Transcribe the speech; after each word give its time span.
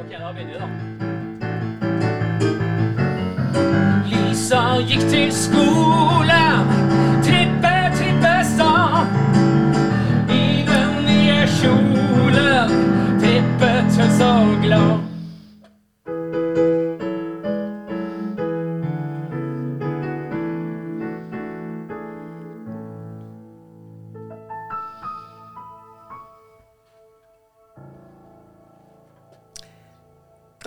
Ok, 0.00 0.10
da 0.20 0.32
begynner 0.32 0.52
vi, 0.52 0.58
da. 0.58 0.66
Lisa 4.10 4.62
gikk 4.88 5.04
til 5.10 5.32
skolen, 5.32 6.66
trippe, 7.22 7.74
trippe 7.94 8.34
sa. 8.56 8.72
I 10.28 10.66
den 10.66 10.92
nye 11.06 11.46
kjolen, 11.60 12.76
trippet 13.22 13.98
hun 14.02 14.14
så 14.18 14.34
glad. 14.66 15.03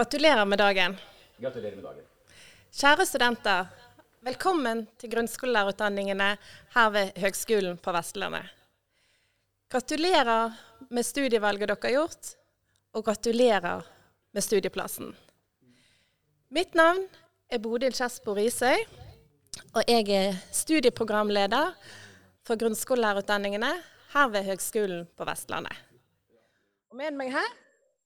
Gratulerer 0.07 0.45
med 0.45 0.57
dagen. 0.57 0.93
Gratulerer 1.38 1.75
med 1.75 1.84
dagen. 1.84 2.03
Kjære 2.71 3.05
studenter, 3.09 3.65
velkommen 4.23 4.85
til 5.02 5.11
grunnskolelærerutdanningene 5.11 6.29
her 6.77 6.93
ved 6.95 7.11
Høgskolen 7.20 7.75
på 7.84 7.91
Vestlandet. 7.91 8.48
Gratulerer 9.67 10.55
med 10.88 11.03
studievalget 11.03 11.67
dere 11.67 11.84
har 11.84 11.95
gjort, 11.98 12.31
og 12.95 13.03
gratulerer 13.03 13.84
med 14.31 14.48
studieplassen. 14.48 15.12
Mitt 16.55 16.79
navn 16.79 17.03
er 17.51 17.59
Bodil 17.59 17.91
Kjersbo 17.91 18.39
Risøy, 18.39 18.87
og 19.76 19.84
jeg 19.91 20.07
er 20.07 20.43
studieprogramleder 20.55 21.76
for 22.48 22.55
grunnskolelærerutdanningene 22.55 23.76
her 24.15 24.31
ved 24.31 24.53
Høgskolen 24.53 25.09
på 25.20 25.27
Vestlandet. 25.27 25.76
Og 26.87 26.95
med 26.95 27.12
meg 27.12 27.35
her 27.35 27.57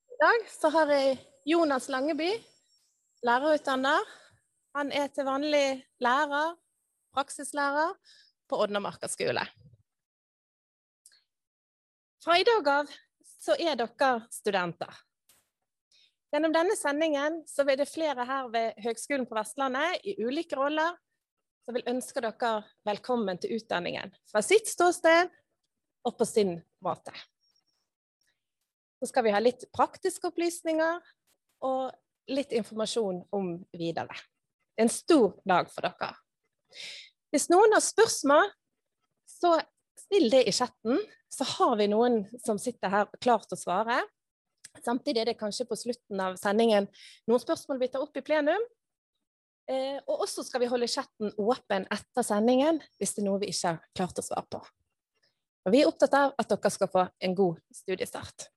i 0.09 0.25
dag 0.25 0.49
så 0.49 0.73
har 0.73 0.97
jeg 0.97 1.19
Jonas 1.43 1.89
Langeby, 1.89 2.29
lærerutdanner. 3.25 4.01
Han 4.77 4.91
er 4.93 5.07
til 5.09 5.25
vanlig 5.25 5.81
lærer, 5.97 6.51
praksislærer, 7.13 7.95
på 8.45 8.59
Odnamarka 8.61 9.07
skole. 9.09 9.41
Fra 12.21 12.35
i 12.37 12.45
dag 12.45 12.67
av 12.69 12.91
så 13.25 13.55
er 13.57 13.79
dere 13.79 14.09
studenter. 14.29 14.99
Gjennom 16.29 16.53
denne 16.53 16.75
sendingen 16.77 17.39
så 17.49 17.65
vil 17.65 17.79
det 17.79 17.89
flere 17.89 18.25
her 18.27 18.51
ved 18.53 18.77
Høgskolen 18.85 19.25
på 19.25 19.37
Vestlandet 19.39 20.05
i 20.05 20.13
ulike 20.21 20.59
roller 20.59 20.93
som 21.65 21.73
vil 21.73 21.89
ønske 21.89 22.21
dere 22.21 22.51
velkommen 22.85 23.41
til 23.41 23.57
utdanningen 23.57 24.13
fra 24.29 24.43
sitt 24.45 24.69
ståsted 24.69 25.33
og 26.05 26.17
på 26.21 26.29
sin 26.29 26.53
måte. 26.85 27.15
Så 29.01 29.09
skal 29.09 29.25
vi 29.25 29.33
ha 29.33 29.41
litt 29.41 29.65
praktiske 29.73 30.29
opplysninger 30.29 31.01
og 31.65 32.31
litt 32.31 32.53
informasjon 32.55 33.23
om 33.35 33.53
videre. 33.75 34.15
Det 34.71 34.83
er 34.83 34.87
en 34.87 34.93
stor 34.93 35.35
dag 35.47 35.69
for 35.71 35.85
dere. 35.85 36.13
Hvis 37.31 37.49
noen 37.51 37.75
har 37.75 37.83
spørsmål, 37.83 38.49
så 39.29 39.55
still 39.99 40.29
det 40.31 40.45
i 40.47 40.55
chatten, 40.55 40.99
så 41.31 41.47
har 41.47 41.77
vi 41.79 41.87
noen 41.91 42.25
som 42.43 42.59
sitter 42.59 42.91
her 42.91 43.07
klart 43.23 43.47
til 43.47 43.59
å 43.59 43.61
svare. 43.61 44.01
Samtidig 44.83 45.23
er 45.23 45.31
det 45.31 45.39
kanskje 45.39 45.67
på 45.67 45.77
slutten 45.79 46.19
av 46.23 46.37
sendingen 46.39 46.87
noen 47.27 47.43
spørsmål 47.43 47.79
vi 47.81 47.89
tar 47.91 48.03
opp 48.03 48.15
i 48.19 48.23
plenum. 48.25 48.63
Eh, 49.71 49.99
og 50.07 50.25
også 50.25 50.43
skal 50.43 50.63
vi 50.63 50.69
holde 50.71 50.89
chatten 50.91 51.31
åpen 51.39 51.85
etter 51.93 52.25
sendingen 52.25 52.81
hvis 52.99 53.13
det 53.15 53.21
er 53.23 53.27
noe 53.27 53.41
vi 53.43 53.51
ikke 53.51 53.75
har 53.75 53.83
klart 53.95 54.19
å 54.19 54.25
svare 54.25 54.47
på. 54.51 54.61
Og 55.67 55.75
vi 55.75 55.83
er 55.83 55.91
opptatt 55.91 56.15
av 56.17 56.33
at 56.39 56.49
dere 56.49 56.73
skal 56.73 56.89
få 56.91 57.05
en 57.21 57.35
god 57.37 57.59
studiestart. 57.75 58.49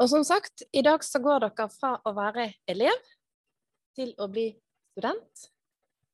Og 0.00 0.08
som 0.08 0.22
sagt, 0.24 0.62
i 0.72 0.80
dag 0.80 1.02
så 1.04 1.20
går 1.20 1.42
dere 1.44 1.66
fra 1.74 1.90
å 2.08 2.14
være 2.16 2.46
elev 2.72 3.02
til 3.96 4.14
å 4.16 4.30
bli 4.32 4.46
student. 4.94 5.42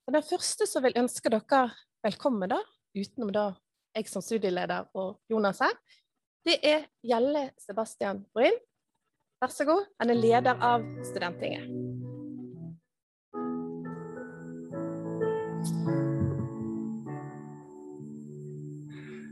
Og 0.07 0.17
den 0.17 0.27
første 0.27 0.67
som 0.67 0.83
vil 0.83 0.99
ønske 0.99 1.31
dere 1.31 1.69
velkommen, 2.03 2.51
da, 2.51 2.59
utenom 2.99 3.31
da 3.35 3.47
jeg 3.95 4.11
som 4.11 4.25
studieleder 4.25 4.91
og 4.99 5.21
Jonas 5.31 5.63
her, 5.63 5.79
det 6.47 6.59
er 6.67 6.89
Gjelle 7.07 7.49
Sebastian 7.63 8.25
Bryn. 8.35 8.59
Vær 9.43 9.55
så 9.55 9.67
god. 9.69 9.87
Han 10.03 10.11
er 10.11 10.19
leder 10.19 10.59
av 10.65 10.83
Studenttinget. 11.07 11.96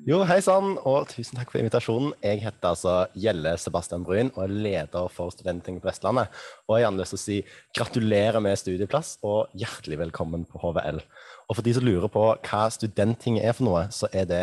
Jo, 0.05 0.19
hei 0.29 0.37
sann, 0.45 0.75
og 0.85 1.07
tusen 1.09 1.39
takk 1.39 1.49
for 1.49 1.63
invitasjonen. 1.63 2.11
Jeg 2.21 2.43
heter 2.43 2.75
altså 2.75 2.93
Gjelle 3.17 3.55
Sebastian 3.57 4.03
Bryn 4.05 4.29
og 4.35 4.43
er 4.43 4.51
leder 4.53 5.07
for 5.09 5.33
Studenttinget 5.33 5.81
på 5.81 5.89
Vestlandet. 5.89 6.29
Og 6.69 6.77
jeg 6.77 6.85
har 6.85 6.93
lyst 6.99 7.15
til 7.15 7.17
å 7.17 7.23
si 7.23 7.37
gratulerer 7.79 8.45
med 8.45 8.61
studieplass 8.61 9.15
og 9.25 9.55
hjertelig 9.57 10.03
velkommen 10.03 10.45
på 10.51 10.61
HVL. 10.61 11.01
Og 11.49 11.57
for 11.57 11.65
de 11.65 11.73
som 11.79 11.89
lurer 11.89 12.13
på 12.13 12.27
hva 12.35 12.61
Studenttinget 12.77 13.49
er 13.49 13.57
for 13.57 13.71
noe, 13.71 13.87
så 13.97 14.13
er 14.13 14.29
det 14.29 14.43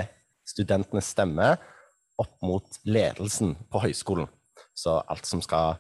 studentenes 0.49 1.13
stemme 1.13 1.53
opp 2.17 2.33
mot 2.41 2.81
ledelsen 2.89 3.53
på 3.69 3.85
høyskolen. 3.85 4.33
Så 4.73 4.97
alt 5.13 5.29
som 5.29 5.45
skal, 5.45 5.77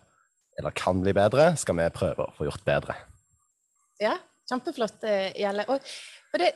eller 0.61 0.77
kan 0.77 1.01
bli 1.01 1.17
bedre, 1.17 1.55
skal 1.57 1.81
vi 1.81 1.89
prøve 1.97 2.29
å 2.29 2.37
få 2.37 2.51
gjort 2.51 2.69
bedre. 2.69 3.01
Ja, 3.97 4.19
kjempeflott, 4.45 5.01
eh, 5.09 5.31
Gjelle. 5.41 5.65
Og 5.73 5.81
og 6.31 6.39
det, 6.39 6.53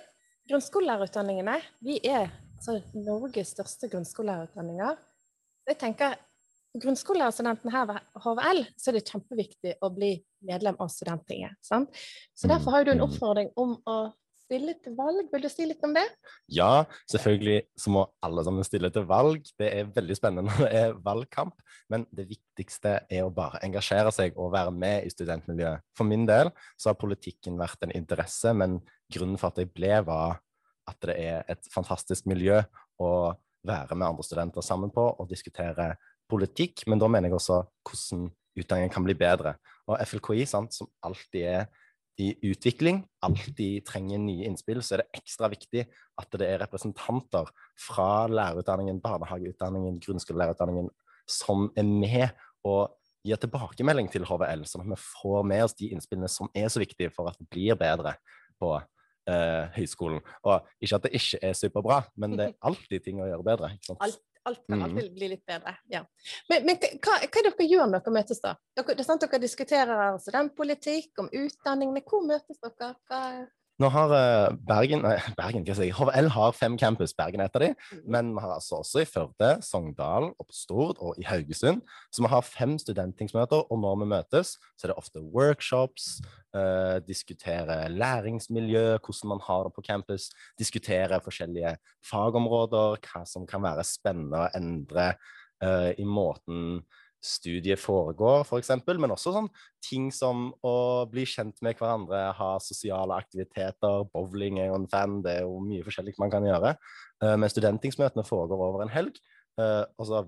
grunnskolelærerutdanningene, 0.47 1.57
vi 1.83 1.97
er 2.05 2.29
altså 2.55 2.79
Norges 2.97 3.53
største 3.55 3.89
grunnskolelærerutdanninger. 3.91 4.97
Jeg 5.69 5.79
tenker, 5.81 6.17
For 6.75 6.83
grunnskolelærerstudenten 6.83 7.71
her 7.71 7.85
ved 7.87 7.99
HVL 8.19 8.57
så 8.75 8.89
er 8.91 8.97
det 8.97 9.07
kjempeviktig 9.07 9.77
å 9.79 9.89
bli 9.95 10.09
medlem 10.43 10.75
av 10.83 10.89
Studenttinget. 10.91 11.55
Sant? 11.63 11.95
Så 12.35 12.49
Derfor 12.51 12.75
har 12.75 12.83
du 12.83 12.91
en 12.91 13.05
oppfordring 13.05 13.53
om 13.55 13.77
å 13.87 13.95
stille 14.45 14.75
til 14.83 14.95
valg. 14.97 15.29
Vil 15.31 15.45
du 15.45 15.49
si 15.49 15.65
litt 15.67 15.83
om 15.85 15.93
det? 15.95 16.03
Ja, 16.51 16.85
selvfølgelig 17.11 17.61
så 17.79 17.93
må 17.95 18.03
alle 18.25 18.43
sammen 18.45 18.67
stille 18.67 18.91
til 18.93 19.07
valg. 19.09 19.47
Det 19.59 19.69
er 19.71 19.91
veldig 19.95 20.17
spennende 20.17 20.51
når 20.51 20.65
det 20.65 20.81
er 20.81 20.97
valgkamp. 21.05 21.55
Men 21.91 22.05
det 22.15 22.27
viktigste 22.29 22.97
er 23.07 23.25
å 23.25 23.33
bare 23.33 23.61
engasjere 23.65 24.13
seg 24.15 24.37
og 24.37 24.53
være 24.55 24.73
med 24.75 25.07
i 25.07 25.13
studentmiljøet. 25.13 25.85
For 25.97 26.07
min 26.07 26.27
del 26.29 26.51
så 26.75 26.91
har 26.91 26.99
politikken 27.01 27.59
vært 27.61 27.85
en 27.85 27.95
interesse, 27.95 28.53
men 28.53 28.81
grunnen 29.13 29.39
for 29.41 29.53
at 29.53 29.61
jeg 29.63 29.71
ble, 29.73 29.95
var 30.07 30.41
at 30.89 30.99
det 31.07 31.15
er 31.21 31.45
et 31.51 31.69
fantastisk 31.73 32.27
miljø 32.29 32.61
å 33.01 33.11
være 33.65 33.97
med 33.97 34.07
andre 34.07 34.25
studenter 34.25 34.65
sammen 34.65 34.91
på 34.93 35.05
og 35.15 35.29
diskutere 35.29 35.95
politikk. 36.29 36.85
Men 36.89 37.01
da 37.01 37.09
mener 37.09 37.29
jeg 37.29 37.39
også 37.39 37.61
hvordan 37.87 38.27
utdanningen 38.55 38.93
kan 38.93 39.05
bli 39.05 39.15
bedre. 39.17 39.55
Og 39.89 39.99
FLKI, 40.05 40.45
sant, 40.49 40.75
som 40.77 40.89
alltid 41.05 41.47
er 41.49 41.65
i 42.21 42.29
utvikling, 42.47 43.01
alltid 43.25 43.83
trenger 43.89 44.21
nye 44.23 44.45
innspill, 44.47 44.79
så 44.79 44.95
er 44.95 45.03
det 45.03 45.19
ekstra 45.19 45.49
viktig 45.51 45.83
at 46.21 46.37
det 46.39 46.47
er 46.47 46.61
representanter 46.63 47.49
fra 47.79 48.27
lærerutdanningen, 48.31 49.01
barnehageutdanningen, 49.03 49.97
grunnskolelærerutdanningen 50.05 50.87
som 51.27 51.67
er 51.75 51.89
med 51.89 52.29
og 52.65 52.95
gir 53.25 53.39
tilbakemelding 53.41 54.07
til 54.13 54.25
HVL, 54.29 54.63
sånn 54.69 54.85
at 54.85 54.93
vi 54.93 55.01
får 55.01 55.47
med 55.49 55.65
oss 55.65 55.75
de 55.77 55.89
innspillene 55.91 56.29
som 56.31 56.49
er 56.55 56.69
så 56.71 56.81
viktige 56.81 57.11
for 57.13 57.31
at 57.31 57.39
det 57.41 57.49
blir 57.51 57.77
bedre 57.79 58.15
på 58.61 58.77
eh, 59.29 59.65
høyskolen. 59.77 60.21
Og 60.45 60.69
ikke 60.79 60.99
at 60.99 61.07
det 61.07 61.11
ikke 61.19 61.41
er 61.49 61.57
superbra, 61.57 61.99
men 62.21 62.37
det 62.37 62.47
er 62.49 62.55
alltid 62.69 63.05
ting 63.05 63.21
å 63.21 63.27
gjøre 63.29 63.47
bedre. 63.47 63.71
Alt, 63.97 64.21
alt 64.45 64.63
kan 64.69 64.85
alltid 64.87 65.11
bli 65.17 65.31
litt 65.35 65.45
bedre. 65.47 65.75
ja. 65.93 66.03
Men, 66.51 66.65
men 66.69 66.79
hva, 66.79 67.19
hva 67.19 67.41
er 67.41 67.49
dere 67.49 67.69
gjør 67.69 67.91
når 67.91 68.05
dere 68.05 68.15
møtes, 68.19 68.41
da? 68.43 68.55
Dere, 68.77 68.93
det 68.93 69.05
er 69.05 69.09
sant 69.09 69.25
dere 69.25 69.41
diskuterer 69.43 70.19
studentpolitikk, 70.23 71.13
om 71.23 71.29
utdanning, 71.31 71.93
men 71.95 72.05
hvor 72.07 72.25
møtes 72.27 72.61
dere? 72.61 72.95
Hva... 73.09 73.21
Nå 73.81 73.89
har 73.91 74.11
uh, 74.15 74.55
Bergen 74.67 75.01
nei, 75.03 75.17
Bergen, 75.39 75.65
hva 75.67 75.75
sier 75.75 75.89
jeg 75.89 75.97
HVL 75.97 76.29
har 76.31 76.53
fem 76.55 76.77
campus, 76.79 77.11
Bergen 77.17 77.43
er 77.43 77.49
et 77.49 77.57
av 77.59 77.63
de, 77.65 77.71
Mm. 77.91 78.01
men 78.07 78.29
vi 78.33 78.41
har 78.41 78.53
altså 78.55 78.79
også 78.79 79.01
i 79.03 79.07
Førde, 79.09 79.49
Sogndal, 79.61 80.29
og 80.39 80.47
på 80.47 80.55
Stord 80.55 81.01
og 81.03 81.19
i 81.19 81.25
Haugesund. 81.27 81.81
Så 82.11 82.23
vi 82.23 82.31
har 82.31 82.41
fem 82.47 82.77
studenttingsmøter, 82.79 83.67
og 83.71 83.79
når 83.81 83.99
vi 84.01 84.07
møtes, 84.13 84.55
så 84.77 84.87
er 84.87 84.93
det 84.93 84.97
ofte 84.97 85.21
workshops, 85.35 86.21
eh, 86.55 86.99
diskutere 87.07 87.89
læringsmiljø, 87.91 88.97
hvordan 88.97 89.33
man 89.35 89.43
har 89.43 89.67
det 89.67 89.73
på 89.75 89.83
campus, 89.85 90.29
diskutere 90.59 91.21
forskjellige 91.21 91.75
fagområder, 92.09 92.97
hva 93.03 93.25
som 93.27 93.45
kan 93.47 93.61
være 93.61 93.83
spennende 93.83 94.45
å 94.45 94.51
endre 94.55 95.15
eh, 95.61 95.91
i 95.99 96.07
måten 96.07 96.79
studiet 97.25 97.81
foregår, 97.81 98.43
f.eks., 98.45 98.71
men 98.85 99.13
også 99.15 99.33
sånn 99.35 99.49
ting 99.85 100.09
som 100.13 100.49
å 100.65 100.75
bli 101.09 101.25
kjent 101.29 101.61
med 101.65 101.77
hverandre, 101.79 102.27
ha 102.37 102.51
sosiale 102.63 103.17
aktiviteter, 103.17 104.05
bowling 104.13 104.61
er 104.61 104.69
jo 104.71 104.79
en 104.79 104.89
fan, 104.91 105.21
det 105.25 105.39
er 105.39 105.47
jo 105.47 105.59
mye 105.63 105.85
forskjellig 105.85 106.15
man 106.21 106.33
kan 106.33 106.45
gjøre. 106.45 106.75
Uh, 107.23 107.35
men 107.39 107.51
studentingsmøtene 107.51 108.25
foregår 108.27 108.65
over 108.69 108.85
en 108.85 108.93
helg, 108.93 109.19
uh, 109.59 109.83
altså 109.99 110.25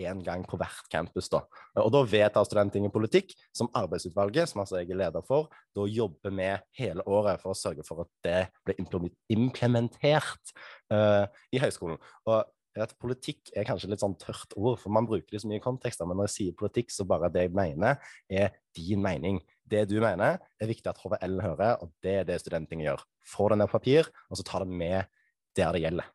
én 0.00 0.22
gang 0.24 0.44
på 0.48 0.58
hvert 0.60 0.88
campus. 0.92 1.28
da. 1.32 1.42
Uh, 1.76 1.84
og 1.84 1.92
da 1.94 2.02
vedtar 2.08 2.46
Studenttinget 2.48 2.94
politikk, 2.94 3.34
som 3.54 3.70
arbeidsutvalget, 3.74 4.50
som 4.50 4.62
altså 4.64 4.80
jeg 4.80 4.90
er 4.90 5.02
leder 5.04 5.26
for, 5.26 5.50
da 5.76 5.86
jobber 5.88 6.34
med 6.34 6.66
hele 6.78 7.04
året 7.06 7.42
for 7.42 7.54
å 7.54 7.58
sørge 7.58 7.86
for 7.86 8.04
at 8.04 8.12
det 8.26 8.40
blir 8.66 9.10
implementert 9.32 10.56
uh, 10.92 11.26
i 11.52 11.62
høyskolen. 11.62 12.00
Og 12.28 12.42
er 12.80 12.86
at 12.86 12.94
politikk 13.00 13.52
er 13.56 13.66
kanskje 13.68 13.90
litt 13.92 14.02
sånn 14.02 14.16
tørt 14.20 14.54
ord, 14.56 14.78
for 14.80 14.94
man 14.94 15.06
bruker 15.08 15.28
det 15.34 15.42
så 15.42 15.50
mye 15.50 15.60
i 15.60 15.64
kontekster. 15.64 16.08
Men 16.08 16.20
når 16.20 16.30
jeg 16.30 16.34
sier 16.36 16.56
politikk, 16.58 16.92
så 16.94 17.06
bare 17.08 17.30
det 17.32 17.46
jeg 17.46 17.54
mener, 17.56 18.00
er 18.32 18.54
din 18.76 19.02
mening. 19.04 19.40
Det 19.68 19.84
du 19.90 19.98
mener, 20.02 20.40
er 20.60 20.70
viktig 20.70 20.88
at 20.90 21.00
HVL 21.02 21.38
hører, 21.44 21.84
og 21.84 21.92
det 22.04 22.16
er 22.22 22.26
det 22.28 22.40
studentene 22.42 22.86
gjør. 22.86 23.04
Få 23.28 23.50
det 23.52 23.60
ned 23.60 23.70
på 23.70 23.78
papir, 23.78 24.10
og 24.28 24.40
så 24.40 24.46
ta 24.48 24.62
det 24.64 24.72
med 24.72 25.08
der 25.56 25.76
det 25.76 25.84
gjelder. 25.84 26.10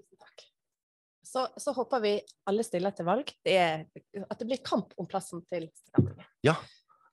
Tusen 0.00 0.24
takk. 0.24 0.44
Så, 1.30 1.46
så 1.60 1.76
håper 1.76 2.04
vi 2.04 2.16
alle 2.50 2.64
stiller 2.66 2.96
til 2.96 3.08
valg. 3.08 3.32
Det 3.44 3.56
er, 3.60 3.86
at 4.24 4.40
det 4.40 4.48
blir 4.48 4.64
kamp 4.64 4.96
om 5.00 5.08
plassen 5.08 5.44
til 5.52 5.68
studentene. 5.82 6.28
Ja. 6.46 6.56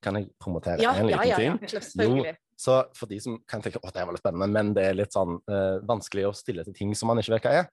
Kan 0.04 0.14
jeg 0.20 0.28
promotere 0.40 0.78
Ja, 0.84 0.92
en 0.94 1.10
ja, 1.10 1.18
liten 1.18 1.26
ja, 1.26 1.34
ja, 1.34 1.38
ting? 1.58 1.72
selvfølgelig. 1.72 2.36
Så 2.58 2.80
for 2.98 3.10
de 3.10 3.20
som 3.22 3.38
kan 3.50 3.62
tenke 3.62 3.78
at 3.78 3.94
det 3.94 4.06
var 4.08 4.16
litt 4.16 4.24
spennende, 4.24 4.48
men 4.50 4.74
det 4.74 4.88
er 4.90 4.98
litt 4.98 5.14
sånn 5.14 5.38
uh, 5.46 5.78
vanskelig 5.86 6.26
å 6.26 6.34
stille 6.36 6.66
til 6.66 6.76
ting 6.78 6.96
som 6.98 7.12
man 7.12 7.22
ikke 7.22 7.36
vet 7.36 7.46
hva 7.46 7.54
er, 7.60 7.68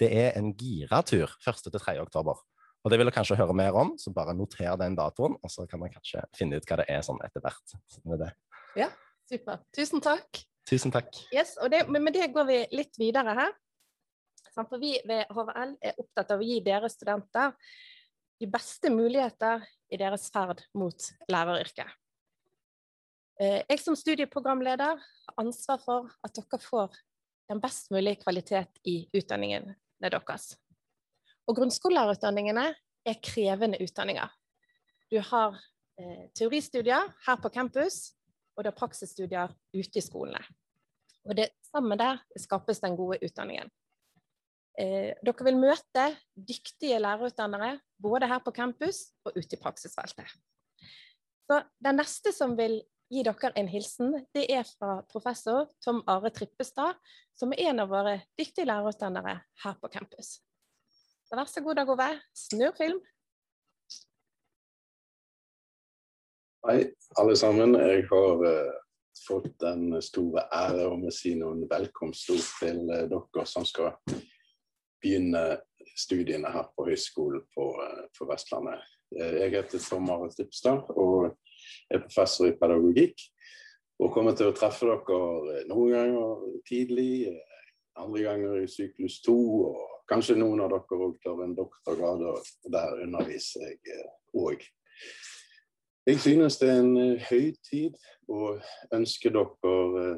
det 0.00 0.08
er 0.08 0.38
en 0.40 0.54
giratur 0.56 1.34
1. 1.44 1.66
til 1.66 1.76
3. 1.76 1.98
oktober. 2.00 2.40
Og 2.82 2.90
det 2.90 2.98
vil 2.98 3.06
dere 3.06 3.14
kanskje 3.14 3.36
høre 3.38 3.54
mer 3.54 3.76
om, 3.78 3.92
så 4.00 4.10
bare 4.14 4.34
noter 4.34 4.72
den 4.80 4.96
datoen, 4.98 5.36
og 5.38 5.52
så 5.52 5.66
kan 5.70 5.82
man 5.82 5.92
kanskje 5.92 6.24
finne 6.34 6.58
ut 6.58 6.66
hva 6.66 6.80
det 6.80 6.88
er 6.90 7.04
sånn 7.06 7.20
etter 7.22 7.44
hvert. 7.44 7.76
Ja, 8.78 8.88
super. 9.28 9.60
Supert. 9.60 9.68
Tusen 9.76 10.02
takk. 10.02 10.42
Tusen 10.68 10.94
takk. 10.94 11.10
Yes, 11.34 11.54
og 11.62 11.70
det, 11.72 11.84
men 11.90 12.04
med 12.06 12.16
det 12.16 12.32
går 12.34 12.48
vi 12.48 12.58
litt 12.74 12.98
videre 13.00 13.36
her. 13.38 13.54
For 14.52 14.80
vi 14.80 14.96
ved 15.08 15.30
HVL 15.32 15.76
er 15.80 15.98
opptatt 16.00 16.34
av 16.34 16.42
å 16.42 16.46
gi 16.46 16.58
dere 16.64 16.90
studenter 16.92 17.54
de 18.42 18.48
beste 18.50 18.90
muligheter 18.92 19.62
i 19.92 19.98
deres 20.00 20.26
ferd 20.34 20.64
mot 20.78 21.06
læreryrket. 21.30 21.88
Eh, 23.42 23.62
Jeg 23.68 23.80
som 23.80 23.96
studieprogramleder 23.98 25.00
har 25.00 25.40
ansvar 25.40 25.80
for 25.82 26.10
at 26.22 26.34
dere 26.36 26.60
får 26.62 26.94
den 27.50 27.60
best 27.60 27.90
mulige 27.90 28.20
kvalitet 28.22 28.78
i 28.86 29.08
utdanningene 29.10 29.74
deres. 29.98 30.52
Og 31.48 31.56
grunnskolelærerutdanningene 31.56 32.68
er 33.04 33.22
krevende 33.24 33.80
utdanninger. 33.82 34.30
Du 35.10 35.18
har 35.18 35.58
eh, 35.98 36.28
teoristudier 36.38 37.08
her 37.26 37.40
på 37.42 37.50
campus, 37.50 38.12
og 38.54 38.62
du 38.62 38.70
har 38.70 38.78
praksisstudier 38.78 39.50
ute 39.74 39.98
i 39.98 40.04
skolene. 40.04 40.42
Og 41.26 41.34
det 41.36 41.50
sammen 41.66 41.98
der 41.98 42.22
skapes 42.38 42.82
den 42.84 42.96
gode 42.96 43.18
utdanningen. 43.26 43.70
Eh, 44.78 45.18
dere 45.18 45.48
vil 45.48 45.58
møte 45.58 46.06
dyktige 46.36 47.02
lærerutdannere 47.02 47.74
både 47.98 48.30
her 48.30 48.38
på 48.44 48.54
campus 48.54 49.08
og 49.24 49.34
ute 49.34 49.56
i 49.56 49.60
praksisfeltet. 49.60 50.30
Så 51.50 51.58
den 51.82 51.98
neste 51.98 52.30
som 52.32 52.54
vil 52.56 52.80
gi 53.12 53.22
dere 53.26 53.52
en 53.60 53.68
hilsen, 53.68 54.14
det 54.32 54.46
er 54.50 54.64
fra 54.64 55.02
professor 55.12 55.66
Tom 55.84 56.00
Are 56.08 56.30
Trippestad, 56.32 56.96
som 57.36 57.52
er 57.52 57.68
en 57.68 57.82
av 57.84 57.90
våre 57.92 58.22
dyktige 58.40 58.64
lærerutdannere 58.70 59.34
her 59.64 59.74
på 59.80 59.90
campus. 59.92 60.38
Så 61.28 61.36
vær 61.36 61.48
så 61.48 61.60
god, 61.64 61.76
Dag 61.76 61.90
Ove. 61.92 62.08
Snurr 62.36 62.76
film. 62.76 63.02
Hei, 66.66 66.78
alle 67.18 67.36
sammen. 67.36 67.74
Jeg 67.74 68.06
har 68.08 68.44
uh, 68.46 68.72
fått 69.26 69.50
den 69.60 69.96
store 70.04 70.46
ære 70.54 70.88
å 70.88 71.12
si 71.12 71.34
noen 71.36 71.66
velkomstord 71.68 72.48
til 72.62 72.84
uh, 72.86 73.04
dere 73.10 73.46
som 73.50 73.66
skal 73.68 73.96
begynne 75.02 75.44
studiene 75.98 76.48
her 76.54 76.70
på 76.72 76.86
høyskolen 76.86 77.42
på, 77.52 77.64
eh, 77.82 78.04
på 78.16 78.24
Vestlandet. 78.30 78.84
Jeg 79.12 79.50
heter 79.52 79.82
Tom 79.82 80.06
Are 80.14 80.30
Trippestad 80.30 80.86
og 80.94 81.34
er 81.90 82.02
professor 82.02 82.48
i 82.48 82.56
pedagogikk. 82.58 83.24
Og 84.02 84.12
kommer 84.14 84.34
til 84.34 84.50
å 84.50 84.54
treffe 84.56 84.88
dere 84.88 85.18
eh, 85.52 85.64
noen 85.70 85.92
ganger 85.94 86.44
tidlig, 86.68 87.28
eh, 87.30 87.66
andre 88.02 88.22
ganger 88.24 88.62
i 88.62 88.68
syklus 88.70 89.20
to, 89.22 89.36
og 89.68 90.04
kanskje 90.10 90.38
noen 90.40 90.64
av 90.64 90.72
dere 90.72 91.00
òg 91.06 91.18
tar 91.22 91.42
en 91.44 91.56
doktorgrad, 91.56 92.24
og 92.32 92.72
der 92.72 93.02
underviser 93.04 93.68
jeg 93.68 94.06
òg. 94.34 94.64
Jeg 96.06 96.18
synes 96.18 96.56
det 96.58 96.70
er 96.70 96.80
en 96.82 96.96
eh, 96.98 97.28
høytid 97.30 98.00
å 98.32 98.56
ønske 98.96 99.30
dere 99.30 99.74
eh, 100.02 100.16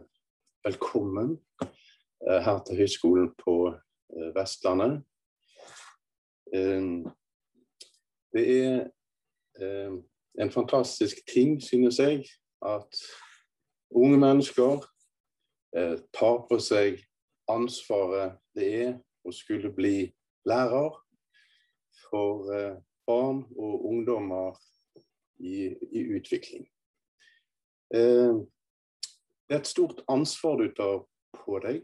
velkommen 0.64 1.34
eh, 1.66 2.40
her 2.46 2.62
til 2.64 2.80
Høgskolen 2.80 3.34
på 3.42 3.58
eh, 3.74 4.30
Vestlandet. 4.38 5.02
Eh, 6.54 7.04
Det 8.34 8.42
er 8.50 8.80
eh, 9.62 9.92
en 10.40 10.50
fantastisk 10.50 11.16
ting, 11.34 11.62
synes 11.62 11.98
jeg, 11.98 12.24
at 12.66 13.00
unge 13.90 14.18
mennesker 14.18 14.84
eh, 15.76 15.98
tar 16.14 16.46
på 16.48 16.58
seg 16.58 17.02
ansvaret 17.50 18.38
det 18.56 18.68
er 18.86 18.94
å 19.24 19.32
skulle 19.32 19.70
bli 19.74 20.08
lærer 20.48 20.96
for 22.06 22.50
eh, 22.54 22.76
barn 23.06 23.44
og 23.56 23.86
ungdommer 23.90 24.56
i, 25.38 25.70
i 25.92 26.04
utvikling. 26.16 26.66
Eh, 27.94 28.42
det 29.48 29.56
er 29.56 29.60
et 29.60 29.68
stort 29.68 30.00
ansvar 30.08 30.56
du 30.56 30.68
tar 30.76 31.02
på 31.44 31.58
deg. 31.64 31.82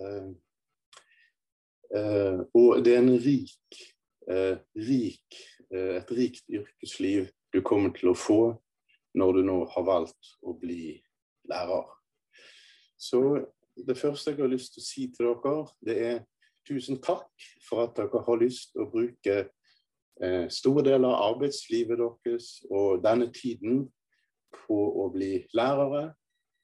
Eh, 0.00 0.30
eh, 1.96 2.40
og 2.56 2.84
det 2.84 2.96
er 2.96 3.10
rik, 3.26 3.82
eh, 4.30 4.56
rik, 4.88 5.42
et 5.76 6.10
rikt 6.14 6.44
yrkesliv 6.46 7.24
du 7.56 7.62
kommer 7.64 7.92
til 7.96 8.12
å 8.12 8.18
få 8.18 8.40
når 9.16 9.38
du 9.38 9.44
nå 9.48 9.60
har 9.72 9.84
valgt 9.86 10.32
å 10.44 10.52
bli 10.60 10.96
lærer. 11.48 11.86
Så 13.00 13.20
det 13.76 13.96
første 13.98 14.32
jeg 14.32 14.40
har 14.40 14.52
lyst 14.52 14.74
til 14.74 14.82
å 14.82 14.86
si 14.86 15.06
til 15.12 15.30
dere, 15.30 15.54
det 15.84 15.96
er 16.10 16.18
tusen 16.68 17.00
takk 17.02 17.48
for 17.64 17.86
at 17.86 17.96
dere 17.96 18.22
har 18.26 18.40
lyst 18.40 18.72
til 18.72 18.84
å 18.84 18.90
bruke 18.92 19.36
eh, 19.44 20.46
store 20.52 20.84
deler 20.84 21.08
av 21.08 21.32
arbeidslivet 21.32 22.00
deres 22.00 22.50
og 22.70 23.02
denne 23.04 23.30
tiden 23.32 23.86
på 24.64 24.78
å 25.04 25.08
bli 25.14 25.46
lærere. 25.56 26.10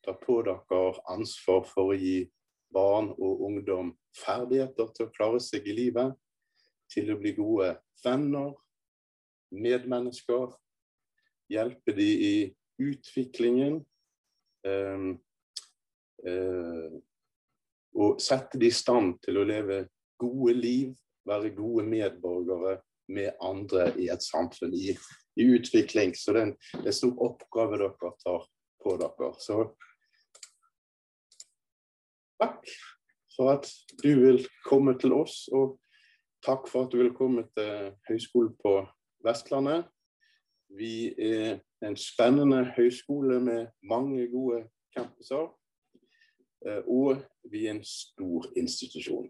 Ta 0.03 0.17
på 0.19 0.41
dere 0.45 0.83
ansvar 1.13 1.65
for 1.69 1.93
å 1.93 1.99
gi 1.99 2.25
barn 2.73 3.13
og 3.13 3.45
ungdom 3.49 3.93
ferdigheter 4.17 4.91
til 4.97 5.09
å 5.09 5.15
klare 5.15 5.41
seg 5.41 5.69
i 5.69 5.77
livet. 5.77 6.17
Til 6.93 7.13
å 7.13 7.21
bli 7.21 7.33
gode 7.37 7.77
venner, 8.05 8.53
medmennesker. 9.53 10.53
Hjelpe 11.51 11.95
de 11.97 12.09
i 12.27 12.35
utviklingen. 12.83 13.81
eh, 14.67 15.09
eh, 16.29 17.01
og 17.93 18.21
sette 18.23 18.59
de 18.59 18.71
i 18.71 18.75
stand 18.75 19.19
til 19.25 19.41
å 19.41 19.45
leve 19.45 19.83
gode 20.21 20.55
liv, 20.57 20.95
være 21.29 21.53
gode 21.57 21.85
medborgere 21.87 22.79
med 23.13 23.37
andre 23.45 23.91
i 24.01 24.09
et 24.13 24.25
samfunn 24.25 24.73
i, 24.75 24.95
i 25.37 25.49
utvikling. 25.57 26.15
Så 26.17 26.33
det 26.33 26.41
er 26.41 26.49
en, 26.49 26.57
det 26.79 26.87
er 26.87 26.93
en 26.95 26.97
stor 26.97 27.23
oppgave 27.27 27.81
dere 27.83 28.13
tar 28.23 28.49
på 28.83 28.97
dere. 29.03 29.31
Så 29.43 29.59
takk 32.43 32.73
for 33.37 33.55
at 33.57 33.69
du 34.03 34.11
vil 34.21 34.43
komme 34.67 34.97
til 35.01 35.15
oss, 35.17 35.47
og 35.53 35.79
takk 36.45 36.67
for 36.71 36.87
at 36.87 36.95
du 36.95 37.03
vil 37.03 37.15
komme 37.17 37.47
til 37.57 37.93
Høgskolen 38.09 38.55
på 38.63 38.79
Vestlandet. 39.27 39.87
Vi 40.73 41.13
er 41.19 41.59
en 41.85 41.97
spennende 41.97 42.65
høyskole 42.77 43.41
med 43.41 43.67
mange 43.83 44.27
gode 44.33 44.65
campuser. 44.97 45.51
eh, 46.67 46.83
Og 46.87 47.23
vi 47.51 47.67
er 47.67 47.75
en 47.75 47.85
stor 47.85 48.47
institusjon. 48.57 49.29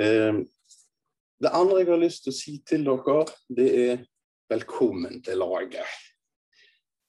Eh, 0.00 0.44
Det 1.40 1.50
andre 1.54 1.78
jeg 1.78 1.86
har 1.86 2.00
lyst 2.02 2.24
til 2.24 2.32
å 2.32 2.34
si 2.34 2.56
til 2.66 2.84
dere, 2.84 3.24
det 3.48 3.90
er 3.90 4.00
velkommen 4.50 5.22
til 5.22 5.38
laget. 5.38 5.86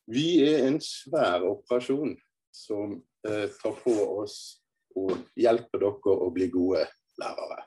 Vi 0.05 0.43
er 0.45 0.67
en 0.67 0.77
svær 0.81 1.41
operasjon 1.49 2.13
som 2.53 2.93
eh, 3.25 3.49
tar 3.61 3.73
på 3.83 3.95
oss 4.21 4.61
å 4.95 5.07
hjelpe 5.35 5.81
dere 5.81 6.13
å 6.13 6.29
bli 6.29 6.47
gode 6.53 6.85
lærere. 7.17 7.63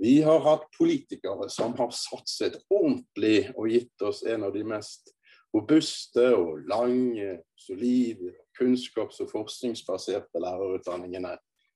Vi 0.00 0.22
har 0.22 0.40
hatt 0.40 0.62
politikere 0.78 1.50
som 1.52 1.74
har 1.76 1.90
satset 1.92 2.54
ordentlig 2.72 3.50
og 3.52 3.66
gitt 3.68 4.04
oss 4.08 4.22
en 4.24 4.46
av 4.46 4.54
de 4.54 4.62
mest 4.64 5.10
robuste 5.52 6.24
og 6.38 6.62
lange, 6.70 7.34
solide, 7.58 8.32
kunnskaps- 8.56 9.20
og 9.20 9.28
forskningsbaserte 9.28 10.40
lærerutdanningene. 10.40 11.34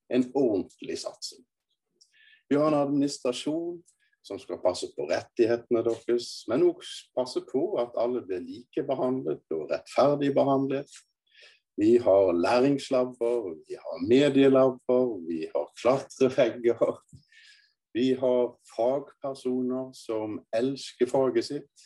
En 0.09 0.25
ordentlig 0.33 0.97
satsing. 1.03 1.43
Vi 2.49 2.57
har 2.57 2.71
en 2.71 2.79
administrasjon 2.79 3.83
som 4.25 4.41
skal 4.41 4.63
passe 4.63 4.89
på 4.97 5.05
rettighetene 5.11 5.85
deres, 5.85 6.47
men 6.49 6.65
også 6.71 7.11
passe 7.17 7.45
på 7.51 7.67
at 7.83 7.93
alle 8.01 8.25
blir 8.25 8.41
likebehandlet 8.41 9.53
og 9.53 9.69
rettferdig 9.73 10.33
behandlet. 10.37 10.89
Vi 11.77 11.97
har 12.01 12.33
læringslabber, 12.33 13.53
vi 13.69 13.77
har 13.77 14.09
medielabber, 14.09 15.07
vi 15.29 15.45
har 15.53 15.69
klatrevegger. 15.81 16.97
Vi 17.95 18.13
har 18.19 18.55
fagpersoner 18.77 19.93
som 19.95 20.41
elsker 20.53 21.07
faget 21.07 21.47
sitt, 21.47 21.85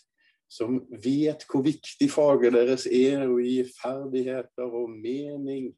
som 0.49 0.81
vet 1.05 1.45
hvor 1.51 1.67
viktig 1.67 2.09
faget 2.11 2.55
deres 2.57 2.87
er 2.89 3.27
å 3.29 3.37
gi 3.43 3.61
ferdigheter 3.69 4.73
og 4.73 4.89
mening 4.95 5.75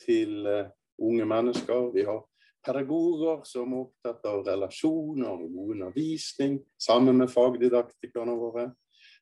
til 0.00 0.46
eh, 0.48 0.70
unge 1.04 1.26
mennesker. 1.28 1.90
Vi 1.92 2.06
har 2.08 2.22
pedagoger 2.64 3.44
som 3.44 3.74
er 3.74 3.84
opptatt 3.84 4.24
av 4.30 4.40
relasjoner 4.48 5.34
og 5.34 5.52
god 5.52 5.74
undervisning, 5.76 6.62
sammen 6.80 7.20
med 7.20 7.32
fagdidaktikerne 7.32 8.38
våre. 8.40 8.70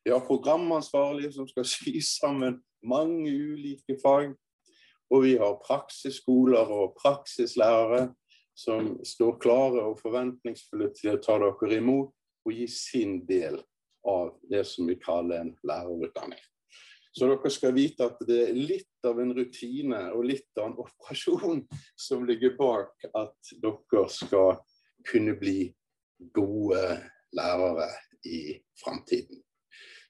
Vi 0.05 0.15
har 0.15 0.23
programansvarlige 0.23 1.33
som 1.35 1.47
skal 1.51 1.67
sy 1.75 1.97
sammen 2.07 2.61
mange 2.83 3.31
ulike 3.31 3.99
fag. 4.03 4.31
Og 5.11 5.27
vi 5.27 5.35
har 5.37 5.59
praksisskoler 5.61 6.71
og 6.71 6.95
praksislærere 6.97 8.13
som 8.53 8.95
står 9.05 9.37
klare 9.41 9.83
og 9.87 9.99
forventningsfulle 10.01 10.91
til 10.97 11.15
å 11.15 11.21
ta 11.23 11.37
dere 11.41 11.79
imot 11.79 12.13
og 12.43 12.53
gi 12.53 12.67
sin 12.69 13.21
del 13.25 13.59
av 14.07 14.33
det 14.49 14.63
som 14.67 14.89
vi 14.89 14.97
kaller 15.01 15.41
en 15.41 15.53
lærerutdanning. 15.65 16.41
Så 17.13 17.27
dere 17.29 17.51
skal 17.53 17.75
vite 17.75 18.07
at 18.09 18.21
det 18.25 18.39
er 18.47 18.57
litt 18.57 19.07
av 19.07 19.19
en 19.21 19.33
rutine 19.37 19.99
og 20.15 20.25
litt 20.25 20.49
av 20.57 20.71
en 20.71 20.79
operasjon 20.81 21.63
som 22.07 22.25
ligger 22.25 22.55
bak 22.59 23.07
at 23.13 23.53
dere 23.61 24.05
skal 24.09 24.57
kunne 25.09 25.35
bli 25.37 25.67
gode 26.33 26.83
lærere 27.35 27.89
i 28.25 28.57
framtiden. 28.79 29.41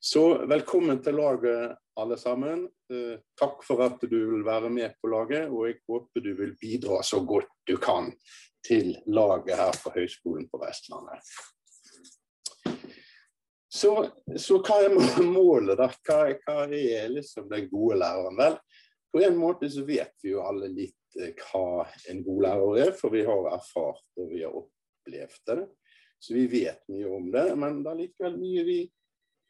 Så 0.03 0.43
velkommen 0.51 0.99
til 1.03 1.15
laget, 1.15 1.77
alle 1.99 2.17
sammen. 2.17 2.65
Eh, 2.93 3.19
takk 3.39 3.63
for 3.65 3.83
at 3.85 4.01
du 4.01 4.17
vil 4.31 4.45
være 4.45 4.69
med 4.73 4.95
på 5.01 5.11
laget, 5.11 5.49
og 5.49 5.67
jeg 5.69 5.79
håper 5.87 6.25
du 6.25 6.31
vil 6.39 6.55
bidra 6.61 7.01
så 7.05 7.21
godt 7.25 7.51
du 7.67 7.75
kan 7.81 8.11
til 8.67 8.95
laget 9.05 9.57
her 9.59 9.75
på 9.83 9.91
Høgskolen 9.95 10.47
på 10.51 10.61
Vestlandet. 10.61 11.33
Så, 13.73 13.91
så, 14.37 14.59
hva 14.61 14.79
er 14.85 14.93
målet, 15.25 15.77
da? 15.79 15.89
Hva, 16.05 16.19
hva 16.45 16.65
er 16.67 17.13
liksom 17.13 17.49
den 17.51 17.69
gode 17.71 17.97
læreren? 18.01 18.37
Vel, 18.37 18.57
på 19.13 19.21
en 19.25 19.37
måte 19.37 19.69
så 19.69 19.85
vet 19.85 20.13
vi 20.23 20.33
jo 20.33 20.43
alle 20.45 20.69
litt 20.73 21.17
eh, 21.19 21.33
hva 21.37 21.85
en 22.09 22.21
god 22.25 22.43
lærer 22.47 22.83
er, 22.87 22.91
for 22.97 23.13
vi 23.13 23.25
har 23.27 23.49
erfart 23.53 24.21
og 24.21 24.29
vi 24.29 24.43
har 24.45 24.53
opplevd 24.53 25.41
det. 25.49 25.63
Så 26.23 26.37
vi 26.37 26.45
vet 26.47 26.85
mye 26.87 27.09
om 27.11 27.25
det, 27.33 27.47
men 27.59 27.81
det 27.83 27.91
er 27.91 27.99
likevel 27.99 28.37
mye 28.39 28.63
vi 28.63 28.77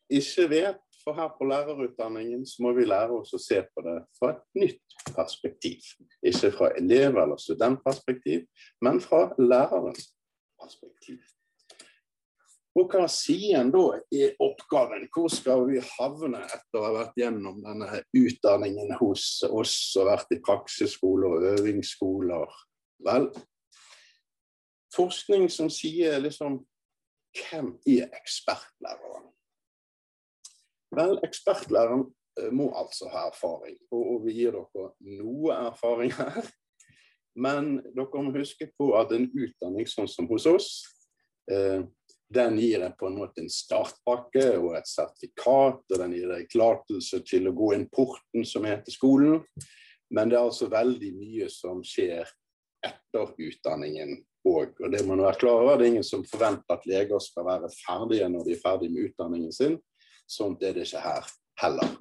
ikke 0.10 0.50
vet. 0.50 0.82
For 1.04 1.14
her 1.18 1.34
på 1.36 1.44
lærerutdanningen 1.44 2.46
så 2.48 2.64
må 2.64 2.72
vi 2.78 2.86
lære 2.88 3.12
oss 3.12 3.34
å 3.36 3.40
se 3.42 3.58
på 3.60 3.82
det 3.84 3.98
fra 4.16 4.30
et 4.32 4.44
nytt 4.56 4.94
perspektiv. 5.12 5.84
Ikke 6.24 6.52
fra 6.56 6.70
elev- 6.80 7.20
eller 7.20 7.36
studentperspektiv, 7.44 8.46
men 8.82 9.02
fra 9.04 9.26
lærerens 9.36 10.14
perspektiv. 10.62 11.20
Og 12.74 12.90
hva 12.90 13.04
sier 13.12 13.60
en 13.60 13.70
da 13.74 13.84
i 14.16 14.24
oppgaven? 14.42 15.06
Hvor 15.14 15.28
skal 15.30 15.68
vi 15.68 15.82
havne 15.84 16.40
etter 16.48 16.80
å 16.80 16.86
ha 16.88 16.94
vært 16.96 17.20
gjennom 17.20 17.60
denne 17.62 18.00
utdanningen 18.18 18.96
hos 19.02 19.28
oss 19.46 19.76
og 20.00 20.08
vært 20.10 20.34
i 20.34 20.40
praksisskoler 20.42 21.36
og 21.36 21.50
øvingsskoler? 21.52 22.56
Vel, 23.04 23.28
forskning 24.96 25.50
som 25.52 25.70
sier 25.74 26.22
liksom 26.24 26.62
Hvem 27.34 27.72
er 27.90 28.12
ekspertlæreren? 28.14 29.33
Vel, 30.94 31.18
ekspertlæreren 31.26 32.06
eh, 32.40 32.52
må 32.54 32.70
altså 32.78 33.10
ha 33.14 33.28
erfaring, 33.32 33.78
og 33.94 34.26
vi 34.28 34.38
gir 34.40 34.56
dere 34.58 34.90
noe 35.20 35.58
erfaring 35.70 36.14
her. 36.18 36.44
Men 37.34 37.80
dere 37.96 38.22
må 38.22 38.34
huske 38.36 38.70
på 38.78 38.92
at 39.00 39.14
en 39.16 39.30
utdanning 39.32 39.90
sånn 39.90 40.10
som 40.10 40.30
hos 40.30 40.46
oss, 40.50 40.72
eh, 41.52 41.82
den 42.34 42.58
gir 42.58 42.82
deg 42.82 42.96
på 42.98 43.10
en 43.10 43.18
måte 43.20 43.44
en 43.44 43.52
startpakke 43.52 44.46
og 44.58 44.74
et 44.80 44.90
sertifikat, 44.90 45.82
og 45.84 46.00
den 46.02 46.16
gir 46.18 46.32
deg 46.32 46.48
tillatelse 46.50 47.22
til 47.30 47.50
å 47.50 47.56
gå 47.58 47.74
inn 47.76 47.90
porten 47.94 48.46
som 48.48 48.66
heter 48.66 48.94
skolen. 48.94 49.42
Men 50.14 50.30
det 50.30 50.38
er 50.38 50.48
altså 50.48 50.70
veldig 50.72 51.12
mye 51.18 51.50
som 51.54 51.82
skjer 51.86 52.30
etter 52.84 53.34
utdanningen 53.38 54.18
òg. 54.50 54.76
Og 54.82 54.92
det 54.92 55.02
må 55.04 55.14
man 55.14 55.26
være 55.28 55.42
klar 55.42 55.62
over. 55.62 55.78
Det 55.78 55.88
er 55.88 55.94
ingen 55.96 56.08
som 56.08 56.26
forventer 56.28 56.76
at 56.76 56.88
leger 56.90 57.22
skal 57.24 57.48
være 57.48 57.72
ferdige 57.76 58.30
når 58.30 58.48
de 58.48 58.56
er 58.56 58.64
ferdige 58.64 58.94
med 58.94 59.10
utdanningen 59.10 59.56
sin. 59.56 59.78
Sånt 60.30 60.64
er 60.64 60.76
det 60.76 60.88
ikke 60.88 61.04
her 61.04 61.32
heller. 61.62 61.98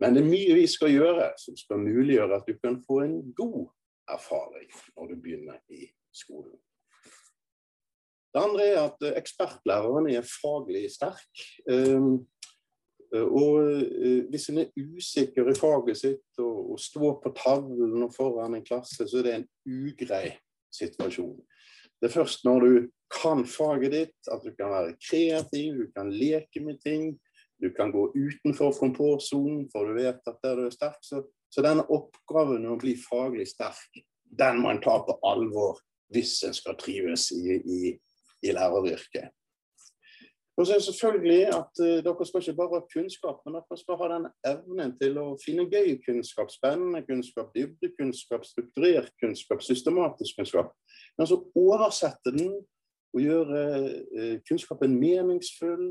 Men 0.00 0.14
det 0.14 0.22
er 0.22 0.28
mye 0.28 0.58
vi 0.58 0.66
skal 0.68 0.92
gjøre 0.92 1.30
som 1.40 1.56
skal 1.56 1.82
muliggjøre 1.82 2.36
at 2.36 2.48
du 2.48 2.56
kan 2.60 2.78
få 2.84 3.00
en 3.06 3.18
god 3.36 3.66
erfaring 4.12 4.70
når 4.96 5.12
du 5.12 5.20
begynner 5.22 5.60
i 5.72 5.88
skolen. 6.14 6.56
Det 8.36 8.42
andre 8.44 8.64
er 8.68 8.78
at 8.82 9.04
eh, 9.08 9.14
ekspertlæreren 9.16 10.10
er 10.12 10.26
faglig 10.28 10.90
sterk. 10.92 11.44
Ehm, 11.72 12.18
eh, 13.14 13.24
og 13.24 13.62
eh, 13.64 14.26
hvis 14.28 14.50
en 14.52 14.60
er 14.60 14.74
usikker 14.76 15.48
i 15.48 15.54
faget 15.56 16.02
sitt 16.02 16.42
og, 16.44 16.74
står 16.76 17.14
på 17.22 17.32
tavlen 17.38 18.04
og 18.04 18.12
foran 18.12 18.58
en 18.58 18.66
klasse, 18.66 19.08
så 19.08 19.22
er 19.22 19.24
det 19.24 19.34
en 19.38 19.48
ugrei 19.64 20.34
situasjon. 20.68 21.38
Det 21.96 22.10
er 22.10 22.12
først 22.18 22.44
når 22.44 22.66
du 22.66 22.74
kan 23.08 23.46
faget 23.48 23.94
ditt, 23.94 24.18
at 24.28 24.44
du 24.44 24.52
kan 24.52 24.68
være 24.74 24.98
kreativ, 25.00 25.80
du 25.80 25.88
kan 25.96 26.12
leke 26.12 26.60
med 26.60 26.76
ting. 26.84 27.14
Du 27.62 27.70
kan 27.76 27.92
gå 27.92 28.10
utenfor 28.12 28.74
komfortsonen, 28.76 29.64
for 29.72 29.88
du 29.88 29.96
vet 29.96 30.20
at 30.28 30.42
der 30.44 30.58
du 30.58 30.66
er 30.66 30.74
sterk. 30.74 31.00
Så, 31.04 31.22
så 31.52 31.64
denne 31.64 31.86
oppgaven 31.92 32.68
å 32.68 32.76
bli 32.80 32.96
faglig 33.00 33.48
sterk, 33.52 34.02
den 34.36 34.60
må 34.60 34.72
en 34.72 34.82
ta 34.84 34.98
på 35.06 35.16
alvor 35.24 35.80
hvis 36.12 36.38
en 36.46 36.54
skal 36.54 36.76
trives 36.78 37.30
i, 37.34 37.56
i, 37.56 37.80
i 38.44 38.54
læreryrket. 38.54 39.32
Og 40.56 40.66
så 40.66 40.72
er 40.72 40.78
det 40.78 40.84
selvfølgelig 40.84 41.40
at 41.46 41.72
uh, 41.80 41.86
Dere 42.04 42.26
skal 42.26 42.40
ikke 42.40 42.56
bare 42.60 42.78
ha 42.78 42.86
kunnskap, 42.94 43.40
men 43.44 43.58
dere 43.58 43.76
skal 43.80 43.98
ha 44.00 44.06
den 44.14 44.28
evnen 44.52 44.94
til 45.00 45.18
å 45.20 45.26
finne 45.42 45.66
gøy 45.68 45.98
kunnskap, 46.06 46.48
spennende 46.52 47.02
kunnskap, 47.04 47.50
dybdekunnskap, 47.56 48.46
strukturert 48.48 49.12
kunnskap, 49.20 49.60
systematisk 49.62 50.38
kunnskap. 50.38 50.72
Men 51.18 51.28
så 51.28 51.42
oversette 51.60 52.32
den 52.38 52.54
og 53.12 53.20
gjøre 53.20 53.60
uh, 54.16 54.34
kunnskapen 54.48 54.96
meningsfull. 54.96 55.90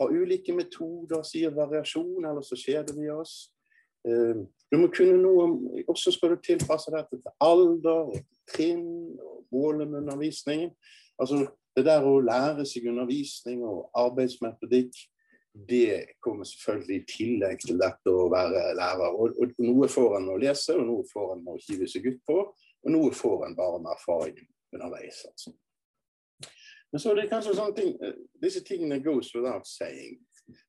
Ha 0.00 0.08
ulike 0.08 0.54
metoder, 0.56 1.22
sier 1.28 1.54
variasjon, 1.54 2.24
eller 2.24 2.44
så 2.46 2.58
kjeder 2.58 2.96
vi 2.96 3.10
oss. 3.12 3.50
Uh, 4.08 4.46
du 4.72 4.78
må 4.80 4.88
kunne 4.94 5.18
noe 5.20 5.44
om, 5.44 5.56
Også 5.92 6.12
skal 6.14 6.32
du 6.32 6.42
tilpasse 6.44 6.92
dette 6.94 7.18
til 7.20 7.34
alder, 7.44 8.14
trinn 8.48 8.86
og 9.20 9.46
målet 9.52 9.88
med 9.88 10.02
undervisningen. 10.04 10.72
Altså, 11.20 11.44
det 11.76 11.84
der 11.86 12.06
å 12.06 12.20
lære 12.24 12.64
seg 12.66 12.88
undervisning 12.90 13.62
og 13.66 13.90
arbeidsmetodikk, 13.98 14.96
det 15.68 16.16
kommer 16.22 16.46
selvfølgelig 16.46 16.96
i 16.96 17.06
tillegg 17.10 17.62
til 17.64 17.78
dette 17.80 18.12
å 18.12 18.28
være 18.30 18.70
lærer. 18.78 19.14
Og, 19.14 19.38
og 19.38 19.62
noe 19.64 19.88
får 19.90 20.18
en 20.18 20.30
å 20.34 20.38
lese, 20.40 20.76
og 20.78 20.86
noe 20.86 21.06
får 21.10 21.34
en 21.36 21.48
å 21.50 21.58
hive 21.66 21.88
seg 21.90 22.06
ut 22.06 22.20
på, 22.26 22.38
og 22.54 22.94
noe 22.94 23.10
får 23.14 23.48
en 23.48 23.58
bare 23.58 23.82
med 23.82 23.92
erfaring 23.96 24.38
underveis. 24.74 25.24
altså. 25.30 25.54
Men 26.92 27.02
så 27.02 27.10
er 27.10 27.20
det 27.20 27.30
kanskje 27.30 27.54
sånne 27.54 27.76
ting 27.76 27.94
eh, 28.02 28.18
Disse 28.42 28.62
tingene 28.66 29.00
goes 29.04 29.30
without 29.36 29.68
saying. 29.68 30.18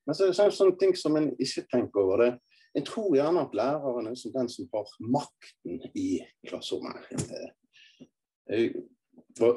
Men 0.05 0.17
så 0.17 0.29
er 0.29 0.33
det 0.35 0.57
sånne 0.57 0.77
ting 0.81 0.95
som 0.97 1.17
en 1.17 1.31
ikke 1.41 1.65
tenker 1.71 2.03
over 2.03 2.25
det. 2.25 2.31
Jeg 2.75 2.85
tror 2.87 3.15
gjerne 3.17 3.43
at 3.43 3.55
læreren 3.57 4.07
er 4.07 4.15
som 4.15 4.33
den 4.35 4.49
som 4.49 4.67
har 4.71 4.91
makten 5.03 5.81
i 5.97 6.21
klasserommet. 6.47 7.09
Jeg 8.47 8.73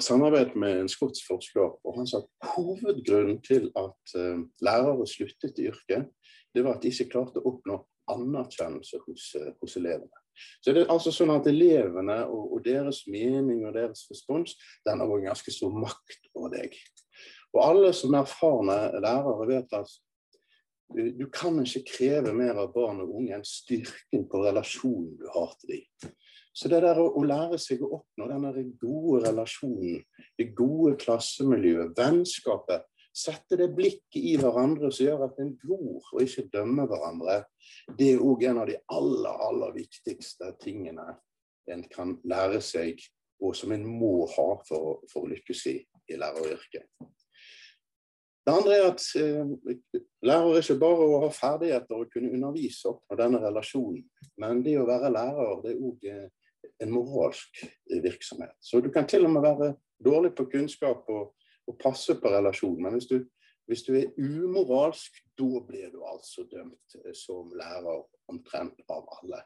samarbeidet 0.00 0.56
med 0.56 0.80
en 0.80 0.88
skotsk 0.88 1.26
forsker, 1.26 1.78
og 1.84 1.96
han 1.98 2.06
sa 2.06 2.22
at 2.22 2.50
hovedgrunnen 2.54 3.40
til 3.42 3.70
at 3.76 4.14
uh, 4.18 4.42
lærere 4.62 5.06
sluttet 5.06 5.58
i 5.58 5.68
yrket, 5.70 6.08
det 6.54 6.64
var 6.64 6.76
at 6.76 6.82
de 6.82 6.92
ikke 6.92 7.10
klarte 7.10 7.42
å 7.42 7.54
oppnå 7.54 7.80
anerkjennelse 8.14 9.00
hos, 9.06 9.30
hos 9.60 9.76
elevene. 9.80 10.23
Så 10.62 10.72
det 10.72 10.84
er 10.84 10.92
altså 10.92 11.12
sånn 11.14 11.32
at 11.34 11.46
Elevene 11.50 12.20
og, 12.26 12.56
og 12.56 12.64
deres 12.64 13.04
mening 13.10 13.64
og 13.68 13.76
deres 13.76 14.06
respons 14.10 14.56
den 14.86 15.02
har 15.02 15.26
ganske 15.28 15.54
stor 15.54 15.74
makt 15.74 16.30
over 16.34 16.56
deg. 16.56 16.76
Og 17.54 17.62
Alle 17.62 17.92
som 17.94 18.14
er 18.14 18.24
erfarne 18.24 18.78
lærere 18.98 19.48
vet 19.52 19.76
at 19.78 19.92
du, 20.94 21.26
kan 21.32 21.56
ikke 21.62 21.84
kreve 21.88 22.34
mer 22.36 22.58
av 22.60 22.74
barn 22.74 23.00
og 23.02 23.14
unge 23.18 23.34
enn 23.38 23.46
styrken 23.46 24.26
på 24.30 24.42
relasjonen 24.44 25.14
du 25.18 25.26
har 25.34 25.54
til 25.60 25.76
dem. 25.76 26.12
Så 26.54 26.70
det 26.70 26.84
der 26.84 27.00
å 27.02 27.22
lære 27.26 27.58
seg 27.58 27.82
å 27.82 27.96
oppnå 27.96 28.28
denne 28.30 28.52
gode 28.78 29.24
relasjonen, 29.24 30.04
det 30.38 30.52
gode 30.54 30.94
klassemiljøet, 31.02 31.96
vennskapet, 31.98 32.84
sette 33.14 33.58
det 33.60 33.70
blikket 33.76 34.18
i 34.18 34.34
hverandre 34.40 34.90
som 34.92 35.06
gjør 35.06 35.26
at 35.28 35.40
en 35.42 35.52
gror 35.60 36.02
og 36.12 36.22
ikke 36.22 36.48
dømmer 36.52 36.88
hverandre, 36.90 37.40
det 37.98 38.14
er 38.14 38.22
òg 38.24 38.44
en 38.48 38.62
av 38.64 38.70
de 38.70 38.78
aller, 38.96 39.42
aller 39.48 39.74
viktigste 39.76 40.50
tingene 40.62 41.14
en 41.70 41.84
kan 41.88 42.16
lære 42.28 42.60
seg, 42.60 43.00
og 43.40 43.54
som 43.56 43.72
en 43.72 43.84
må 43.88 44.26
ha 44.34 44.48
for, 44.68 45.04
for 45.10 45.24
å 45.24 45.30
lykkes 45.30 45.66
i, 45.70 45.78
i 46.12 46.18
læreryrket. 46.20 46.90
Det 48.44 48.52
andre 48.52 48.74
er 48.76 48.86
at 48.90 49.04
eh, 49.16 50.00
lærer 50.28 50.58
ikke 50.60 50.76
bare 50.82 51.06
å 51.08 51.20
ha 51.22 51.30
ferdigheter 51.32 52.02
og 52.02 52.10
kunne 52.12 52.34
undervise 52.36 52.90
opp 52.90 53.14
av 53.14 53.22
denne 53.22 53.40
relasjonen, 53.40 54.02
men 54.42 54.60
det 54.66 54.76
å 54.76 54.88
være 54.88 55.12
lærer 55.14 55.62
det 55.64 55.72
er 55.72 55.86
òg 55.88 56.10
en 56.84 56.92
moralsk 56.92 57.64
virksomhet. 58.04 58.52
Så 58.60 58.82
du 58.84 58.90
kan 58.92 59.08
til 59.08 59.24
og 59.24 59.32
med 59.32 59.46
være 59.46 59.70
dårlig 60.04 60.34
på 60.36 60.48
kunnskap 60.52 61.08
og, 61.08 61.32
og 61.68 61.78
passe 61.80 62.16
på 62.20 62.30
relasjonen. 62.32 62.82
men 62.82 62.92
hvis 62.98 63.06
du, 63.06 63.24
hvis 63.66 63.82
du, 63.82 63.94
er 63.96 64.12
umoralsk, 64.18 65.16
da 65.38 65.60
blir 65.68 65.90
du 65.92 66.02
altså 66.04 66.44
dømt 66.50 66.98
eh, 67.04 67.14
som 67.16 67.52
lærer 67.56 68.04
omtrent 68.28 68.80
av 68.88 69.06
alle. 69.20 69.42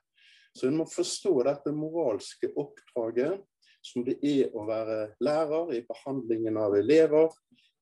Så 0.55 0.69
en 0.69 0.79
må 0.81 0.89
forstå 0.91 1.35
dette 1.47 1.73
moralske 1.73 2.51
oppdraget 2.57 3.39
som 3.85 4.05
det 4.05 4.19
er 4.27 4.51
å 4.57 4.65
være 4.67 5.15
lærer 5.23 5.75
i 5.77 5.85
behandlingen 5.87 6.59
av 6.61 6.75
elever, 6.77 7.31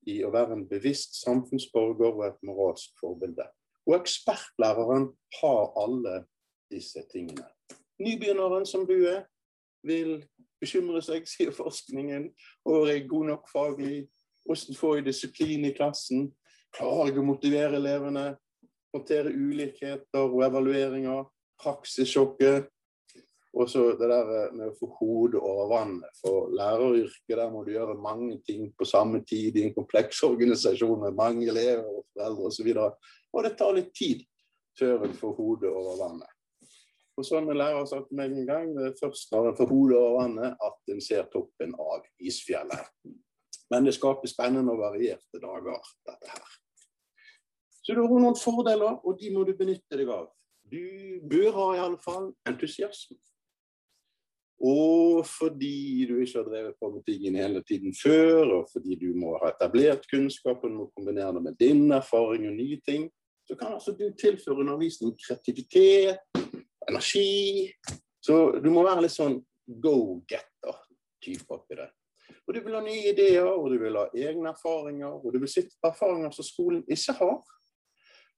i 0.07 0.21
å 0.23 0.31
være 0.31 0.55
en 0.55 0.67
bevisst 0.69 1.17
samfunnsborger 1.19 2.13
og 2.13 2.25
et 2.29 2.43
moralsk 2.47 2.93
forbilde. 3.01 3.47
Og 3.87 3.97
ekspertlæreren 3.97 5.09
har 5.41 5.73
alle 5.79 6.21
disse 6.71 7.03
tingene. 7.11 7.47
Nybegynneren 8.03 8.65
som 8.67 8.85
du 8.87 8.95
er, 9.07 9.25
vil 9.87 10.21
bekymre 10.61 11.01
seg, 11.05 11.27
sier 11.29 11.53
forskningen, 11.55 12.29
og 12.67 12.89
er 12.91 13.07
god 13.09 13.31
nok 13.31 13.49
faglig. 13.51 14.07
Hvordan 14.47 14.79
får 14.79 14.95
jeg 14.95 15.05
disiplin 15.09 15.65
i 15.67 15.73
klassen? 15.75 16.29
Klarer 16.75 17.11
jeg 17.11 17.19
å 17.19 17.27
motivere 17.27 17.79
elevene? 17.81 18.29
Håndtere 18.95 19.33
ulikheter 19.35 20.23
og 20.23 20.43
evalueringer? 20.47 21.25
Praksissjokket? 21.59 22.69
Og 23.57 23.69
så 23.69 23.83
det 23.97 24.07
der 24.11 24.31
eh, 24.37 24.53
med 24.53 24.69
å 24.69 24.77
få 24.77 24.89
hodet 24.99 25.41
over 25.41 25.67
vannet. 25.71 26.19
For 26.21 26.51
læreryrket, 26.53 27.35
der 27.35 27.51
må 27.51 27.63
du 27.65 27.73
gjøre 27.73 27.97
mange 27.99 28.37
ting 28.45 28.69
på 28.77 28.85
samme 28.85 29.23
tid 29.27 29.57
i 29.57 29.65
en 29.67 29.75
kompleks 29.75 30.21
organisasjon 30.27 31.01
med 31.07 31.17
mange 31.17 31.47
elever 31.49 31.83
og 31.87 32.05
foreldre 32.13 32.51
osv. 32.51 32.71
Og, 32.75 33.13
og 33.33 33.47
det 33.47 33.55
tar 33.59 33.75
litt 33.75 33.93
tid 33.97 34.25
før 34.77 35.07
en 35.07 35.15
får 35.17 35.37
hodet 35.39 35.73
over 35.73 35.97
vannet. 36.03 36.33
Og 37.17 37.25
sånn 37.25 37.49
en 37.49 37.57
lærer 37.57 37.87
sagt 37.89 38.11
meg 38.13 38.29
en 38.29 38.45
gang, 38.45 38.73
det 38.77 38.91
er 38.91 38.99
først 38.99 39.31
når 39.33 39.49
en 39.49 39.55
får 39.57 39.71
hodet 39.71 39.97
over 39.97 40.19
vannet, 40.19 40.67
at 40.67 40.93
en 40.93 41.01
ser 41.01 41.25
toppen 41.33 41.73
av 41.81 42.05
isfjellet. 42.21 42.91
Men 43.71 43.87
det 43.87 43.97
skaper 43.97 44.29
spennende 44.31 44.73
og 44.73 44.81
varierte 44.81 45.41
dager, 45.43 45.93
dette 46.07 46.31
her. 46.31 46.57
Så 47.83 47.95
du 47.95 48.03
har 48.03 48.11
noen 48.11 48.35
fordeler, 48.39 48.99
og 49.03 49.19
de 49.19 49.31
må 49.31 49.45
du 49.47 49.53
benytte 49.55 49.99
deg 49.99 50.09
av. 50.11 50.27
Du 50.67 51.19
bør 51.23 51.51
ha 51.55 51.67
i 51.75 51.81
alle 51.85 51.99
fall 52.03 52.31
entusiasme. 52.47 53.15
Og 54.57 55.21
fordi 55.29 56.07
du 56.09 56.15
ikke 56.17 56.39
har 56.39 56.47
drevet 56.47 56.79
på 56.81 56.89
med 56.89 57.03
tingene 57.05 57.43
hele 57.43 57.61
tiden 57.67 57.93
før, 57.95 58.55
og 58.57 58.71
fordi 58.73 58.97
du 58.99 59.11
må 59.15 59.35
ha 59.43 59.51
etablert 59.53 60.07
kunnskap 60.09 60.65
og 60.65 60.89
kombinere 60.97 61.35
det 61.37 61.43
med 61.45 61.59
din 61.61 61.91
erfaring 61.91 62.47
og 62.49 62.57
nye 62.57 62.79
ting, 62.87 63.05
så 63.47 63.55
kan 63.55 63.73
altså 63.73 63.93
du 63.95 64.09
tilføre 64.19 64.59
undervisning 64.65 65.13
kreativitet, 65.27 66.17
energi. 66.89 67.71
Så 68.21 68.57
du 68.63 68.69
må 68.73 68.83
være 68.83 69.05
litt 69.05 69.15
sånn 69.15 69.37
go-getter-type 69.67 71.53
oppi 71.53 71.77
det. 71.79 71.87
Og 72.47 72.55
du 72.55 72.61
vil 72.63 72.77
ha 72.77 72.81
nye 72.81 73.11
ideer, 73.11 73.47
og 73.49 73.69
du 73.73 73.77
vil 73.81 73.97
ha 73.99 74.05
egne 74.15 74.53
erfaringer, 74.53 75.19
og 75.19 75.33
du 75.33 75.41
vil 75.43 75.51
sitte 75.51 75.75
på 75.81 75.91
erfaringer 75.91 76.31
som 76.31 76.47
skolen 76.47 76.83
ikke 76.87 77.17
har. 77.19 77.39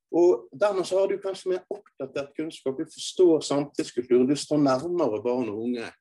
Og 0.10 0.48
dermed 0.62 0.88
så 0.90 0.98
har 1.00 1.08
du 1.12 1.20
kanskje 1.22 1.52
mer 1.52 1.66
oppdatert 1.70 2.34
kunnskap, 2.38 2.78
du 2.80 2.90
forstår 2.90 3.44
samtidskulturen, 3.46 4.26
du 4.26 4.36
står 4.36 4.64
nærmere 4.66 5.22
barn 5.22 5.52
og 5.52 5.66
unge 5.68 5.92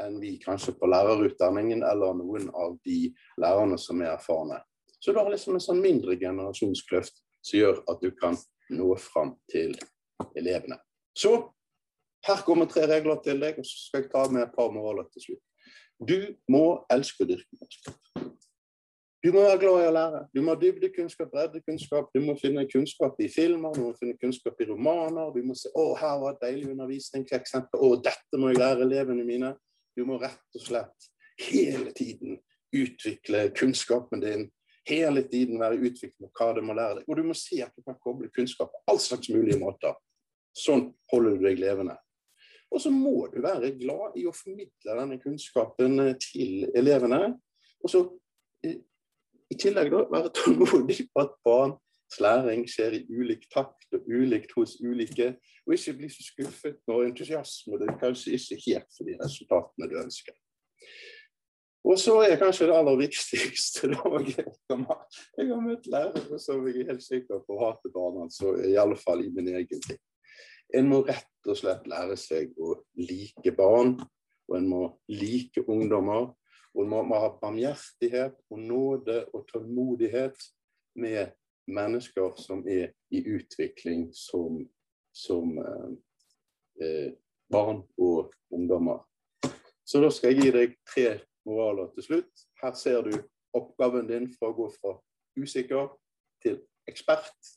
enn 0.00 0.20
vi 0.22 0.36
kanskje 0.40 0.76
på 0.78 0.88
lærerutdanningen 0.88 1.82
eller 1.84 2.14
noen 2.16 2.46
av 2.56 2.76
de 2.86 3.10
lærerne 3.42 3.76
som 3.78 4.00
er 4.00 4.14
erfarne. 4.14 4.60
Så 5.00 5.12
du 5.12 5.18
har 5.18 5.28
liksom 5.32 5.56
en 5.56 5.64
sånn 5.64 5.82
mindre 5.82 6.16
generasjonskløft 6.20 7.18
som 7.42 7.58
gjør 7.58 7.82
at 7.90 8.00
du 8.04 8.12
kan 8.16 8.38
nå 8.70 8.94
fram 9.02 9.34
til 9.50 9.74
elevene. 10.38 10.78
Så 11.16 11.34
her 12.26 12.42
kommer 12.46 12.68
tre 12.70 12.86
regler 12.88 13.20
til 13.24 13.40
deg, 13.42 13.58
og 13.58 13.66
så 13.66 13.76
skal 13.82 14.04
jeg 14.04 14.12
ta 14.12 14.26
med 14.30 14.44
et 14.44 14.56
par 14.56 14.72
moraler 14.72 15.08
til 15.10 15.26
slutt. 15.26 15.44
Du 16.00 16.16
må 16.48 16.64
elske 16.92 17.24
å 17.24 17.28
dyrke 17.28 17.58
kunnskap. 17.60 17.96
Du 19.20 19.34
må 19.34 19.42
være 19.44 19.58
glad 19.60 19.82
i 19.82 19.88
å 19.90 19.92
lære. 19.92 20.20
Du 20.32 20.38
må 20.40 20.54
ha 20.54 20.60
dybdekunnskap, 20.60 21.28
breddekunnskap. 21.28 22.06
Du 22.14 22.22
må 22.24 22.34
finne 22.40 22.64
kunnskap 22.70 23.18
i 23.20 23.26
filmer, 23.28 23.74
du 23.76 23.82
må 23.84 23.90
finne 23.98 24.16
kunnskap 24.16 24.62
i 24.64 24.68
romaner. 24.70 25.28
Du 25.34 25.42
må 25.44 25.54
se 25.54 25.68
'Å, 25.68 25.98
her 26.00 26.16
var 26.22 26.38
deilig 26.40 26.70
undervisningseksempel'. 26.72 27.82
'Å, 27.84 28.02
dette 28.02 28.40
må 28.40 28.48
jeg 28.48 28.62
lære 28.62 28.86
elevene 28.86 29.26
mine'. 29.28 29.52
Du 29.96 30.06
må 30.06 30.16
rett 30.16 30.56
og 30.56 30.62
slett 30.62 31.10
hele 31.36 31.92
tiden 31.92 32.40
utvikle 32.72 33.50
kunnskapen 33.52 34.20
din. 34.20 34.50
Hele 34.88 35.22
tiden 35.28 35.60
være 35.60 35.76
utviklet 35.76 36.20
med 36.20 36.30
hva 36.32 36.54
du 36.54 36.62
må 36.62 36.72
lære 36.72 37.00
deg. 37.00 37.04
Og 37.08 37.16
du 37.16 37.22
må 37.22 37.34
se 37.34 37.60
at 37.60 37.76
du 37.76 37.82
kan 37.82 37.98
koble 38.00 38.30
kunnskap 38.32 38.72
på 38.72 38.80
all 38.88 38.98
slags 38.98 39.28
mulige 39.28 39.60
måter. 39.60 39.92
Sånn 40.56 40.94
holder 41.12 41.36
du 41.36 41.44
deg 41.44 41.60
levende. 41.60 41.98
Og 42.70 42.80
så 42.80 42.90
må 42.94 43.26
du 43.32 43.40
være 43.42 43.72
glad 43.78 44.16
i 44.20 44.26
å 44.30 44.34
formidle 44.34 44.96
denne 44.98 45.18
kunnskapen 45.22 46.00
eh, 46.04 46.16
til 46.22 46.68
elevene. 46.78 47.34
Og 47.82 47.92
så 47.92 48.04
eh, 48.66 48.78
i 49.50 49.58
tillegg 49.58 49.90
da, 49.94 50.04
være 50.12 50.34
tålmodig 50.38 51.08
på 51.10 51.24
at 51.24 51.38
barns 51.46 52.20
læring 52.22 52.66
skjer 52.70 53.00
i 53.00 53.04
ulik 53.10 53.48
takt 53.54 53.96
og 53.96 54.06
ulikt 54.06 54.54
hos 54.56 54.76
ulike, 54.82 55.32
og 55.66 55.74
ikke 55.74 55.96
bli 55.98 56.10
så 56.10 56.26
skuffet 56.26 56.78
når 56.90 57.08
entusiasme 57.08 57.78
det 57.80 57.96
kanskje 58.02 58.36
ikke 58.38 58.60
helt 58.66 58.94
for 58.96 59.08
de 59.08 59.18
resultatene 59.22 59.90
du 59.90 59.98
ønsker. 60.02 60.36
Og 61.90 61.96
så 61.98 62.18
er 62.26 62.36
kanskje 62.36 62.66
det 62.68 62.76
aller 62.76 62.96
viktigste 63.00 63.88
Jeg 63.88 65.46
har 65.48 65.62
møtt 65.64 65.86
lærere 65.88 66.38
som 66.42 66.66
jeg 66.68 66.82
er 66.82 66.92
helt 66.92 67.04
sikker 67.04 67.40
på 67.46 67.58
hater 67.62 67.94
barna, 67.94 68.28
så 68.30 68.52
i 68.68 68.76
alle 68.78 68.98
fall 69.00 69.24
i 69.24 69.32
min 69.32 69.48
egen 69.54 69.82
tid. 69.86 69.98
En 70.74 70.88
må 70.90 71.00
rett 71.06 71.48
og 71.48 71.58
slett 71.58 71.86
lære 71.90 72.16
seg 72.20 72.54
å 72.60 72.76
like 73.00 73.52
barn, 73.56 73.96
og 74.50 74.56
en 74.58 74.68
må 74.70 74.82
like 75.10 75.64
ungdommer. 75.66 76.30
Og 76.74 76.84
en 76.84 76.90
må, 76.92 77.02
må 77.02 77.18
ha 77.18 77.32
barmhjertighet 77.40 78.36
og 78.50 78.60
nåde 78.62 79.24
og 79.34 79.46
tålmodighet 79.50 80.36
med 81.02 81.32
mennesker 81.70 82.36
som 82.38 82.62
er 82.68 82.92
i 83.10 83.22
utvikling 83.26 84.08
som, 84.14 84.60
som 85.14 85.58
eh, 85.58 85.90
eh, 86.82 87.10
barn 87.50 87.82
og 87.98 88.30
ungdommer. 88.54 89.02
Så 89.84 90.02
da 90.02 90.10
skal 90.14 90.34
jeg 90.34 90.44
gi 90.44 90.54
deg 90.54 90.76
tre 90.86 91.08
moraler 91.48 91.90
til 91.96 92.06
slutt. 92.06 92.44
Her 92.62 92.76
ser 92.78 93.02
du 93.06 93.16
oppgaven 93.58 94.06
din 94.06 94.28
fra 94.36 94.52
å 94.52 94.54
gå 94.54 94.68
fra 94.76 94.94
usikker 95.40 95.90
til 96.44 96.60
ekspert 96.90 97.56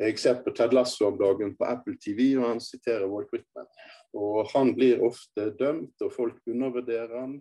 jeg 0.00 0.18
ser 0.18 0.38
på 0.40 0.52
Ted 0.56 0.72
Lasso 0.72 1.06
om 1.10 1.18
dagen 1.20 1.52
på 1.58 1.66
Apple 1.68 1.96
TV, 2.00 2.32
og 2.38 2.46
han 2.48 2.60
siterer 2.64 3.08
Walt 3.10 3.28
Whitman. 3.34 3.68
Og 4.16 4.48
han 4.54 4.72
blir 4.74 5.02
ofte 5.04 5.50
dømt, 5.58 5.94
og 6.00 6.12
folk 6.14 6.38
undervurderer 6.48 7.18
han. 7.20 7.34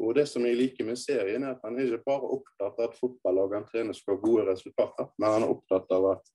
Og 0.00 0.14
det 0.16 0.26
som 0.28 0.44
jeg 0.44 0.56
liker 0.56 0.88
med 0.88 0.96
serien, 1.00 1.44
er 1.44 1.54
at 1.54 1.64
han 1.64 1.76
er 1.76 1.88
ikke 1.88 2.08
bare 2.08 2.32
opptatt 2.36 2.80
av 2.80 2.90
at 2.90 2.96
fotballagene 2.96 3.68
trener 3.68 3.96
skal 3.96 4.16
ha 4.16 4.24
gode 4.24 4.46
resultater, 4.48 5.10
men 5.20 5.34
han 5.34 5.44
er 5.44 5.52
opptatt 5.52 5.92
av 5.96 6.08
at 6.14 6.32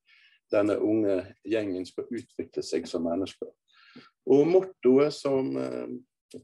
denne 0.51 0.77
unge 0.82 1.17
gjengen 1.47 1.86
skal 1.89 2.10
utvikle 2.10 2.63
seg 2.65 2.86
som 2.89 3.06
mennesker. 3.06 3.49
Og 4.30 4.45
mottoet 4.49 5.13
som 5.15 5.56
eh, 5.58 5.93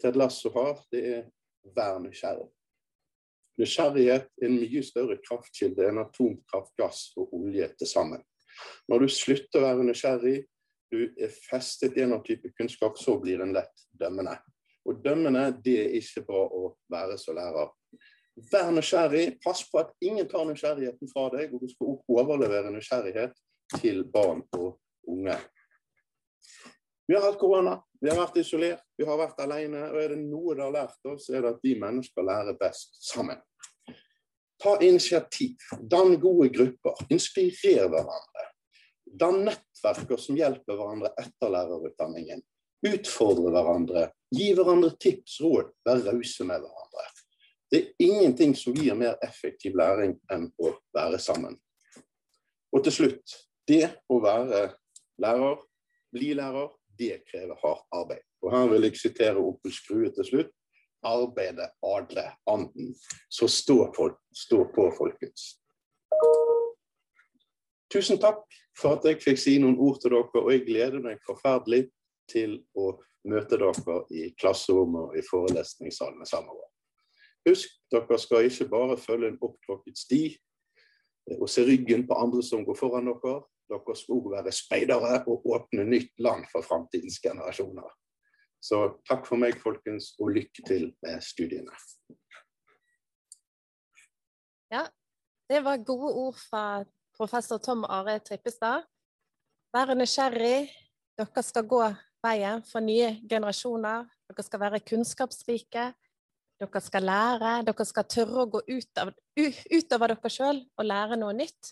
Ted 0.01 0.17
Lasso 0.17 0.51
har, 0.55 0.79
det 0.91 1.01
er 1.05 1.25
'vær 1.75 1.99
nysgjerrig'. 2.01 2.49
Nysgjerrighet 3.57 4.29
er 4.41 4.45
en 4.45 4.57
mye 4.57 4.83
større 4.85 5.17
kraftkilde 5.21 5.85
enn 5.89 6.01
atomkraft, 6.01 6.73
gass 6.77 7.11
og 7.17 7.33
olje 7.33 7.69
til 7.77 7.89
sammen. 7.89 8.21
Når 8.91 9.03
du 9.03 9.11
slutter 9.11 9.61
å 9.61 9.65
være 9.67 9.87
nysgjerrig, 9.87 10.37
du 10.91 11.01
er 11.19 11.33
festet 11.33 11.97
i 11.97 12.05
en 12.05 12.15
type 12.23 12.53
kunnskap, 12.55 12.99
så 12.99 13.17
blir 13.19 13.41
en 13.43 13.55
lett 13.55 13.87
dømmende. 13.99 14.37
Og 14.87 15.01
dømmende, 15.03 15.49
det 15.63 15.75
er 15.81 15.97
ikke 15.99 16.23
bra 16.29 16.45
å 16.47 16.69
være 16.91 17.17
som 17.19 17.35
lærer. 17.35 17.73
Vær 18.51 18.71
nysgjerrig. 18.71 19.25
Pass 19.43 19.65
på 19.67 19.81
at 19.81 19.91
ingen 20.05 20.29
tar 20.29 20.45
nysgjerrigheten 20.47 21.11
fra 21.11 21.27
deg, 21.33 21.51
og 21.51 21.63
du 21.63 21.71
skal 21.71 21.97
overlevere 22.15 22.71
nysgjerrighet 22.71 23.35
til 23.81 24.05
barn 24.13 24.45
og 24.55 24.77
unge. 25.09 25.35
Vi 27.07 27.15
har 27.15 27.23
hatt 27.23 27.39
korona, 27.39 27.77
vi 28.01 28.09
har 28.11 28.19
vært 28.19 28.39
isolert, 28.41 28.83
vi 28.99 29.05
har 29.07 29.19
vært 29.19 29.39
alene. 29.43 29.85
Og 29.91 29.99
er 30.01 30.13
det 30.13 30.21
noe 30.21 30.55
det 30.55 30.65
har 30.65 30.73
lært 30.75 31.11
oss, 31.11 31.29
er 31.31 31.43
det 31.43 31.53
at 31.55 31.61
vi 31.63 31.77
mennesker 31.79 32.25
lærer 32.27 32.57
best 32.59 32.99
sammen. 33.07 33.39
Ta 34.57 34.77
initiativ, 34.81 35.55
dann 35.81 36.19
gode 36.19 36.49
grupper, 36.49 36.95
inspirer 37.13 37.89
hverandre. 37.89 38.45
Dann 39.05 39.43
nettverker 39.45 40.17
som 40.17 40.37
hjelper 40.37 40.77
hverandre 40.79 41.13
etter 41.21 41.53
lærerutdanningen. 41.53 42.41
Utfordre 42.87 43.53
hverandre, 43.53 44.07
gi 44.33 44.49
hverandre 44.57 44.91
tips, 45.01 45.39
råd, 45.41 45.71
være 45.85 46.11
rause 46.11 46.45
med 46.49 46.65
hverandre. 46.65 47.05
Det 47.71 47.79
er 47.79 48.03
ingenting 48.07 48.55
som 48.55 48.75
gir 48.75 48.95
mer 48.95 49.17
effektiv 49.25 49.75
læring 49.77 50.15
enn 50.31 50.47
å 50.63 50.73
være 50.95 51.19
sammen. 51.19 51.57
Og 52.73 52.83
til 52.85 52.95
slutt, 52.95 53.37
det 53.67 53.89
å 54.09 54.19
være 54.23 54.67
lærer, 55.21 55.57
bli 56.13 56.31
lærer, 56.37 56.69
det 56.97 57.21
krever 57.27 57.59
hardt 57.61 57.85
arbeid. 57.93 58.23
Og 58.41 58.53
Her 58.53 58.69
vil 58.71 58.87
jeg 58.87 58.99
sitere 59.01 59.43
Opel 59.43 59.73
Skrue 59.75 60.09
til 60.15 60.25
slutt 60.25 60.53
arbeidet 61.07 61.71
adle 61.85 62.25
anden. 62.51 62.93
Så 63.29 63.47
stå 63.47 63.87
på, 63.95 64.09
stå 64.35 64.63
på, 64.75 64.89
folkens. 64.97 65.55
Tusen 67.93 68.19
takk 68.19 68.43
for 68.77 68.97
at 68.97 69.05
jeg 69.07 69.21
fikk 69.23 69.39
si 69.39 69.57
noen 69.63 69.77
ord 69.79 70.01
til 70.03 70.11
dere, 70.11 70.41
og 70.43 70.51
jeg 70.51 70.65
gleder 70.67 71.03
meg 71.03 71.21
forferdelig 71.25 71.85
til 72.27 72.59
å 72.75 72.91
møte 73.27 73.59
dere 73.59 74.01
i 74.11 74.31
klasserommet 74.39 75.11
og 75.11 75.19
i 75.19 75.23
forelesningssalene 75.25 76.27
sammen. 76.27 76.57
Husk, 77.47 77.71
dere 77.91 78.19
skal 78.19 78.49
ikke 78.49 78.67
bare 78.71 78.97
følge 78.99 79.31
en 79.31 79.39
opptråkket 79.41 79.99
sti 79.99 80.23
og 81.37 81.47
se 81.51 81.63
ryggen 81.67 82.05
på 82.07 82.15
andre 82.19 82.43
som 82.43 82.65
går 82.67 82.75
foran 82.79 83.07
dere. 83.07 83.39
Dere 83.67 83.95
skal 83.95 84.19
også 84.19 84.33
være 84.35 84.55
speidere 84.55 85.21
og 85.27 85.47
åpne 85.55 85.87
nytt 85.87 86.13
land 86.23 86.47
for 86.51 86.63
framtidens 86.63 87.19
generasjoner. 87.23 87.87
Så 88.63 88.99
takk 89.07 89.27
for 89.29 89.39
meg, 89.39 89.59
folkens, 89.61 90.13
og 90.19 90.33
lykke 90.35 90.65
til 90.67 90.89
med 91.05 91.21
studiene. 91.23 91.75
Det 95.47 95.61
var 95.63 95.77
gode 95.77 96.09
ord 96.13 96.35
fra 96.35 96.83
professor 97.15 97.57
Tom 97.57 97.85
Are 97.87 98.19
Trippestad. 98.19 98.83
Vær 99.71 99.93
nysgjerrig. 99.95 100.67
Dere 101.15 101.43
skal 101.43 101.63
gå 101.71 101.79
veien 102.25 102.63
for 102.67 102.83
nye 102.83 103.13
generasjoner. 103.29 104.03
Dere 104.27 104.43
skal 104.43 104.59
være 104.59 104.81
kunnskapsrike. 104.83 105.85
Dere 106.59 106.81
skal 106.83 107.07
lære. 107.07 107.53
Dere 107.63 107.85
skal 107.87 108.09
tørre 108.11 108.43
å 108.43 108.49
gå 108.57 108.61
ut 108.67 109.03
utover 109.39 110.13
dere 110.17 110.33
sjøl 110.35 110.59
og 110.75 110.89
lære 110.89 111.19
noe 111.21 111.37
nytt. 111.37 111.71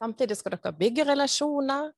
Samtidig 0.00 0.40
skal 0.40 0.56
dere 0.56 0.72
bygge 0.80 1.04
relasjoner. 1.12 1.92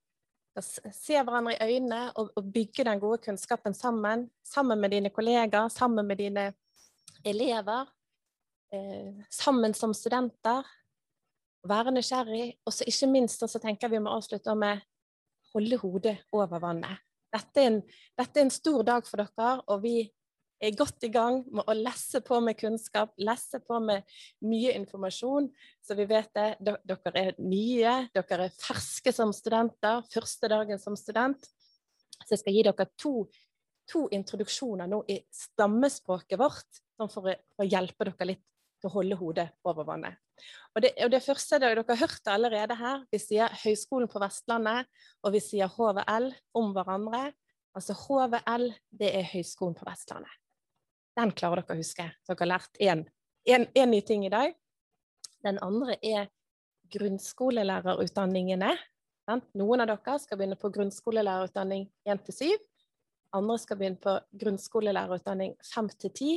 Se 0.60 1.16
hverandre 1.16 1.54
i 1.54 1.74
øynene 1.74 2.12
og, 2.20 2.32
og 2.36 2.52
bygge 2.52 2.84
den 2.84 3.00
gode 3.00 3.22
kunnskapen 3.24 3.74
sammen. 3.74 4.26
Sammen 4.44 4.80
med 4.80 4.92
dine 4.92 5.10
kollegaer, 5.10 5.68
sammen 5.72 6.06
med 6.06 6.20
dine 6.20 6.52
elever. 7.24 7.88
Eh, 8.74 9.24
sammen 9.30 9.74
som 9.74 9.94
studenter 9.96 10.66
være 11.68 11.92
nysgjerrig, 11.94 12.56
og 12.66 12.74
så 12.74 12.86
ikke 12.88 13.08
minst 13.10 13.44
så 13.46 13.60
tenker 13.62 13.90
vi 13.92 14.00
må 14.02 14.10
avslutte 14.16 14.54
med 14.58 14.82
holde 15.52 15.78
hodet 15.78 16.16
over 16.32 16.58
vannet. 16.62 17.02
Dette 17.32 17.62
er, 17.62 17.70
en, 17.70 17.78
dette 18.18 18.40
er 18.40 18.46
en 18.46 18.52
stor 18.52 18.82
dag 18.84 19.06
for 19.08 19.22
dere, 19.22 19.52
og 19.68 19.82
vi 19.84 19.96
er 20.68 20.76
godt 20.78 21.04
i 21.06 21.10
gang 21.12 21.40
med 21.50 21.66
å 21.68 21.74
lesse 21.76 22.20
på 22.24 22.38
med 22.44 22.58
kunnskap, 22.60 23.12
lesse 23.18 23.58
på 23.64 23.80
med 23.82 24.04
mye 24.46 24.74
informasjon, 24.78 25.48
så 25.82 25.96
vi 25.98 26.06
vet 26.10 26.30
det. 26.36 26.48
Dere 26.62 27.12
er 27.18 27.32
nye, 27.42 27.94
dere 28.14 28.46
er 28.46 28.54
ferske 28.60 29.12
som 29.14 29.32
studenter, 29.34 30.04
første 30.12 30.50
dagen 30.52 30.78
som 30.82 30.96
student. 30.98 31.48
Så 32.22 32.36
jeg 32.36 32.42
skal 32.44 32.54
gi 32.56 32.62
dere 32.68 32.86
to, 33.00 33.14
to 33.90 34.06
introduksjoner 34.14 34.90
nå 34.90 35.02
i 35.10 35.18
stammespråket 35.34 36.38
vårt, 36.40 36.82
sånn 36.98 37.10
for, 37.10 37.26
å- 37.32 37.66
hjelpe 37.66 38.06
dere 38.10 38.30
litt 38.34 38.44
til 38.82 38.90
å 38.90 38.94
holde 38.96 39.18
hodet 39.18 39.48
over 39.66 39.86
vannet. 39.86 40.18
Og 40.74 40.82
det, 40.82 40.92
og 41.04 41.10
det 41.12 41.22
første 41.22 41.58
dere, 41.62 41.82
dere 41.82 41.98
hørt 42.00 42.30
allerede 42.30 42.74
her, 42.78 43.02
vi 43.12 43.18
sier 43.22 43.52
Høgskolen 43.62 44.10
på 44.10 44.22
Vestlandet, 44.22 44.86
og 45.22 45.34
vi 45.34 45.42
sier 45.42 45.70
HVL 45.70 46.30
om 46.58 46.72
hverandre. 46.74 47.32
Altså 47.78 47.94
HVL, 47.96 48.70
det 48.90 49.10
er 49.16 49.28
Høgskolen 49.32 49.76
på 49.78 49.86
Vestlandet. 49.86 50.38
Den 51.18 51.32
klarer 51.36 51.62
dere 51.62 51.76
å 51.76 51.80
huske. 51.82 52.06
Dere 52.28 52.40
har 52.40 52.50
lært 52.54 52.78
én 52.80 53.90
ny 53.90 54.00
ting 54.06 54.26
i 54.26 54.32
dag. 54.32 54.54
Den 55.44 55.58
andre 55.64 55.96
er 56.00 56.30
grunnskolelærerutdanningene. 56.94 58.70
Noen 59.58 59.82
av 59.84 59.90
dere 59.90 60.18
skal 60.22 60.38
begynne 60.38 60.58
på 60.60 60.70
grunnskolelærerutdanning 60.72 61.88
1 62.08 62.24
til 62.28 62.38
7. 62.38 62.64
Andre 63.36 63.58
skal 63.60 63.78
begynne 63.80 64.00
på 64.02 64.16
grunnskolelærerutdanning 64.40 65.54
5 65.74 65.92
til 66.04 66.10
10. 66.10 66.32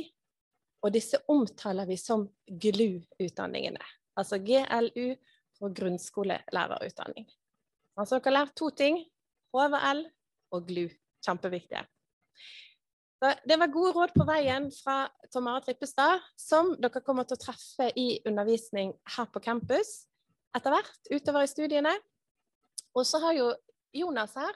Og 0.84 0.92
disse 0.94 1.18
omtaler 1.32 1.88
vi 1.88 1.96
som 2.00 2.28
GLU-utdanningene. 2.46 3.82
Altså 4.16 4.38
GLU 4.38 5.16
for 5.56 5.72
grunnskolelærerutdanning. 5.76 7.26
Altså 7.96 8.18
dere 8.18 8.28
har 8.28 8.38
lært 8.40 8.56
to 8.60 8.70
ting. 8.76 9.02
HVL 9.56 10.04
og 10.52 10.68
GLU. 10.68 10.88
Kjempeviktige. 11.24 11.82
Det 13.48 13.56
var 13.58 13.72
gode 13.72 13.92
råd 13.96 14.12
på 14.14 14.26
veien 14.28 14.68
fra 14.74 15.06
Tom 15.32 15.48
Are 15.50 15.62
Trippestad, 15.64 16.20
som 16.38 16.74
dere 16.80 17.00
kommer 17.04 17.26
til 17.26 17.38
å 17.38 17.42
treffe 17.46 17.88
i 17.98 18.20
undervisning 18.28 18.92
her 19.16 19.28
på 19.32 19.42
campus 19.42 20.04
etter 20.56 20.72
hvert 20.72 21.10
utover 21.10 21.44
i 21.44 21.50
studiene. 21.50 21.92
Og 22.96 23.06
så 23.08 23.20
har 23.24 23.36
jo 23.36 23.50
Jonas 23.96 24.36
her, 24.36 24.52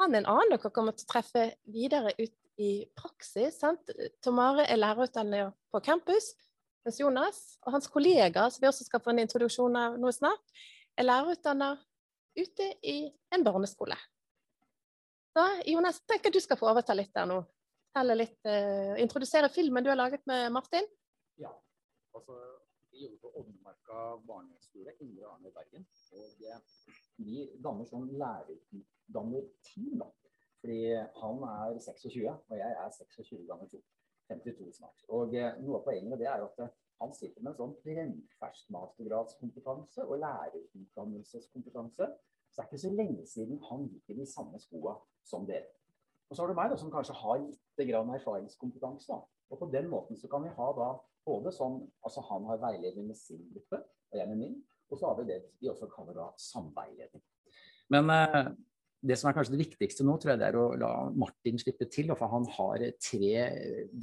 han 0.00 0.14
er 0.14 0.22
en 0.22 0.30
annen 0.32 0.54
dere 0.54 0.72
kommer 0.72 0.96
til 0.96 1.06
å 1.06 1.12
treffe 1.12 1.44
videre 1.68 2.14
ut 2.18 2.36
i 2.60 2.72
praksis. 2.96 3.58
sant? 3.60 3.92
Tomare 4.24 4.66
er 4.68 4.80
lærerutdanner 4.80 5.52
på 5.72 5.80
campus, 5.84 6.32
mens 6.84 7.00
Jonas 7.00 7.40
og 7.66 7.76
hans 7.76 7.88
kollegaer, 7.92 8.48
som 8.48 8.64
vi 8.64 8.70
også 8.70 8.88
skal 8.88 9.02
få 9.04 9.12
en 9.12 9.22
introduksjon 9.24 9.76
av 9.76 9.98
nå 10.00 10.12
snart, 10.16 10.56
er 10.96 11.08
lærerutdanner 11.08 11.80
ute 12.36 12.72
i 12.82 12.98
en 13.32 13.44
barneskole. 13.44 13.96
Så 15.36 15.46
Jonas, 15.70 16.00
tenk 16.08 16.26
at 16.26 16.34
du 16.34 16.40
skal 16.42 16.58
få 16.58 16.68
overta 16.72 16.96
litt 16.96 17.12
der 17.14 17.28
nå. 17.28 17.42
Fortelle 17.90 18.14
litt, 18.14 18.38
uh, 18.46 18.94
introdusere 19.02 19.48
filmen 19.50 19.82
du 19.82 19.90
har 19.90 19.98
laget 19.98 20.22
med 20.30 20.52
Martin. 20.54 20.84
Ja. 21.42 21.50
Altså, 22.14 22.36
vi 22.92 23.02
jobber 23.02 23.18
på 23.24 23.32
Oddmarka 23.40 24.04
barneskole, 24.28 24.94
Indre 25.02 25.26
Arne 25.26 25.50
i 25.50 25.54
Bergen. 25.56 25.86
Og 26.14 27.24
vi 27.26 27.48
danner 27.58 27.88
sånn 27.90 28.06
lærerdannerteam, 28.20 29.96
da. 30.04 30.06
Fordi 30.60 30.78
han 31.18 31.42
er 31.48 31.80
26, 31.82 32.28
og 32.30 32.56
jeg 32.60 32.78
er 32.84 32.94
26 32.94 33.42
ganger 33.50 33.74
2. 33.74 33.82
52 34.30 34.70
snart. 34.76 35.02
Og 35.10 35.34
eh, 35.34 35.58
noe 35.64 35.80
av 35.80 35.86
poenget 35.88 36.12
med 36.12 36.22
det 36.22 36.28
er 36.30 36.44
at 36.44 36.62
eh, 36.62 36.70
han 37.00 37.14
sitter 37.16 37.42
med 37.42 37.50
en 37.50 37.58
sånn 37.58 37.74
brennfersk 37.82 38.70
mastergradskompetanse 38.70 40.06
og 40.06 40.20
lærerutdannelseskompetanse. 40.22 42.06
Så 42.06 42.54
det 42.54 42.62
er 42.62 42.70
ikke 42.70 42.82
så 42.84 42.94
lenge 42.94 43.26
siden 43.26 43.58
han 43.66 43.88
gikk 43.90 44.12
i 44.14 44.20
de 44.20 44.28
samme 44.30 44.62
skoa 44.62 44.94
som 45.26 45.48
dere. 45.48 45.72
Og 46.30 46.36
så 46.36 46.44
har 46.44 46.50
du 46.50 46.58
meg, 46.58 46.70
da, 46.70 46.78
som 46.78 46.92
kanskje 46.94 47.16
har 47.18 47.40
litt 47.42 47.62
grann 47.88 48.10
erfaringskompetanse. 48.14 49.12
da. 49.12 49.20
Og 49.50 49.58
på 49.58 49.70
den 49.72 49.88
måten 49.90 50.18
så 50.18 50.28
kan 50.30 50.44
vi 50.44 50.54
ha 50.56 50.68
da 50.76 50.90
både 51.26 51.52
sånn 51.52 51.82
Altså 52.06 52.22
han 52.30 52.46
har 52.48 52.62
veiledning 52.62 53.10
med 53.10 53.18
sin 53.18 53.42
gruppe, 53.52 53.82
og 54.10 54.18
jeg 54.18 54.30
med 54.30 54.40
min. 54.40 54.58
Og 54.90 54.98
så 54.98 55.10
har 55.10 55.20
vi 55.20 55.28
det 55.30 55.42
vi 55.60 55.70
også 55.70 55.88
kaller 55.90 56.16
da 56.16 56.30
samveiledning. 56.40 57.22
Men 57.94 58.10
eh, 58.14 58.50
det 59.00 59.16
som 59.18 59.30
er 59.30 59.36
kanskje 59.36 59.54
det 59.54 59.62
viktigste 59.64 60.04
nå, 60.06 60.16
tror 60.20 60.34
jeg 60.34 60.40
det 60.42 60.48
er 60.50 60.58
å 60.58 60.66
la 60.78 60.92
Martin 61.14 61.60
slippe 61.62 61.86
til. 61.92 62.10
For 62.18 62.30
han 62.32 62.46
har 62.56 62.84
tre 63.00 63.32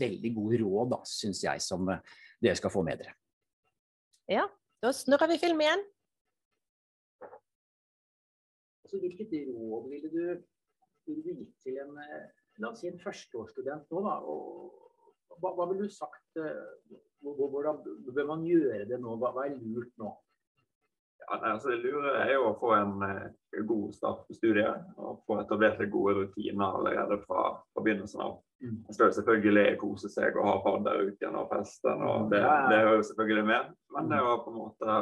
veldig 0.04 0.32
gode 0.36 0.62
råd, 0.64 0.94
da, 0.96 1.02
syns 1.08 1.44
jeg, 1.46 1.64
som 1.64 1.90
eh, 1.94 2.16
dere 2.44 2.58
skal 2.60 2.74
få 2.74 2.84
med 2.88 3.04
dere. 3.04 3.14
Ja, 4.32 4.48
da 4.84 4.92
snurrer 4.96 5.32
vi 5.32 5.40
film 5.42 5.62
igjen. 5.64 5.86
Altså, 8.88 9.00
hvilket 9.04 9.34
råd 9.52 9.88
ville 9.92 10.10
du, 10.12 10.44
ville 11.08 11.24
du 11.24 11.32
gitt 11.44 11.56
til 11.64 11.80
en, 11.84 11.96
eh, 12.00 12.28
la 12.62 12.72
oss 12.72 12.82
si 12.82 12.90
en 12.90 13.02
førsteårsstudent 13.02 13.92
nå? 13.94 14.04
Da, 14.06 14.16
og 14.22 15.42
hva, 15.42 15.54
hva 15.58 15.68
ville 15.72 15.88
du 15.88 15.94
sagt? 15.94 16.24
eh, 16.40 16.96
Hvordan 17.26 17.82
bør 18.14 18.28
man 18.30 18.46
gjøre 18.46 18.86
det 18.90 19.00
nå? 19.02 19.18
Hva, 19.18 19.34
hva 19.36 19.48
er 19.48 19.58
lurt 19.58 19.94
nå? 20.00 20.14
Ja, 21.28 21.40
nei, 21.42 21.50
altså 21.58 21.74
Det 21.74 21.80
lure 21.84 22.14
er 22.22 22.36
jo 22.36 22.46
å 22.52 22.58
få 22.60 22.72
en 22.78 23.02
eh, 23.04 23.64
god 23.68 23.96
start 23.96 24.22
på 24.28 24.38
studiet 24.38 24.86
og 25.02 25.24
få 25.28 25.40
etablert 25.42 25.82
gode 25.92 26.14
rutiner 26.22 26.78
allerede 26.78 27.18
fra, 27.26 27.50
fra 27.74 27.84
begynnelsen 27.84 28.22
av. 28.24 28.38
Mm. 28.64 28.78
Man 28.86 28.96
skal 28.96 29.10
jo 29.10 29.18
selvfølgelig 29.18 29.66
kose 29.82 30.10
seg 30.14 30.38
og 30.40 30.48
ha 30.48 30.54
fadderuken 30.66 31.36
og 31.38 31.50
festen, 31.52 32.06
og 32.06 32.32
det, 32.32 32.40
det 32.72 32.80
hører 32.80 33.02
jo 33.02 33.08
selvfølgelig 33.10 33.48
med. 33.50 33.74
Men 33.98 34.14
det 34.14 34.22
å 34.24 34.38
på 34.46 34.54
en 34.54 34.62
måte 34.62 34.96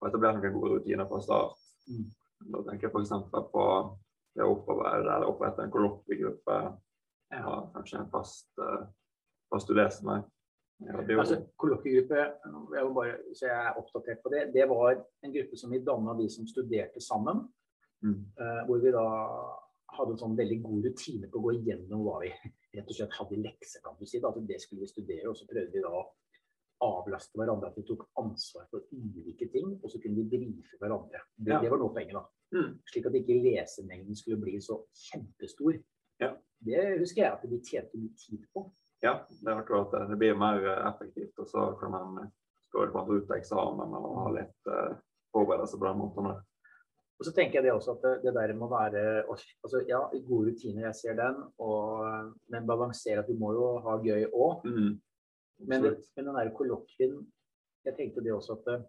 få 0.00 0.08
etablert 0.08 0.40
noen 0.40 0.56
gode 0.56 0.78
rutiner 0.78 1.10
fra 1.10 1.20
start. 1.26 1.68
Mm. 1.90 2.08
Da 2.54 2.64
tenker 2.70 2.88
jeg 2.88 2.94
f.eks. 2.96 3.12
på 3.52 3.66
det 4.36 4.44
å 4.46 4.54
Der 4.66 5.26
opprette 5.28 5.62
en 5.62 5.72
kollokviegruppe. 5.72 6.58
Ja, 7.32 7.56
kanskje 7.74 7.98
en 8.00 8.10
fast, 8.12 8.48
uh, 8.60 8.86
fast 9.52 9.68
du 9.68 9.74
leser 9.74 10.04
med. 10.04 10.24
Ja, 10.82 10.98
det 11.00 11.10
er 11.10 11.14
jo, 11.14 11.20
Altså, 11.20 11.36
Kollokviegruppe, 11.56 12.16
jeg 12.74 13.36
så 13.38 13.46
jeg 13.46 13.54
er 13.54 13.76
oppdatert 13.78 14.22
på 14.22 14.32
det, 14.32 14.52
det 14.54 14.64
var 14.68 14.96
en 15.22 15.32
gruppe 15.32 15.56
som 15.56 15.70
vi 15.70 15.78
danna 15.78 16.14
de 16.18 16.28
som 16.28 16.46
studerte 16.46 17.00
sammen. 17.00 17.46
mm, 18.02 18.18
Uh, 18.40 18.66
hvor 18.66 18.80
vi 18.82 18.90
da 18.90 19.04
hadde 19.96 20.14
en 20.16 20.18
sånn 20.18 20.36
veldig 20.36 20.58
god 20.64 20.88
rutine 20.88 21.28
på 21.30 21.38
å 21.38 21.44
gå 21.46 21.52
igjennom 21.60 22.02
hva 22.02 22.18
vi 22.24 22.32
rett 22.74 22.88
og 22.88 22.96
slett 22.96 23.14
hadde 23.18 23.36
i 23.36 23.42
lekse, 23.44 23.80
kan 23.84 23.96
du 23.98 24.06
si. 24.08 24.18
Da. 24.20 24.32
At 24.32 24.46
det 24.48 24.60
skulle 24.62 24.82
vi 24.82 24.90
studere, 24.90 25.28
og 25.30 25.36
så 25.38 25.46
prøvde 25.46 25.72
vi 25.76 25.84
da 25.84 25.92
å 25.92 26.04
avlaste 26.82 27.38
hverandre. 27.38 27.70
At 27.70 27.78
vi 27.78 27.84
tok 27.86 28.08
ansvar 28.18 28.66
for 28.72 28.88
ulike 28.90 29.48
ting, 29.52 29.76
og 29.82 29.92
så 29.92 30.00
kunne 30.02 30.18
vi 30.22 30.30
brife 30.32 30.80
hverandre. 30.80 31.20
Det, 31.36 31.52
Ja. 31.52 31.60
det 31.60 31.70
var 31.70 31.78
nå 31.78 31.92
poenget, 31.94 32.16
da. 32.18 32.24
Mm, 32.54 32.70
Slik 32.92 33.08
at 33.08 33.18
ikke 33.18 33.40
lesemengden 33.44 34.16
skulle 34.18 34.40
bli 34.40 34.60
så 34.62 34.78
kjempestor. 35.08 35.80
Ja. 36.22 36.34
Det 36.62 36.82
husker 37.00 37.24
jeg 37.24 37.32
at 37.32 37.50
vi 37.50 37.58
tjente 37.66 37.98
mye 37.98 38.14
tid 38.18 38.44
på. 38.54 38.68
Ja, 39.02 39.16
det 39.28 39.50
er 39.50 39.58
akkurat 39.58 39.90
det. 39.90 40.04
Det 40.12 40.18
blir 40.20 40.38
mer 40.38 40.62
eh, 40.62 40.84
effektivt. 40.92 41.34
Og 41.42 41.48
så 41.50 41.72
kan 41.80 41.90
man 41.90 42.22
eh, 42.22 42.30
på 42.72 42.84
en 42.86 43.10
ut 43.10 43.26
til 43.26 43.36
eksamen 43.36 43.96
og 43.98 44.12
ha 44.22 44.28
litt 44.32 44.70
uh, 44.70 44.94
forberedelse 45.34 45.76
på 45.76 45.88
den 45.88 45.98
måten. 45.98 46.28
Og 47.20 47.26
så 47.26 47.32
tenker 47.36 47.58
jeg 47.58 47.66
det 47.66 47.72
også 47.74 47.96
at 47.96 48.04
det, 48.06 48.12
det 48.22 48.32
der 48.38 48.54
må 48.56 48.70
være 48.70 49.02
altså 49.28 49.82
Ja, 49.88 50.00
gode 50.28 50.50
rutiner, 50.50 50.86
jeg 50.86 50.96
ser 50.96 51.18
den, 51.18 51.42
og, 51.60 52.32
men 52.48 52.66
balansere 52.66 53.20
at 53.20 53.28
vi 53.28 53.36
må 53.38 53.52
jo 53.58 53.66
ha 53.84 53.98
gøy 54.00 54.24
òg. 54.30 54.64
Mm. 54.64 54.94
Men, 55.68 55.84
men 56.16 56.26
den 56.26 56.34
der 56.38 56.54
kollokvien 56.56 57.20
Jeg 57.84 57.94
tenkte 57.98 58.24
det 58.24 58.32
også 58.32 58.56
at 58.56 58.86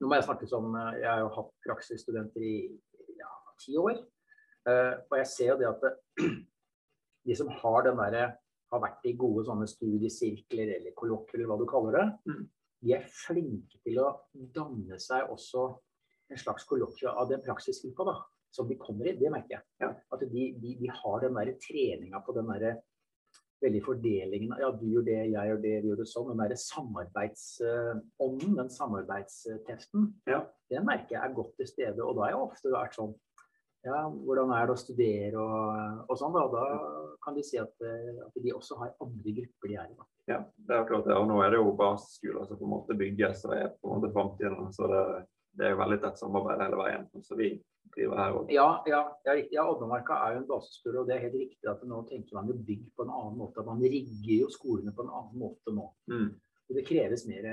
Nå 0.00 0.08
må 0.10 0.18
jeg 0.18 0.26
snakke 0.26 0.48
som 0.50 0.74
eh, 0.74 0.98
Jeg 1.02 1.10
har 1.10 1.22
jo 1.22 1.30
hatt 1.36 1.52
praksisstudenter 1.66 2.42
i 2.44 2.56
ja, 3.20 3.30
ti 3.62 3.76
år. 3.80 4.00
Eh, 4.68 4.92
og 5.10 5.16
jeg 5.20 5.30
ser 5.30 5.52
jo 5.52 5.58
det 5.60 5.68
at 5.70 5.84
det, 5.84 5.92
de 7.28 7.36
som 7.38 7.52
har 7.62 7.86
den 7.86 8.00
derre 8.00 8.24
har 8.74 8.82
vært 8.82 9.06
i 9.06 9.14
gode 9.18 9.44
sånne 9.46 9.68
studiesirkler 9.70 10.72
eller 10.78 10.94
kollokvier 10.98 11.44
eller 11.44 11.52
hva 11.52 11.58
du 11.60 11.66
kaller 11.70 11.98
det, 11.98 12.06
Mm. 12.26 12.46
de 12.84 12.94
er 12.96 13.04
flinke 13.08 13.78
til 13.84 14.00
å 14.02 14.08
danne 14.32 14.98
seg 15.00 15.30
også 15.30 15.68
en 16.32 16.40
slags 16.40 16.64
kollokvie 16.68 17.12
av 17.12 17.28
den 17.30 17.44
praksisgruppa 17.44 18.06
da, 18.08 18.16
som 18.50 18.66
de 18.68 18.76
kommer 18.80 19.06
i. 19.08 19.14
Det 19.20 19.30
merker 19.30 19.58
jeg. 19.58 19.64
Ja. 19.84 19.92
At 20.12 20.24
de, 20.24 20.48
de, 20.58 20.74
de 20.80 20.90
har 20.90 21.20
den 21.22 21.38
der 21.38 21.52
treninga 21.62 22.20
på 22.24 22.34
den 22.36 22.50
derre 22.50 22.74
veldig 23.64 23.82
fordelingen 23.84 24.52
av 24.54 24.60
ja, 24.62 24.70
du 24.78 24.86
gjør 24.92 25.04
det, 25.08 25.18
jeg 25.32 25.50
gjør 25.50 25.60
det, 25.64 25.74
vi 25.82 25.90
gjør 25.90 26.00
det 26.02 26.08
sånn. 26.10 26.30
Den 26.30 26.42
derre 26.44 26.58
samarbeidsånden, 26.60 28.56
den 28.60 28.70
samarbeidsteften, 28.70 30.08
Ja. 30.30 30.40
det 30.70 30.84
merker 30.84 31.16
jeg 31.16 31.22
er 31.24 31.34
godt 31.36 31.56
til 31.58 31.66
stede. 31.68 32.00
Og 32.04 32.16
da 32.16 32.26
har 32.26 32.34
jeg 32.34 32.42
ofte 32.48 32.72
vært 32.74 32.98
sånn 32.98 33.14
ja, 33.84 33.98
hvordan 34.08 34.48
er 34.56 34.64
det 34.64 34.72
å 34.72 34.80
studere 34.80 35.36
og, 35.42 36.04
og 36.08 36.16
sånn, 36.16 36.32
da. 36.32 36.44
Da 36.48 36.62
kan 37.24 37.34
de 37.36 37.42
si 37.44 37.58
at, 37.60 37.74
eh, 37.84 38.16
at 38.24 38.38
de 38.40 38.54
også 38.56 38.78
har 38.80 38.94
andre 39.04 39.34
grupper 39.36 39.68
de 39.68 39.76
er 39.76 39.90
i. 39.90 39.96
da. 39.98 40.06
Ja, 40.30 40.38
det 40.56 40.72
er 40.72 40.80
akkurat 40.80 41.04
det. 41.04 41.16
Og 41.20 41.28
nå 41.28 41.36
er 41.44 41.52
det 41.52 41.58
jo 41.60 41.74
basisskoler 41.76 42.46
som 42.48 42.56
på 42.56 42.64
en 42.64 42.72
måte 42.72 42.96
bygges 42.96 43.44
og 43.44 43.52
er 43.58 43.68
på 43.76 43.90
en 43.90 43.98
måte 43.98 44.12
framtiden. 44.14 44.70
Så 44.72 44.88
det, 44.88 45.02
det 45.58 45.66
er 45.66 45.74
jo 45.74 45.80
veldig 45.80 46.00
tett 46.02 46.20
samarbeid 46.20 46.62
hele 46.64 46.78
veien. 46.80 47.08
så 47.22 47.38
vi 47.38 47.50
driver 47.94 48.20
her 48.20 48.36
også. 48.38 48.54
Ja, 48.54 48.68
ja, 48.90 49.00
ja. 49.26 49.34
Ja, 49.52 49.66
Odnemarka 49.70 50.16
er 50.24 50.34
jo 50.34 50.42
en 50.42 50.48
basisskole, 50.48 51.02
og 51.02 51.08
det 51.08 51.16
er 51.16 51.26
helt 51.26 51.36
riktig 51.38 51.70
at 51.70 51.82
nå 51.86 52.00
tenker 52.08 52.38
man 52.38 52.50
jo 52.50 52.56
bygg 52.68 52.88
på 52.96 53.06
en 53.06 53.12
annen 53.14 53.38
måte. 53.38 53.66
Man 53.66 53.82
rigger 53.82 54.34
jo 54.40 54.48
skolene 54.52 54.94
på 54.96 55.06
en 55.06 55.12
annen 55.14 55.38
måte 55.44 55.74
nå. 55.74 55.86
Mm. 56.10 56.32
Og 56.68 56.78
det 56.78 56.86
kreves 56.88 57.26
mer 57.28 57.46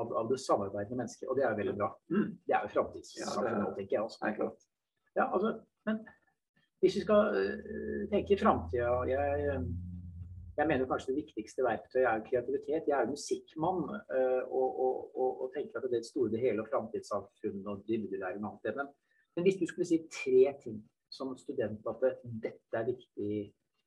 av, 0.00 0.12
av 0.22 0.30
det 0.30 0.40
samarbeidende 0.40 1.02
mennesket, 1.02 1.28
og 1.28 1.38
det 1.38 1.44
er 1.44 1.52
jo 1.52 1.60
veldig 1.60 1.76
bra. 1.78 1.92
Mm. 2.14 2.26
Det 2.48 2.56
er 2.56 2.66
jo 2.66 2.74
framtidssamfunnet 2.78 3.52
Ja, 3.52 3.62
nå, 3.62 3.70
tenker 3.76 3.98
jeg 3.98 4.08
også. 4.08 4.20
Er 4.26 4.36
klart. 4.40 4.66
Ja, 5.12 5.28
altså, 5.28 5.54
men 5.86 6.02
hvis 6.82 6.96
vi 6.98 7.04
skal 7.04 7.36
øh, 7.38 8.04
tenke 8.10 8.38
framtida 8.40 8.88
jeg, 10.56 10.66
mener 10.68 10.88
kanskje 10.90 11.12
det 11.12 11.20
viktigste 11.22 11.64
verktøyet 11.66 12.08
er 12.10 12.24
kreativitet. 12.28 12.90
Jeg 12.90 12.96
er 12.98 13.10
musikkmann 13.10 13.82
øh, 14.16 14.42
og, 14.60 14.68
og, 14.84 14.96
og, 15.16 15.30
og 15.42 15.52
tenker 15.54 15.78
at 15.78 15.86
det 15.86 15.98
er 15.98 16.04
det 16.04 16.10
store 16.10 16.32
det 16.34 16.42
hele 16.44 16.64
og 16.64 16.70
framtidssamfunnet 16.72 17.72
og 17.72 17.84
dybdelæring 17.88 18.44
og 18.44 18.52
alt 18.52 18.68
det. 18.68 18.76
Men, 18.80 18.92
men 19.36 19.46
hvis 19.46 19.60
du 19.60 19.66
skulle 19.70 19.88
si 19.88 20.02
tre 20.20 20.54
ting 20.64 20.78
som 21.12 21.32
student 21.38 21.88
at 21.88 22.06
dette 22.24 22.80
er 22.80 22.88
viktig 22.88 23.32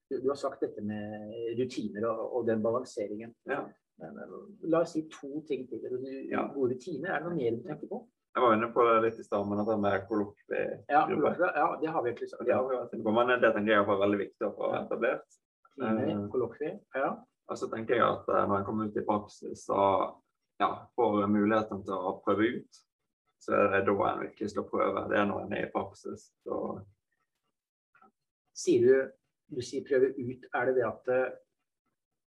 du, 0.09 0.21
du 0.21 0.27
har 0.29 0.37
sagt 0.37 0.61
dette 0.61 0.81
med 0.85 1.55
rutiner 1.59 2.05
og, 2.09 2.41
den 2.47 2.61
balanseringen. 2.63 3.33
Ja. 3.49 3.63
Men, 4.01 4.19
la 4.69 4.83
oss 4.83 4.93
si 4.93 5.05
to 5.09 5.39
ting 5.47 5.65
til. 5.69 5.85
Ja. 6.29 6.45
Gode 6.53 6.75
rutiner. 6.75 7.15
Er 7.15 7.23
det 7.23 7.29
noe 7.29 7.37
mer 7.39 7.55
du 7.55 7.63
tenker 7.65 7.89
på? 7.89 8.03
Jeg 8.35 8.43
var 8.43 8.53
inne 8.57 8.67
på 8.75 8.83
det 8.83 8.95
litt 9.05 9.19
i 9.21 9.23
stad, 9.23 9.45
men 9.47 9.61
dette 9.61 9.75
med 9.79 10.01
kollokvie 10.09 10.63
Ja, 10.91 11.05
ja 11.07 11.67
det 11.79 11.91
har 11.95 12.03
vi 12.03 12.11
egentlig 12.11 12.27
sagt. 12.33 12.43
Det 12.43 13.03
på, 13.05 13.13
men 13.15 13.31
det 13.31 13.51
tenker 13.55 13.71
jeg 13.71 13.85
er 13.85 14.01
veldig 14.03 14.19
viktig 14.25 14.47
å 14.49 14.55
få 14.57 14.71
etablert. 14.81 15.37
Rutiner, 15.77 16.27
Eh. 16.31 16.77
Ja. 16.95 17.11
Og 17.49 17.57
så 17.59 17.69
tenker 17.69 17.99
jeg 17.99 18.05
at 18.05 18.29
eh, 18.31 18.47
når 18.47 18.57
en 18.59 18.65
kommer 18.65 18.89
ut 18.89 18.97
i 18.97 19.05
praksis 19.05 19.67
og 19.69 20.21
ja, 20.61 20.69
får 20.95 21.27
muligheten 21.27 21.83
til 21.85 21.93
å 21.93 22.15
prøve 22.25 22.47
ut, 22.57 22.81
så 23.43 23.57
er 23.59 23.75
det 23.75 23.85
da 23.89 23.95
en 24.09 24.23
virkelig 24.23 24.53
skal 24.53 24.65
prøve. 24.69 25.03
Det 25.11 25.19
er 25.19 25.27
når 25.29 25.45
en 25.45 25.53
er 25.53 25.67
i 25.67 25.71
praksis. 25.73 26.29
Så, 26.45 26.61
Sier 28.55 28.85
du 28.87 29.11
du 29.51 29.61
sier 29.61 29.83
prøve 29.85 30.13
ut, 30.15 30.45
er 30.55 30.69
det 30.69 30.77
det 30.79 30.85
at 30.87 31.09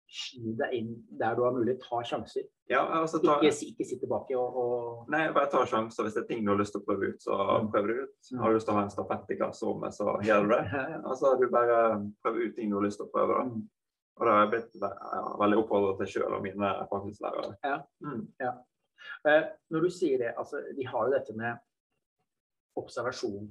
uh, 0.06 0.52
deg 0.60 0.74
inn 0.76 0.92
der 1.20 1.36
du 1.36 1.44
har 1.46 1.54
mulighet, 1.56 1.82
ta 1.84 2.02
sjanser? 2.06 2.46
ja, 2.70 2.82
altså 3.00 3.20
ta, 3.22 3.36
Ikke, 3.38 3.68
ikke 3.70 3.86
sitt 3.86 4.00
tilbake 4.02 4.34
og, 4.38 4.56
og 4.58 5.10
nei, 5.12 5.28
bare 5.34 5.50
ta 5.52 5.62
sjanser. 5.68 6.06
Hvis 6.06 6.16
det 6.16 6.24
er 6.24 6.28
ting 6.32 6.44
du 6.46 6.50
har 6.50 6.58
lyst 6.58 6.74
til 6.74 6.82
å 6.82 6.86
prøve 6.88 7.12
ut, 7.12 7.22
så 7.22 7.36
prøv 7.72 7.90
det 7.90 7.96
ut. 8.00 8.16
Mm. 8.32 8.40
Har 8.42 8.50
du 8.50 8.58
lyst 8.58 8.68
til 8.68 8.74
å 8.74 8.78
ha 8.78 8.84
en 8.86 8.92
stafett 8.94 9.30
i 9.30 9.38
klasserommet, 9.38 9.94
så 9.94 10.16
gjør 10.26 10.48
du 10.48 10.54
det. 10.56 10.62
Altså, 11.10 11.34
du 11.38 11.46
bare 11.52 11.80
prøver 12.24 12.48
ut 12.48 12.56
ting 12.58 12.72
du 12.72 12.78
har 12.80 12.86
lyst 12.86 13.00
til 13.02 13.06
å 13.06 13.12
prøve. 13.14 13.38
Da. 13.38 13.44
Mm. 13.50 13.68
Og 14.16 14.24
det 14.24 14.32
har 14.32 14.42
jeg 14.42 14.52
blitt 14.54 14.80
ja, 14.80 15.22
veldig 15.42 15.60
oppfordret 15.60 16.02
til 16.02 16.12
sjøl 16.14 16.38
og 16.38 16.42
mine 16.44 16.72
praksislærere. 16.90 17.52
Ja. 17.68 17.76
Mm. 18.02 18.24
Eh, 19.28 19.42
Når 19.74 19.86
du 19.86 19.90
sier 19.92 20.22
det, 20.24 20.32
altså 20.40 20.62
vi 20.76 20.88
har 20.88 21.06
jo 21.06 21.14
dette 21.14 21.36
med 21.36 21.60
observasjon 22.80 23.50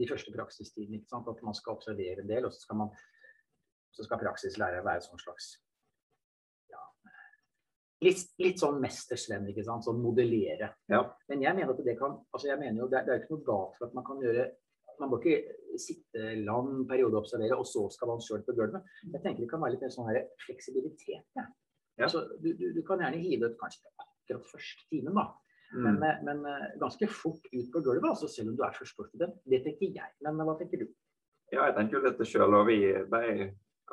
de 0.00 0.08
første 0.08 0.32
praksistidene. 0.32 1.02
At 1.12 1.44
man 1.44 1.56
skal 1.56 1.76
observere 1.76 2.24
en 2.24 2.30
del, 2.30 2.48
og 2.48 2.54
så 2.54 2.64
skal, 2.64 2.80
man, 2.82 2.90
så 3.96 4.04
skal 4.04 4.20
praksislærer 4.20 4.84
være 4.84 5.04
sånn 5.06 5.22
slags 5.22 5.48
ja, 6.72 6.82
litt, 8.04 8.22
litt 8.42 8.60
sånn 8.60 8.78
mestersvenn, 8.82 9.48
ikke 9.52 9.64
sant? 9.66 9.86
Sånn 9.88 10.02
modellere. 10.04 10.70
Ja. 10.92 11.02
Men 11.32 11.42
jeg 11.46 11.56
mener 11.58 11.72
at 11.74 11.82
det 11.86 11.96
kan 12.00 12.18
altså 12.30 12.50
jeg 12.52 12.60
mener 12.60 12.84
jo 12.84 12.88
det, 12.92 13.00
er- 13.00 13.08
det 13.08 13.14
er 13.14 13.22
ikke 13.24 13.36
noe 13.38 13.46
galt 13.50 13.78
for 13.78 13.88
at 13.88 13.96
man 13.98 14.06
kan 14.08 14.22
gjøre 14.24 14.46
man 14.96 15.10
må 15.12 15.18
ikke 15.20 15.56
sitte 15.76 16.30
lang 16.40 16.86
periode 16.88 17.18
og 17.18 17.26
observere, 17.26 17.56
og 17.60 17.66
så 17.68 17.82
skal 17.92 18.08
man 18.08 18.22
sjøl 18.24 18.40
på 18.46 18.54
gulvet. 18.56 18.86
Jeg 19.12 19.20
tenker 19.20 19.42
det 19.44 19.48
kan 19.50 19.60
være 19.60 19.74
litt 19.74 19.82
mer 19.84 19.90
sånn 19.92 20.06
her 20.08 20.22
fleksibilitet. 20.40 21.26
Ja. 21.36 21.44
Ja. 21.98 22.06
Altså, 22.06 22.22
du, 22.40 22.46
du, 22.56 22.70
du 22.72 22.80
kan 22.86 23.02
gjerne 23.04 23.20
hive 23.20 23.50
ut 23.50 23.58
kanskje 23.60 23.82
ikke 23.82 24.06
akkurat 24.06 24.48
første 24.54 24.86
timen, 24.88 25.18
da. 25.20 25.26
Mm. 25.74 25.98
Men, 26.00 26.24
men 26.24 26.40
eh, 26.48 26.64
ganske 26.80 27.08
fort 27.12 27.44
ut 27.52 27.68
på 27.74 27.82
gulvet, 27.84 28.08
altså, 28.08 28.28
selv 28.32 28.54
om 28.54 28.56
du 28.56 28.64
er 28.64 28.72
førsteårsstudent. 28.78 29.36
Det 29.52 29.60
tenker 29.66 29.92
jeg. 30.00 30.14
Men 30.24 30.40
hva 30.48 30.56
tenker 30.62 30.80
du? 30.80 30.86
Ja, 31.52 31.66
jeg 31.68 31.76
tenker 31.76 31.98
jo 31.98 32.04
dette 32.08 32.26
sjøl, 32.32 32.56
og 32.56 32.64
vi 32.70 32.78
ble, 33.12 33.22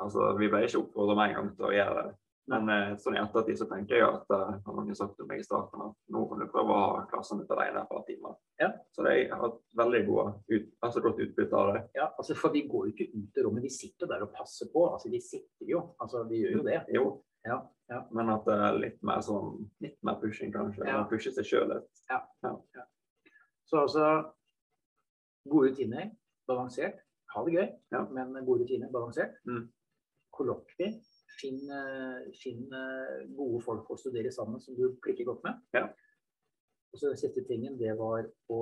altså, 0.02 0.32
vi 0.38 0.48
ble 0.48 0.64
ikke 0.66 0.80
oppfordret 0.82 1.16
med 1.18 1.30
en 1.30 1.34
gang 1.40 1.56
til 1.56 1.66
å 1.70 1.74
gjøre 1.74 2.02
det. 2.02 2.12
Men 2.52 2.68
eh, 2.68 2.90
sånn 3.00 3.14
i 3.16 3.20
ettertid 3.22 3.56
så 3.56 3.64
tenker 3.70 3.96
jeg 3.96 4.04
at 4.04 4.32
eh, 4.36 4.56
har 4.66 4.74
noen 4.76 4.94
sagt 4.98 5.14
til 5.16 5.24
meg 5.24 5.40
i 5.40 5.44
starten 5.46 5.80
at 5.80 5.94
nå 6.12 6.24
kan 6.28 6.42
du 6.42 6.46
prøve 6.52 6.74
å 6.74 6.80
ha 6.82 7.04
klassen 7.08 7.38
ditt 7.40 7.48
alene 7.54 7.80
et 7.80 7.88
par 7.88 8.02
timer. 8.04 8.34
Ja. 8.60 8.68
Så 8.92 9.06
det, 9.06 9.14
jeg 9.22 9.30
har 9.32 9.40
hatt 9.46 9.60
veldig 9.80 10.00
gode, 10.10 10.26
ut, 10.52 10.66
altså 10.84 11.00
godt 11.06 11.22
utbytte 11.24 11.56
av 11.56 11.70
det. 11.72 11.80
Ja, 11.96 12.10
altså, 12.18 12.36
For 12.36 12.52
vi 12.52 12.66
går 12.68 12.90
jo 12.90 12.92
ikke 12.92 13.06
ut 13.14 13.38
i 13.40 13.44
rommet, 13.46 13.64
vi 13.64 13.70
sitter 13.72 14.10
der 14.12 14.26
og 14.26 14.34
passer 14.36 14.68
på. 14.74 14.82
altså 14.92 15.08
Vi 15.14 15.20
sitter 15.24 15.70
jo. 15.72 15.80
altså 16.04 16.24
Vi 16.28 16.42
gjør 16.42 16.58
jo 16.58 16.66
det. 16.68 16.82
Jo, 16.92 17.04
Ja, 17.48 17.56
ja. 17.88 18.02
men 18.16 18.28
at 18.32 18.44
det 18.48 18.54
er 18.66 18.76
litt 18.80 19.00
mer 19.04 19.20
sånn, 19.24 19.64
litt 19.84 19.96
mer 20.04 20.20
pushing 20.20 20.52
kanskje. 20.52 20.84
Ja. 20.84 20.98
Ja. 20.98 21.06
Pushe 21.08 21.32
seg 21.32 21.48
sjøl 21.48 21.72
litt. 21.72 21.88
Så 23.64 23.80
altså 23.86 24.04
Gode 25.48 25.70
rutiner, 25.72 26.10
balansert. 26.48 27.00
Ha 27.34 27.42
det 27.44 27.52
gøy, 27.56 27.66
Ja. 27.92 28.04
men 28.12 28.36
gode 28.46 28.62
rutiner, 28.64 28.88
balansert. 28.92 29.34
Mm. 29.48 29.66
Kollokvie. 30.34 30.92
Finn, 31.34 31.60
eh, 31.70 32.28
finn 32.38 32.68
eh, 32.72 33.24
gode 33.34 33.62
folk 33.64 33.88
å 33.90 33.98
studere 33.98 34.30
sammen 34.34 34.60
som 34.62 34.76
du 34.78 34.84
klikker 35.02 35.26
godt 35.26 35.42
med. 35.46 35.58
Ja. 35.74 35.88
Og 36.92 37.00
så 37.00 37.10
den 37.10 37.18
siste 37.18 37.42
tingen, 37.48 37.78
det 37.78 37.96
var 37.98 38.28
å 38.54 38.60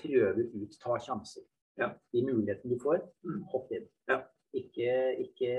prøve 0.00 0.46
ut, 0.54 0.78
ta 0.80 0.96
sjanser. 1.04 1.44
Ja. 1.76 1.90
De 2.12 2.22
mulighetene 2.24 2.72
du 2.72 2.80
får, 2.80 3.02
Mm. 3.24 3.42
hopp 3.52 3.72
inn. 3.72 3.88
Ja. 4.08 4.22
Ikke, 4.56 5.20
ikke 5.20 5.52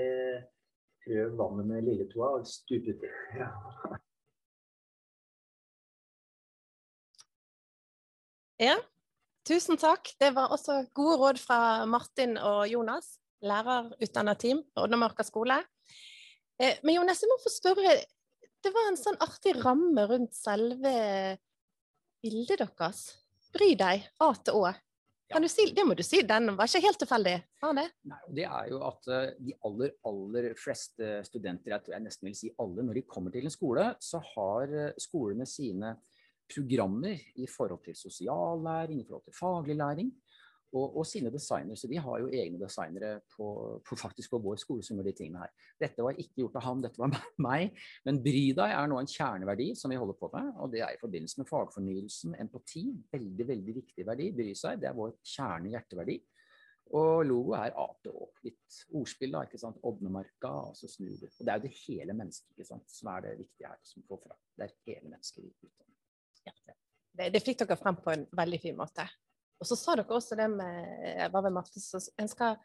prøv 1.06 1.36
vannet 1.38 1.66
med 1.66 1.84
lilletåa 1.86 2.40
og 2.40 2.46
stup 2.50 2.82
uti. 2.90 3.12
Tusen 9.48 9.78
takk. 9.80 10.10
Det 10.20 10.34
var 10.36 10.52
også 10.52 10.82
gode 10.94 11.16
råd 11.22 11.38
fra 11.40 11.58
Martin 11.88 12.36
og 12.36 12.66
Jonas, 12.68 13.14
lærerutdanna 13.44 14.34
team 14.38 14.62
på 14.74 14.86
Oddamarka 14.86 15.26
skole. 15.26 15.60
Eh, 16.58 16.78
Men 16.82 16.98
Jonas, 17.00 17.22
jeg 17.22 17.30
må 17.30 17.38
få 17.42 17.52
spørre. 17.52 17.94
Det 18.58 18.74
var 18.74 18.90
en 18.90 18.98
sånn 18.98 19.20
artig 19.22 19.54
ramme 19.60 20.06
rundt 20.10 20.34
selve 20.34 21.38
bildet 22.22 22.58
deres. 22.58 23.04
Bry 23.54 23.72
deg, 23.78 24.04
A 24.20 24.32
til 24.44 24.58
Å. 24.58 24.74
Kan 25.28 25.44
du 25.44 25.48
si, 25.52 25.66
det 25.76 25.84
må 25.84 25.92
du 25.92 26.00
si, 26.02 26.22
den 26.24 26.54
var 26.56 26.70
ikke 26.70 26.86
helt 26.86 26.98
tilfeldig. 27.02 27.34
Var 27.60 27.74
det? 27.76 27.84
Nei, 28.08 28.20
det 28.38 28.44
er 28.48 28.70
jo 28.70 28.78
at 28.86 29.08
eh, 29.12 29.32
de 29.44 29.54
aller, 29.68 29.90
aller 30.08 30.46
fleste 30.56 31.18
studenter, 31.28 31.74
jeg 31.74 31.84
tror 31.84 31.96
jeg 31.98 32.04
nesten 32.06 32.30
vil 32.30 32.36
si 32.38 32.52
alle, 32.64 32.84
når 32.86 32.96
de 32.96 33.02
kommer 33.12 33.34
til 33.34 33.44
en 33.44 33.52
skole, 33.52 33.90
så 34.00 34.22
har 34.30 34.72
eh, 34.72 34.94
skolene 35.04 35.44
sine 35.48 35.92
programmer 36.48 37.20
i 37.36 37.48
forhold 37.50 37.82
til 37.84 37.98
sosiallæring, 37.98 39.02
i 39.02 39.04
forhold 39.04 39.26
til 39.28 39.36
faglig 39.36 39.76
læring, 39.76 40.08
og, 40.74 40.96
og 41.00 41.06
sine 41.08 41.30
designere. 41.32 41.78
Så 41.78 41.88
de 41.90 41.98
har 42.02 42.22
jo 42.22 42.30
egne 42.30 42.60
designere 42.60 43.18
på, 43.34 43.48
på, 43.86 43.98
faktisk 43.98 44.34
på 44.34 44.40
vår 44.44 44.58
skole 44.60 44.84
som 44.84 44.98
gjør 44.98 45.08
de 45.08 45.14
tingene 45.16 45.44
her. 45.44 45.68
Dette 45.80 46.04
var 46.04 46.18
ikke 46.18 46.42
gjort 46.44 46.58
av 46.60 46.66
ham, 46.68 46.82
dette 46.84 47.00
var 47.00 47.14
meg. 47.48 47.76
Men 48.08 48.22
bry 48.24 48.44
deg 48.58 48.74
er 48.76 48.90
nå 48.90 49.00
en 49.00 49.10
kjerneverdi 49.10 49.70
som 49.78 49.92
vi 49.92 50.00
holder 50.00 50.18
på 50.18 50.30
med, 50.34 50.50
og 50.58 50.72
det 50.74 50.82
er 50.84 50.96
i 50.96 51.00
forbindelse 51.00 51.40
med 51.42 51.50
fagfornyelsen. 51.50 52.36
Empati, 52.42 52.88
veldig, 53.14 53.48
veldig 53.52 53.76
viktig 53.82 54.08
verdi. 54.08 54.32
Bry 54.36 54.50
seg, 54.58 54.82
det 54.82 54.90
er 54.90 54.98
vår 54.98 55.16
kjerne-hjerteverdi. 55.36 56.18
Og 56.96 57.20
logo 57.28 57.52
er 57.58 57.74
A 57.76 57.86
til. 58.04 58.16
Litt 58.46 58.80
ordspill, 58.96 59.34
da. 59.34 59.44
ikke 59.44 59.60
sant? 59.60 59.80
Odnemarka, 59.84 60.52
og 60.70 60.76
så 60.78 60.88
snur 60.88 61.16
du. 61.20 61.26
Og 61.28 61.44
det 61.44 61.52
er 61.52 61.60
jo 61.60 61.66
det 61.66 61.74
hele 61.82 62.16
mennesket 62.16 62.54
ikke 62.54 62.68
sant? 62.70 62.88
som 62.92 63.10
er 63.12 63.26
det 63.26 63.38
viktige 63.42 63.68
her. 63.68 63.80
som 63.84 64.04
får 64.08 64.22
fra. 64.24 64.38
Det 64.56 64.68
er 64.68 64.76
hele 64.88 65.12
mennesket 65.12 65.44
vi 65.44 65.52
utdanner. 65.68 66.76
det? 67.18 67.32
Det 67.34 67.42
fikk 67.44 67.64
dere 67.64 67.76
frem 67.76 67.98
på 68.00 68.14
en 68.14 68.24
veldig 68.40 68.60
fin 68.62 68.78
måte. 68.78 69.04
Og 69.58 69.66
så 69.66 69.78
sa 69.78 69.96
dere 69.98 70.14
også 70.14 70.38
det 70.38 70.48
med 70.52 71.24
hva 71.32 71.42
med 71.44 71.56
matte, 71.56 71.80
så 71.82 72.00
en 72.20 72.30
skal 72.30 72.58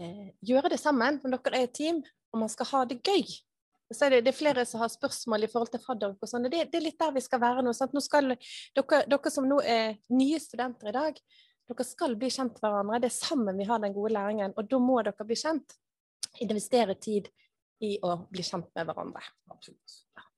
eh, 0.00 0.30
gjøre 0.46 0.70
det 0.72 0.80
sammen 0.80 1.18
når 1.22 1.42
dere 1.48 1.62
er 1.62 1.66
et 1.66 1.74
team, 1.74 2.02
og 2.32 2.44
man 2.44 2.52
skal 2.52 2.70
ha 2.70 2.84
det 2.88 3.00
gøy. 3.02 3.26
Så 3.92 4.06
er 4.06 4.14
det, 4.14 4.20
det 4.24 4.32
er 4.32 4.38
flere 4.38 4.64
som 4.68 4.80
har 4.80 4.88
spørsmål 4.92 5.44
i 5.44 5.50
forhold 5.52 5.72
til 5.74 5.82
fadderuk 5.82 6.22
og 6.22 6.30
sånn. 6.30 6.46
Det, 6.48 6.64
det 6.72 6.78
er 6.78 6.86
litt 6.86 7.00
der 7.00 7.12
vi 7.12 7.20
skal 7.24 7.42
være 7.42 7.64
nå. 7.64 7.74
Nå 7.92 8.02
skal 8.04 8.32
dere, 8.32 9.02
dere 9.10 9.32
som 9.34 9.48
nå 9.48 9.58
er 9.68 9.98
nye 10.14 10.40
studenter 10.40 10.88
i 10.88 10.96
dag, 10.96 11.18
dere 11.68 11.86
skal 11.86 12.16
bli 12.20 12.30
kjent 12.32 12.60
hverandre. 12.62 13.02
Det 13.02 13.10
er 13.10 13.18
sammen 13.18 13.58
vi 13.58 13.68
har 13.68 13.82
den 13.82 13.94
gode 13.96 14.14
læringen, 14.14 14.54
og 14.56 14.70
da 14.70 14.80
må 14.80 15.00
dere 15.04 15.28
bli 15.28 15.38
kjent. 15.38 15.76
Investere 16.40 16.96
tid 16.96 17.28
i 17.84 17.96
å 18.06 18.16
bli 18.30 18.44
kjent 18.46 18.70
med 18.72 18.88
hverandre. 18.88 19.24
Absolutt. 19.52 19.98
Eh, 20.16 20.31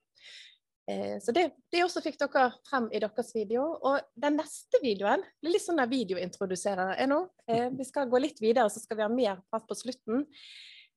Så 0.85 1.33
det, 1.33 1.47
det 1.73 1.81
også 1.81 2.03
fikk 2.05 2.18
dere 2.20 2.51
frem 2.68 2.90
i 2.92 3.01
deres 3.01 3.31
video. 3.33 3.62
Og 3.88 4.05
den 4.20 4.37
neste 4.37 4.81
videoen 4.83 5.23
blir 5.40 5.55
litt 5.55 5.64
sånn 5.64 5.81
der 5.81 5.88
videointroduserer 5.88 6.99
er 7.01 7.09
nå. 7.09 7.23
Eh, 7.49 7.70
Vi 7.73 7.87
skal 7.88 8.11
gå 8.12 8.20
litt 8.20 8.42
videre, 8.42 8.68
så 8.68 8.83
skal 8.83 8.99
vi 8.99 9.07
ha 9.07 9.09
mer 9.12 9.40
prat 9.49 9.64
på 9.68 9.79
slutten. 9.79 10.27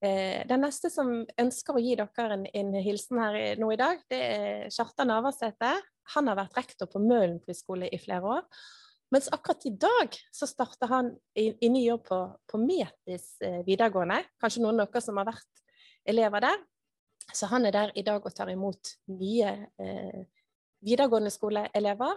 Eh, 0.04 0.43
den 0.50 0.62
neste 0.62 0.91
som 0.93 1.13
ønsker 1.39 1.78
å 1.78 1.82
gi 1.82 1.95
dere 1.97 2.36
en, 2.36 2.43
en 2.52 2.76
hilsen 2.84 3.21
her 3.23 3.62
nå 3.62 3.71
i 3.73 3.80
dag, 3.80 4.04
det 4.12 4.19
er 4.26 4.67
Kjartan 4.76 5.10
Navarsete. 5.10 5.71
Han 6.17 6.30
har 6.30 6.38
vært 6.43 6.60
rektor 6.60 6.91
på 6.91 7.02
Mølen 7.04 7.39
friskole 7.45 7.88
i 7.88 8.02
flere 8.02 8.38
år. 8.38 8.45
Mens 9.15 9.30
akkurat 9.32 9.63
i 9.65 9.71
dag 9.71 10.15
så 10.36 10.47
starter 10.50 10.91
han 10.91 11.13
i, 11.39 11.54
i 11.63 11.69
ny 11.71 11.86
jobb 11.86 12.04
på, 12.10 12.19
på 12.52 12.60
Metis 12.60 13.38
eh, 13.39 13.62
videregående. 13.67 14.19
Kanskje 14.41 14.65
noen 14.65 14.84
av 14.84 14.91
dere 14.91 15.04
som 15.06 15.19
har 15.19 15.30
vært 15.32 15.63
elever 16.08 16.43
der. 16.43 16.60
Så 17.34 17.50
han 17.52 17.68
er 17.68 17.76
der 17.76 17.92
i 17.96 18.06
dag 18.08 18.24
og 18.24 18.34
tar 18.36 18.50
imot 18.52 18.96
nye 19.12 19.52
eh, 19.82 20.24
videregående 20.86 21.32
skoleelever. 21.34 22.16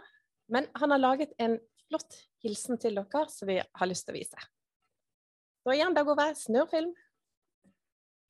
Men 0.51 0.66
han 0.79 0.94
har 0.94 1.03
laget 1.03 1.35
en 1.38 1.59
flott 1.88 2.16
hilsen 2.44 2.79
til 2.81 2.99
dere 2.99 3.27
som 3.31 3.51
vi 3.51 3.59
har 3.61 3.90
lyst 3.90 4.07
til 4.07 4.14
å 4.14 4.18
vise. 4.18 4.51
Så 5.61 5.75
igjen, 5.75 5.94
Dag 5.94 6.09
Ove, 6.09 6.31
snurrfilm. 6.38 6.92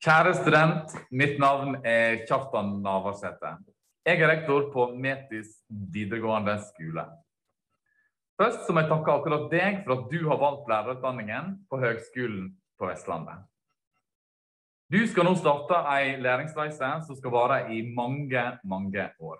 Kjære 0.01 0.33
student, 0.33 0.95
mitt 1.13 1.37
navn 1.39 1.77
er 1.85 2.23
Kjartan 2.25 2.79
Navarsete. 2.81 3.53
Jeg 4.01 4.17
er 4.17 4.31
rektor 4.31 4.65
på 4.73 4.87
Metis 4.97 5.59
videregående 5.69 6.55
skole. 6.65 7.05
Først 8.41 8.71
må 8.73 8.81
jeg 8.81 8.89
takke 8.89 9.13
akkurat 9.13 9.45
deg 9.51 9.83
for 9.85 9.93
at 9.93 10.07
du 10.09 10.23
har 10.25 10.41
valgt 10.41 10.71
lærerutdanningen 10.71 11.53
på 11.69 11.77
Høgskolen 11.83 12.47
på 12.81 12.89
Vestlandet. 12.89 13.45
Du 14.91 14.99
skal 15.07 15.23
nå 15.23 15.37
starte 15.39 15.77
ei 15.87 16.17
læringsreise 16.19 16.87
som 17.05 17.15
skal 17.15 17.31
vare 17.31 17.57
i 17.71 17.77
mange, 17.95 18.41
mange 18.67 19.05
år. 19.23 19.37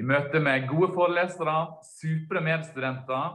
I 0.00 0.06
møte 0.08 0.40
med 0.40 0.64
gode 0.70 0.88
forelesere, 0.94 1.56
supre 1.84 2.40
medstudenter, 2.40 3.34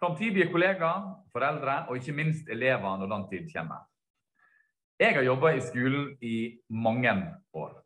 framtidige 0.00 0.46
kollegaer, 0.48 1.02
foreldre 1.34 1.74
og 1.88 1.98
ikke 1.98 2.14
minst 2.16 2.48
elever 2.48 2.96
når 2.96 3.10
den 3.12 3.26
tid 3.28 3.50
kommer. 3.52 3.82
Jeg 4.96 5.18
har 5.18 5.28
jobba 5.28 5.52
i 5.52 5.60
skolen 5.66 6.08
i 6.24 6.38
mange 6.72 7.12
år. 7.52 7.76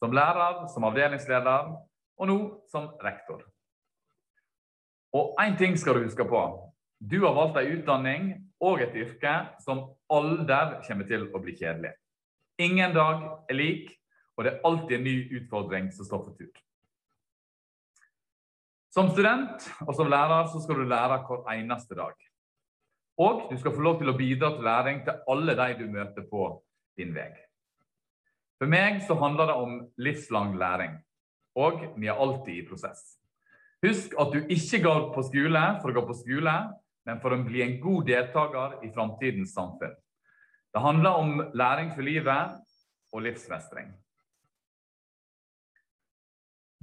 Som 0.00 0.16
lærer, 0.16 0.64
som 0.72 0.88
avdelingsleder 0.88 1.68
og 2.16 2.32
nå 2.32 2.38
som 2.72 2.88
rektor. 3.04 3.44
Og 5.12 5.36
én 5.44 5.58
ting 5.60 5.76
skal 5.76 6.00
du 6.00 6.08
huske 6.08 6.24
på. 6.24 6.42
Du 6.96 7.20
har 7.26 7.36
valgt 7.36 7.60
ei 7.60 7.76
utdanning 7.76 8.32
og 8.64 8.80
et 8.80 8.96
yrke 8.96 9.36
som 9.60 9.84
aldri 10.08 10.80
kommer 10.88 11.12
til 11.12 11.28
å 11.28 11.44
bli 11.44 11.52
kjedelig. 11.60 11.92
Ingen 12.58 12.94
dag 12.94 13.24
er 13.50 13.58
lik, 13.58 13.90
og 14.36 14.44
det 14.44 14.52
er 14.52 14.62
alltid 14.64 14.96
en 14.96 15.04
ny 15.04 15.16
utfordring 15.40 15.90
som 15.92 16.08
står 16.08 16.22
for 16.24 16.36
tur. 16.38 16.62
Som 18.92 19.10
student 19.12 19.66
og 19.84 19.92
som 19.96 20.08
lærer 20.08 20.46
så 20.48 20.62
skal 20.64 20.80
du 20.80 20.86
lære 20.88 21.18
hver 21.26 21.42
eneste 21.52 21.98
dag. 21.98 22.14
Og 23.20 23.42
du 23.50 23.58
skal 23.60 23.74
få 23.76 23.84
lov 23.84 23.98
til 24.00 24.12
å 24.12 24.16
bidra 24.16 24.54
til 24.54 24.64
læring 24.64 25.02
til 25.04 25.20
alle 25.32 25.56
de 25.58 25.66
du 25.82 25.84
møter 25.92 26.24
på 26.30 26.48
din 26.96 27.12
vei. 27.16 27.28
For 28.56 28.72
meg 28.72 29.02
så 29.04 29.18
handler 29.20 29.50
det 29.50 29.58
om 29.60 29.76
livslang 30.00 30.56
læring, 30.56 30.96
og 31.60 31.82
vi 31.96 32.08
er 32.08 32.16
alltid 32.16 32.54
i 32.56 32.64
prosess. 32.68 33.18
Husk 33.84 34.16
at 34.16 34.32
du 34.32 34.48
ikke 34.48 34.80
går 34.84 35.10
på 35.12 35.24
skole 35.28 35.64
for 35.82 35.92
å 35.92 35.96
gå 35.98 36.06
på 36.08 36.16
skole, 36.22 36.56
men 37.04 37.20
for 37.20 37.36
å 37.36 37.42
bli 37.44 37.60
en 37.66 37.76
god 37.82 38.08
deltaker 38.08 38.78
i 38.84 38.92
framtidens 38.96 39.52
samfunn. 39.56 39.92
Det 40.76 40.82
handler 40.82 41.10
om 41.10 41.50
læring 41.54 41.94
for 41.94 42.02
livet 42.02 42.50
og 43.12 43.22
livsmestring. 43.22 43.94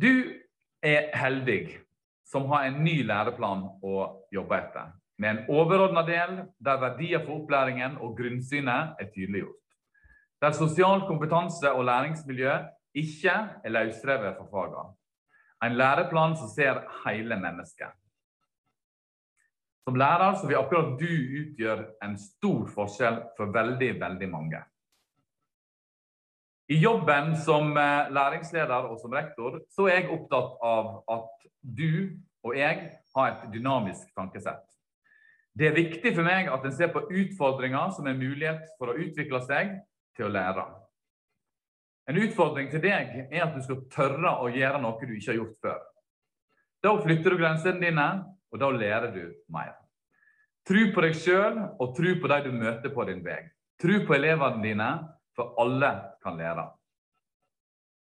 Du 0.02 0.34
er 0.82 1.12
heldig 1.14 1.78
som 2.26 2.48
har 2.50 2.66
en 2.66 2.80
ny 2.82 3.04
læreplan 3.06 3.62
å 3.86 4.08
jobbe 4.34 4.58
etter 4.58 4.90
med 5.22 5.30
en 5.30 5.44
overordna 5.60 6.02
del 6.08 6.34
der 6.58 6.82
verdier 6.82 7.22
for 7.22 7.44
opplæringen 7.44 8.00
og 8.02 8.18
grunnsynet 8.18 8.98
er 8.98 9.12
tydeliggjort. 9.14 9.62
Der 10.42 10.58
sosial 10.58 11.06
kompetanse 11.06 11.70
og 11.70 11.86
læringsmiljø 11.86 12.56
ikke 12.98 13.36
er 13.62 13.76
løsrevet 13.78 14.42
fra 14.42 14.50
fagene. 14.56 14.96
En 15.70 15.78
læreplan 15.78 16.34
som 16.42 16.50
ser 16.50 16.82
hele 17.06 17.38
mennesket. 17.38 17.94
Som 19.84 19.98
lærer 20.00 20.38
så 20.40 20.48
vil 20.48 20.60
akkurat 20.60 20.94
du 21.00 21.10
utgjøre 21.42 21.90
en 22.06 22.14
stor 22.20 22.68
forskjell 22.72 23.18
for 23.38 23.52
veldig, 23.56 23.90
veldig 24.00 24.30
mange. 24.32 24.62
I 26.72 26.78
jobben 26.80 27.34
som 27.44 27.76
eh, 27.78 28.12
læringsleder 28.16 28.88
og 28.88 29.00
som 29.02 29.12
rektor 29.14 29.60
så 29.76 29.90
er 29.90 30.00
jeg 30.00 30.14
opptatt 30.16 30.54
av 30.64 30.94
at 31.12 31.50
du 31.60 32.16
og 32.44 32.56
jeg 32.58 32.86
har 33.16 33.28
et 33.34 33.50
dynamisk 33.52 34.08
tankesett. 34.16 34.64
Det 35.54 35.68
er 35.68 35.76
viktig 35.76 36.16
for 36.16 36.26
meg 36.26 36.48
at 36.50 36.64
en 36.66 36.74
ser 36.74 36.90
på 36.96 37.04
utfordringer 37.12 37.92
som 37.96 38.08
en 38.10 38.20
mulighet 38.20 38.64
for 38.80 38.90
å 38.90 38.98
utvikle 38.98 39.44
seg 39.46 39.76
til 40.18 40.28
å 40.28 40.34
lære. 40.34 40.64
En 42.10 42.20
utfordring 42.20 42.72
til 42.72 42.82
deg 42.84 43.12
er 43.30 43.44
at 43.46 43.54
du 43.56 43.62
skal 43.64 43.84
tørre 43.94 44.34
å 44.44 44.50
gjøre 44.52 44.82
noe 44.82 44.98
du 45.04 45.14
ikke 45.14 45.32
har 45.32 45.40
gjort 45.40 45.60
før. 45.64 45.84
Da 46.84 46.96
flytter 47.00 47.32
du 47.32 47.40
grensene 47.40 47.80
dine, 47.80 48.08
og 48.54 48.62
da 48.62 48.70
lærer 48.72 49.10
du 49.16 49.24
mer. 49.52 49.74
Tru 50.68 50.94
på 50.96 51.04
deg 51.04 51.18
sjøl 51.18 51.60
og 51.82 51.96
tru 51.98 52.14
på 52.22 52.30
de 52.32 52.40
du 52.46 52.54
møter 52.56 52.94
på 52.94 53.06
din 53.10 53.24
vei. 53.26 53.42
Tru 53.82 53.98
på 54.08 54.16
elevene 54.16 54.64
dine, 54.64 54.90
for 55.36 55.58
alle 55.60 55.90
kan 56.24 56.38
lære. 56.38 56.70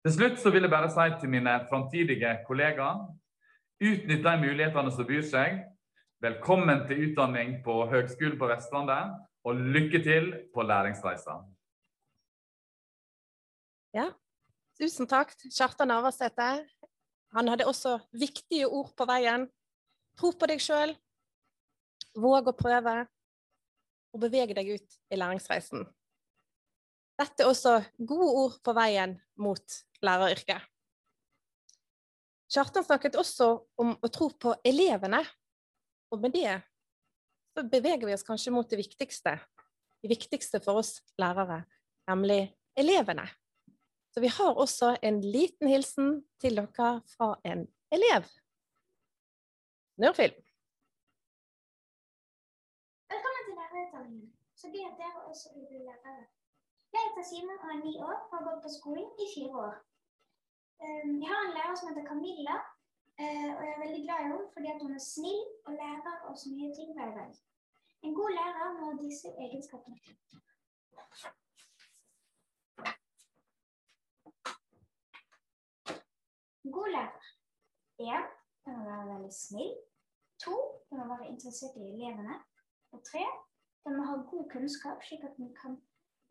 Til 0.05 0.13
slutt 0.13 0.39
så 0.39 0.51
vil 0.53 0.67
jeg 0.67 0.71
bare 0.71 0.91
si 0.93 1.08
til 1.19 1.31
mine 1.34 1.58
framtidige 1.69 2.38
kollegaer 2.47 3.08
utnytt 3.81 4.23
de 4.23 4.36
mulighetene 4.39 4.91
som 4.93 5.08
byr 5.10 5.25
seg, 5.25 5.63
Velkommen 6.23 6.86
til 6.88 7.01
utdanning 7.05 7.58
på 7.62 7.73
Høgskolen 7.91 8.38
på 8.39 8.47
Vestlandet, 8.47 9.12
og 9.45 9.60
lykke 9.75 9.99
til 10.01 10.29
på 10.55 10.63
læringsreisa. 10.63 11.36
Ja, 13.93 14.05
tusen 14.79 15.10
takk, 15.12 15.36
Kjartan 15.51 15.91
Navarsete. 15.91 16.47
Han 17.36 17.51
hadde 17.51 17.67
også 17.67 17.97
viktige 18.15 18.65
ord 18.65 18.93
på 18.97 19.05
veien. 19.05 19.45
Tro 20.15 20.32
på 20.32 20.47
deg 20.49 20.62
sjøl, 20.63 20.93
våg 22.15 22.47
å 22.51 22.56
prøve, 22.56 22.95
og 24.15 24.21
bevege 24.23 24.56
deg 24.56 24.69
ut 24.78 24.99
i 25.12 25.19
læringsreisen. 25.19 25.84
Dette 27.19 27.43
er 27.43 27.49
også 27.49 27.80
gode 27.97 28.30
ord 28.43 28.56
på 28.63 28.75
veien 28.75 29.17
mot 29.39 29.80
læreryrket. 30.04 30.63
Kjartan 32.51 32.86
snakket 32.86 33.17
også 33.19 33.49
om 33.82 33.95
å 33.99 34.12
tro 34.13 34.30
på 34.39 34.54
elevene 34.63 35.23
og 36.13 36.21
med 36.23 36.36
det 36.36 36.62
så 37.56 37.63
beveger 37.63 38.08
vi 38.08 38.13
oss 38.13 38.25
kanskje 38.28 38.51
mot 38.51 38.67
det 38.69 38.82
viktigste. 38.82 39.38
Det 40.04 40.12
viktigste 40.12 40.60
for 40.63 40.82
oss 40.82 40.99
lærere, 41.19 41.63
nemlig 42.10 42.49
elevene. 42.78 43.25
Så 44.12 44.23
vi 44.23 44.32
har 44.32 44.60
også 44.60 44.95
en 45.04 45.21
liten 45.23 45.71
hilsen 45.71 46.17
til 46.41 46.60
dere 46.60 46.89
fra 47.15 47.34
en 47.47 47.65
elev. 47.95 48.28
Nørfilm. 50.03 50.38
Velkommen 53.12 53.43
til 53.47 53.55
lærerutdanningen. 53.60 54.29
Så 54.60 54.67
at 54.67 54.97
dere 55.01 55.19
også 55.29 55.47
vil 55.53 55.65
bli 55.69 55.79
lærere. 55.89 56.25
Jeg 56.93 57.01
heter 57.05 57.23
Simen 57.29 57.63
og 57.63 57.69
er 57.73 57.79
ni 57.88 57.93
år 58.10 58.17
og 58.29 58.34
har 58.38 58.43
gått 58.47 58.63
på 58.65 58.71
skolen 58.77 59.10
i 59.23 59.25
fire 59.36 59.55
år. 59.67 59.75
Ehm, 60.84 61.13
jeg 61.21 61.29
har 61.34 61.41
en 61.43 61.55
lærer 61.58 61.75
som 61.75 61.88
heter 61.89 62.08
Camilla, 62.10 62.58
Eh, 63.19 63.49
og 63.58 63.62
jeg 63.65 63.73
er 63.75 63.84
veldig 63.86 64.03
glad 64.05 64.17
i 64.19 64.23
henne 64.27 64.47
fordi 64.53 64.69
hun 64.81 64.95
er 64.95 65.03
snill 65.13 65.43
og 65.65 65.71
lærer 65.81 66.15
oss 66.29 66.41
mye 66.51 66.71
ting 66.77 66.89
hver 66.95 67.12
dag. 67.19 67.31
En 68.05 68.15
god 68.19 68.31
lærer 68.38 68.73
må 68.77 68.81
ha 68.89 68.95
disse 69.03 69.27
egenskapene. 69.43 69.97
En 76.65 76.71
god 76.77 76.89
lærer. 76.95 77.21
Den 78.65 78.78
må 78.80 78.86
være 78.89 79.10
veldig 79.13 79.34
snill. 79.34 79.73
To, 80.43 80.56
den 80.89 80.99
må 80.99 81.08
være 81.13 81.30
interessert 81.32 81.78
i 81.78 81.89
elevene. 81.93 82.39
Og 82.93 83.04
tre, 83.10 83.23
den 83.86 83.97
må 83.97 84.06
ha 84.10 84.15
god 84.32 84.49
kunnskap, 84.54 85.04
slik 85.06 85.23
at 85.28 85.38
den 85.38 85.51
kan 85.62 85.78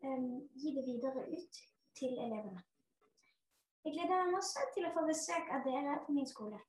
um, 0.03 0.31
gi 0.59 0.73
det 0.75 0.85
videre 0.89 1.23
ut 1.31 1.61
til 1.99 2.17
elevene. 2.25 2.63
Jeg 3.85 3.93
gleder 3.93 4.23
meg 4.25 4.33
masse 4.33 4.61
til 4.73 4.87
å 4.87 4.91
få 4.95 5.05
besøk 5.05 5.51
av 5.53 5.63
dere 5.67 5.99
på 6.05 6.15
min 6.15 6.27
skole. 6.27 6.59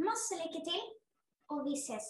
Masse 0.00 0.38
lykke 0.40 0.62
til, 0.64 0.84
og 1.52 1.64
vi 1.66 1.76
ses. 1.76 2.06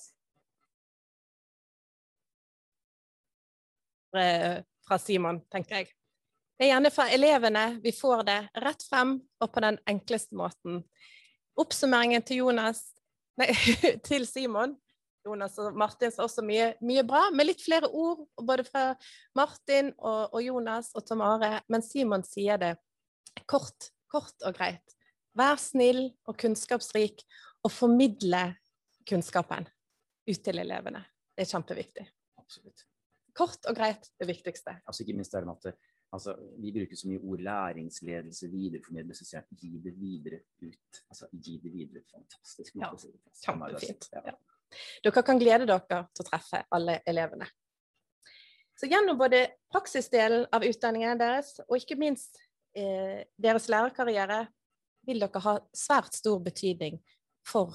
Fra 4.11 4.99
Simon, 4.99 5.41
tenker 5.51 5.81
jeg. 5.81 5.91
Det 6.55 6.67
er 6.67 6.75
gjerne 6.75 6.93
fra 6.93 7.07
elevene 7.15 7.65
vi 7.83 7.93
får 7.97 8.23
det 8.29 8.41
rett 8.63 8.83
frem 8.85 9.15
og 9.41 9.53
på 9.55 9.63
den 9.65 9.79
enkleste 9.91 10.39
måten. 10.39 10.83
Oppsummeringen 11.59 12.23
til 12.23 12.45
Jonas, 12.45 12.85
nei, 13.41 13.51
til 14.09 14.27
Simon 14.29 14.77
Jonas 15.25 15.59
og 15.61 15.77
Martin 15.77 16.13
sa 16.13 16.25
også 16.25 16.43
mye, 16.45 16.73
mye, 16.85 17.03
bra, 17.07 17.27
med 17.35 17.51
litt 17.51 17.63
flere 17.63 17.91
ord, 17.93 18.25
både 18.41 18.65
fra 18.65 18.85
Martin 19.37 19.93
og, 19.99 20.33
og 20.33 20.41
Jonas 20.45 20.91
og 20.97 21.05
Tom 21.09 21.25
Are. 21.25 21.59
Men 21.73 21.85
Simon 21.85 22.25
sier 22.27 22.61
det 22.61 22.75
kort, 23.51 23.91
kort 24.11 24.47
og 24.47 24.57
greit. 24.57 24.97
Vær 25.37 25.61
snill 25.61 26.09
og 26.29 26.39
kunnskapsrik, 26.41 27.23
og 27.61 27.73
formidle 27.73 28.55
kunnskapen 29.09 29.67
ut 30.31 30.41
til 30.41 30.63
elevene. 30.63 31.03
Det 31.37 31.45
er 31.45 31.51
kjempeviktig. 31.51 32.07
Absolutt. 32.41 32.87
kort 33.37 33.69
og 33.71 33.77
greit 33.77 34.09
det 34.19 34.27
viktigste. 34.27 34.73
Altså 34.89 35.05
ikke 35.05 35.15
minst 35.19 35.33
det 35.37 35.45
med 35.47 35.69
at 35.69 35.77
altså, 36.13 36.37
Vi 36.59 36.73
bruker 36.73 36.97
så 36.97 37.09
mye 37.09 37.23
ord 37.23 37.41
læringsledelse, 37.47 38.51
videreformidle, 38.51 39.15
jeg 39.33 39.45
gi 39.61 39.79
det 39.85 39.95
videre 39.97 40.41
ut. 40.63 41.03
Altså 41.11 41.29
gi 41.33 41.59
det 41.63 41.73
videre. 41.73 42.03
Fantastisk. 42.13 42.77
Ja, 42.77 42.93
kjempefint, 43.45 44.09
Ja. 44.13 44.23
ja. 44.27 44.39
Dere 45.03 45.23
kan 45.27 45.39
glede 45.39 45.67
dere 45.67 46.05
til 46.15 46.23
å 46.23 46.29
treffe 46.29 46.63
alle 46.71 47.01
elevene. 47.07 47.49
Så 48.79 48.87
gjennom 48.87 49.19
både 49.19 49.43
praksisdelen 49.73 50.47
av 50.55 50.65
utdanningen 50.65 51.19
deres 51.21 51.59
og 51.67 51.77
ikke 51.77 51.99
minst 52.01 52.39
eh, 52.79 53.27
deres 53.37 53.67
lærerkarriere 53.69 54.47
vil 55.09 55.21
dere 55.21 55.43
ha 55.45 55.57
svært 55.77 56.17
stor 56.17 56.39
betydning 56.45 57.01
for 57.47 57.75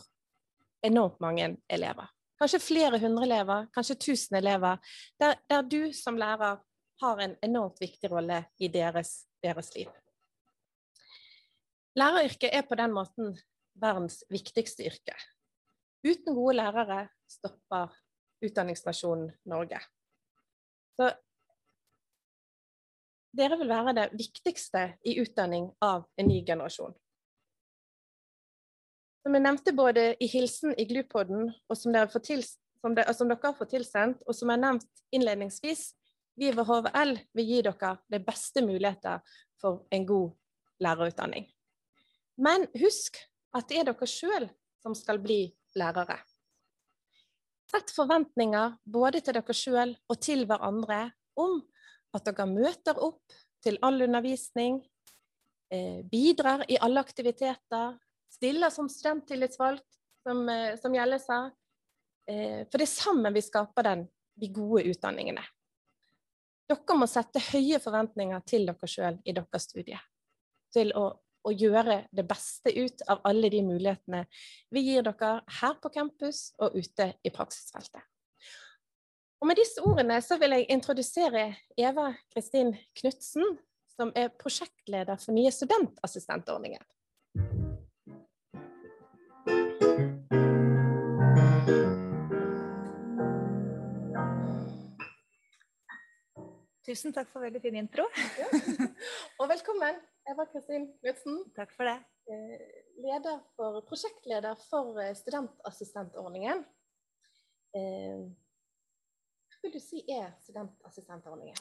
enormt 0.86 1.20
mange 1.22 1.52
elever. 1.70 2.10
Kanskje 2.40 2.60
flere 2.64 3.00
hundre 3.00 3.26
elever, 3.28 3.68
kanskje 3.76 4.00
tusen 4.08 4.40
elever, 4.40 4.80
der, 5.22 5.38
der 5.50 5.62
du 5.68 5.94
som 5.94 6.18
lærer 6.20 6.58
har 7.02 7.20
en 7.20 7.36
enormt 7.42 7.82
viktig 7.82 8.12
rolle 8.12 8.44
i 8.60 8.70
deres, 8.72 9.26
deres 9.44 9.74
liv. 9.76 9.92
Læreryrket 11.96 12.52
er 12.54 12.64
på 12.68 12.76
den 12.76 12.94
måten 12.96 13.36
verdens 13.80 14.24
viktigste 14.32 14.88
yrke. 14.88 15.16
Uten 16.06 16.36
gode 16.36 16.58
lærere 16.60 17.08
stopper 17.28 17.94
utdanningsnasjonen 18.46 19.32
Norge. 19.46 19.80
Så 20.96 21.12
dere 23.36 23.58
vil 23.60 23.72
være 23.72 23.96
det 23.98 24.10
viktigste 24.16 24.86
i 25.04 25.18
utdanning 25.24 25.72
av 25.84 26.06
en 26.18 26.30
ny 26.30 26.44
generasjon. 26.48 26.94
Som 29.26 29.34
jeg 29.34 29.44
nevnte 29.44 29.74
både 29.76 30.04
i 30.22 30.28
hilsen 30.30 30.76
i 30.78 30.86
Glupoden, 30.86 31.50
og 31.70 31.78
som 31.78 31.96
dere, 31.96 32.22
til, 32.22 32.44
som, 32.46 32.94
de, 32.96 33.04
som 33.18 33.32
dere 33.32 33.42
har 33.42 33.58
fått 33.58 33.74
tilsendt, 33.74 34.22
og 34.28 34.38
som 34.38 34.52
jeg 34.54 34.62
nevnt 34.62 35.06
innledningsvis, 35.16 35.88
vi 36.36 36.52
ved 36.52 36.68
HVL 36.68 37.16
vil 37.38 37.50
gi 37.50 37.62
dere 37.66 37.96
de 38.12 38.20
beste 38.24 38.64
muligheter 38.66 39.22
for 39.62 39.86
en 39.92 40.06
god 40.06 40.34
lærerutdanning. 40.84 41.48
Men 42.38 42.68
husk 42.76 43.18
at 43.56 43.70
det 43.70 43.82
er 43.82 43.90
dere 43.92 44.10
sjøl 44.10 44.50
som 44.84 44.96
skal 44.98 45.22
bli 45.24 45.48
lærere. 45.80 46.18
Sett 47.72 47.92
forventninger 47.96 48.76
både 48.84 49.22
til 49.24 49.38
dere 49.38 49.56
sjøl 49.56 49.96
og 50.12 50.20
til 50.22 50.46
hverandre 50.48 51.08
om 51.40 51.62
at 52.16 52.28
dere 52.28 52.48
møter 52.48 53.00
opp 53.04 53.34
til 53.66 53.80
all 53.84 54.04
undervisning, 54.06 54.84
eh, 55.74 56.04
bidrar 56.06 56.66
i 56.70 56.78
alle 56.78 57.02
aktiviteter, 57.02 57.98
stiller 58.30 58.70
som 58.70 58.90
studenttillitsvalgt, 58.90 59.88
som, 60.24 60.48
eh, 60.50 60.78
som 60.78 60.94
Gjelle 60.94 61.20
sa. 61.20 61.52
Eh, 62.28 62.66
for 62.70 62.78
det 62.78 62.88
er 62.88 63.02
sammen 63.02 63.34
vi 63.34 63.42
skaper 63.42 63.84
den, 63.84 64.08
de 64.36 64.48
gode 64.54 64.86
utdanningene. 64.92 65.44
Dere 66.66 66.98
må 66.98 67.06
sette 67.10 67.42
høye 67.52 67.78
forventninger 67.82 68.42
til 68.50 68.66
dere 68.70 68.90
sjøl 68.90 69.20
i 69.26 69.36
deres 69.38 69.68
studie. 69.70 70.00
Til 70.74 70.92
å, 70.98 71.06
å, 71.46 71.52
gjøre 71.54 72.02
det 72.16 72.26
beste 72.28 72.74
ut 72.74 73.04
av 73.12 73.22
alle 73.30 73.52
de 73.54 73.62
mulighetene 73.66 74.24
vi 74.74 74.88
gir 74.88 75.06
dere 75.06 75.38
her 75.60 75.78
på 75.82 75.94
campus 75.94 76.50
og 76.58 76.76
ute 76.76 77.12
i 77.24 77.32
praksisfeltet. 77.34 78.02
Og 79.44 79.50
med 79.52 79.60
disse 79.60 79.84
ordene 79.86 80.18
så 80.26 80.40
vil 80.42 80.56
jeg 80.56 80.70
introdusere 80.74 81.46
Eva 81.78 82.10
Kristin 82.34 82.74
Knutsen, 82.98 83.58
som 83.96 84.12
er 84.18 84.34
prosjektleder 84.34 85.20
for 85.22 85.36
nye 85.36 85.52
studentassistentordninger. 85.54 86.82
Tusen 96.86 97.14
takk 97.16 97.32
for 97.34 97.42
veldig 97.42 97.64
fin 97.64 97.80
intro. 97.80 98.04
Ja. 98.38 98.46
Og 99.42 99.48
velkommen, 99.50 99.98
Eva 100.30 100.46
Kristin 100.52 100.92
Knutsen. 101.02 101.40
Takk 101.58 101.72
for 101.74 101.90
det. 101.90 101.96
Eh, 102.30 102.60
Leder 103.02 103.40
for, 103.58 103.80
prosjektleder 103.90 104.60
for 104.68 105.00
eh, 105.02 105.16
studentassistentordningen. 105.18 106.62
Eh, 107.74 108.22
Hva 109.50 109.64
vil 109.66 109.74
du 109.74 109.82
si 109.82 110.04
er 110.14 110.30
studentassistentordningen? 110.44 111.58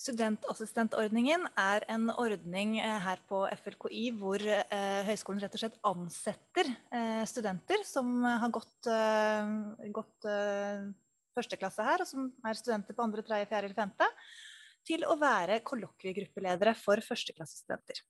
Studentassistentordningen 0.00 1.48
er 1.60 1.88
en 1.96 2.12
ordning 2.12 2.76
her 2.84 3.24
på 3.32 3.46
FLKI 3.62 4.04
hvor 4.20 4.44
eh, 4.44 5.00
høyskolen 5.08 5.40
rett 5.40 5.56
og 5.56 5.64
slett 5.64 5.80
ansetter 5.88 6.68
eh, 6.68 7.24
studenter 7.28 7.80
som 7.88 8.12
har 8.28 8.52
gått, 8.52 8.92
gått 9.96 10.28
eh, 10.28 10.84
første 11.36 11.56
her, 11.80 12.04
og 12.04 12.08
som 12.08 12.28
er 12.44 12.60
studenter 12.60 12.96
på 12.96 13.08
andre, 13.08 13.24
tredje, 13.24 13.48
fjerde 13.48 13.70
eller 13.70 13.80
femte, 13.80 14.12
til 14.90 15.06
å 15.06 15.18
være 15.20 15.62
kollokviegruppeledere 15.66 16.74
for 16.78 17.02
førsteklassestudenter. 17.06 18.02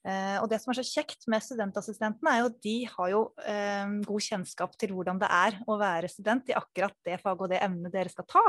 Eh, 0.00 0.38
og 0.40 0.46
det 0.48 0.56
som 0.62 0.70
er 0.72 0.78
så 0.78 0.84
kjekt 0.86 1.26
med 1.28 1.44
studentassistentene, 1.44 2.32
er 2.32 2.40
jo 2.40 2.48
at 2.48 2.60
de 2.64 2.74
har 2.88 3.10
jo 3.12 3.20
eh, 3.44 3.90
god 4.08 4.24
kjennskap 4.24 4.76
til 4.80 4.94
hvordan 4.96 5.20
det 5.20 5.28
er 5.36 5.58
å 5.68 5.76
være 5.80 6.08
student 6.08 6.48
i 6.48 6.56
akkurat 6.56 6.96
det 7.04 7.18
faget 7.20 7.44
og 7.44 7.52
det 7.52 7.60
emnet 7.66 7.92
dere 7.92 8.12
skal 8.12 8.28
ta. 8.30 8.44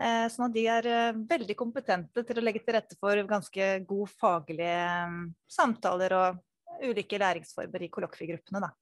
Eh, 0.00 0.24
sånn 0.32 0.46
at 0.48 0.56
de 0.56 0.64
er 0.72 0.88
eh, 0.88 1.20
veldig 1.28 1.58
kompetente 1.60 2.24
til 2.24 2.40
å 2.40 2.44
legge 2.46 2.64
til 2.64 2.78
rette 2.78 2.96
for 3.00 3.20
ganske 3.28 3.70
god 3.90 4.14
faglige 4.16 4.78
eh, 4.86 5.18
samtaler 5.58 6.16
og 6.16 6.88
ulike 6.88 7.20
læringsformer 7.20 7.84
i 7.84 7.90
kollokviegruppene, 7.92 8.64
da. 8.64 8.72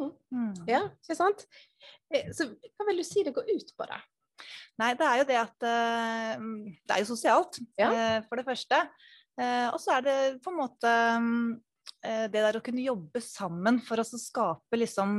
Mm. 0.00 0.10
Mm. 0.32 0.54
Ja, 0.70 0.84
ikke 1.02 1.18
sant? 1.18 1.44
Eh, 2.08 2.32
Så 2.32 2.48
hva 2.54 2.88
vil 2.88 3.02
du 3.02 3.04
si 3.04 3.26
det 3.26 3.36
går 3.36 3.52
ut 3.52 3.76
på, 3.76 3.90
da? 3.90 4.00
Nei, 4.80 4.92
det 4.98 5.06
er 5.06 5.20
jo 5.20 5.26
det 5.28 5.38
at 5.40 5.66
eh, 5.70 6.44
Det 6.86 6.94
er 6.96 7.02
jo 7.02 7.08
sosialt, 7.12 7.58
Ja. 7.78 7.90
eh, 7.90 8.20
for 8.28 8.40
det 8.40 8.46
første. 8.48 8.82
Eh, 9.40 9.68
og 9.70 9.78
så 9.80 9.96
er 9.98 10.06
det 10.06 10.18
på 10.44 10.52
en 10.52 10.58
måte 10.60 10.94
mm, 11.20 11.60
det 12.02 12.32
der 12.40 12.56
å 12.56 12.62
kunne 12.64 12.80
jobbe 12.80 13.20
sammen 13.20 13.76
for 13.84 14.00
å 14.00 14.04
skape 14.06 14.78
liksom 14.78 15.10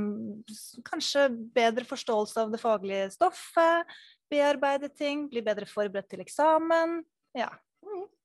kanskje 0.87 1.27
bedre 1.53 1.85
forståelse 1.85 2.41
av 2.41 2.53
det 2.53 2.61
faglige 2.61 3.11
stoffet, 3.13 3.85
bearbeide 4.31 4.89
ting, 4.89 5.27
bli 5.29 5.43
bedre 5.45 5.67
forberedt 5.69 6.09
til 6.09 6.23
eksamen. 6.23 7.03
Ja. 7.37 7.51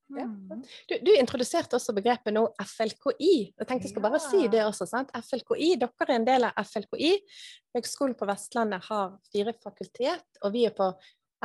Ja. 0.09 0.24
Mm. 0.24 0.62
Du, 0.88 0.94
du 1.02 1.11
introduserte 1.16 1.76
også 1.78 1.94
begrepet 1.96 2.34
nå 2.34 2.44
FLKI. 2.62 3.34
Jeg 3.50 3.66
tenkte 3.66 3.88
jeg 3.88 3.92
skal 3.94 4.04
bare 4.04 4.20
si 4.22 4.44
det 4.52 4.62
også. 4.62 4.86
sant? 4.86 5.11
FLKI, 5.11 5.72
Dere 5.82 6.07
er 6.07 6.14
en 6.14 6.26
del 6.28 6.46
av 6.48 6.59
FLKI. 6.62 7.12
Høgskolen 7.74 8.14
på 8.18 8.28
Vestlandet 8.30 8.86
har 8.86 9.16
fire 9.32 9.54
fakultet, 9.62 10.26
og 10.42 10.54
vi 10.54 10.66
er 10.68 10.74
på 10.76 10.92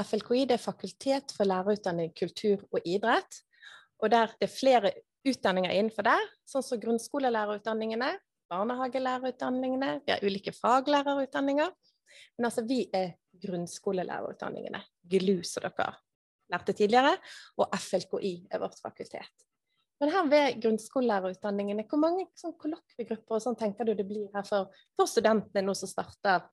FLKI, 0.01 0.45
det 0.47 0.55
er 0.55 0.61
Fakultet 0.63 1.33
for 1.35 1.49
lærerutdanning, 1.49 2.13
kultur 2.17 2.61
og 2.71 2.85
idrett. 2.85 3.41
Og 4.01 4.11
der 4.13 4.31
det 4.39 4.47
er 4.47 4.53
flere 4.53 4.91
utdanninger 5.27 5.73
innenfor 5.75 6.07
der, 6.07 6.21
sånn 6.49 6.65
som 6.65 6.79
grunnskolelærerutdanningene, 6.81 8.13
barnehagelærerutdanningene, 8.51 9.91
vi 10.05 10.13
har 10.13 10.23
ulike 10.25 10.53
faglærerutdanninger. 10.55 11.73
Men 12.37 12.47
altså, 12.49 12.63
vi 12.67 12.85
er 12.93 13.13
grunnskolelærerutdanningene, 13.43 14.81
GLU, 15.11 15.43
som 15.47 15.67
dere 15.67 15.91
lærte 16.51 16.75
tidligere, 16.77 17.15
og 17.57 17.71
FLKI 17.79 18.35
er 18.51 18.61
vårt 18.63 18.79
fakultet. 18.83 19.47
Men 20.01 20.09
her 20.09 20.29
ved 20.31 20.61
grunnskolelærerutdanningene, 20.63 21.85
hvor 21.89 21.99
mange 22.01 22.25
sånn 22.39 22.55
kollokviegrupper 22.57 23.37
og 23.37 23.43
sånn 23.43 23.57
tenker 23.59 23.85
du 23.85 23.93
det 23.93 24.07
blir 24.09 24.31
her 24.33 24.45
for, 24.47 24.71
for 24.97 25.09
studentene 25.09 25.61
nå 25.67 25.75
som 25.77 25.91
starter 25.91 26.47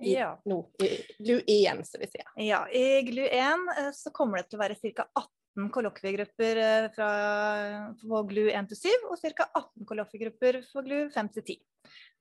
i, 0.00 0.14
Ja. 0.14 0.30
nå, 0.48 0.62
i 0.82 0.88
GLU 1.18 1.40
igjen, 1.46 1.82
som 1.84 2.00
vi 2.00 2.08
sier? 2.08 2.30
Ja, 2.40 2.62
I 2.72 3.02
GLU1 3.06 3.68
eh, 3.76 3.90
så 3.96 4.12
kommer 4.14 4.40
det 4.40 4.48
til 4.48 4.58
å 4.58 4.62
være 4.62 4.78
ca. 4.80 5.04
18 5.58 5.68
kollokviegrupper 5.74 6.60
eh, 6.64 6.88
fra 6.94 7.10
for 8.00 8.28
GLU 8.30 8.48
1 8.48 8.70
til 8.72 8.80
7, 8.80 8.88
og 9.10 9.20
ca. 9.20 9.48
18 9.52 9.88
kollokviegrupper 9.92 10.60
for 10.70 10.86
GLU 10.86 11.08
5 11.14 11.30
til 11.36 11.44
10. 11.44 11.58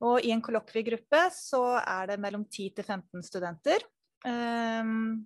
Og 0.07 0.25
i 0.25 0.33
en 0.35 0.43
kollokviegruppe 0.43 1.23
så 1.33 1.63
er 1.79 2.11
det 2.11 2.19
mellom 2.21 2.43
10 2.45 2.75
til 2.77 2.85
15 2.85 3.23
studenter. 3.25 3.87
Ehm, 4.27 5.23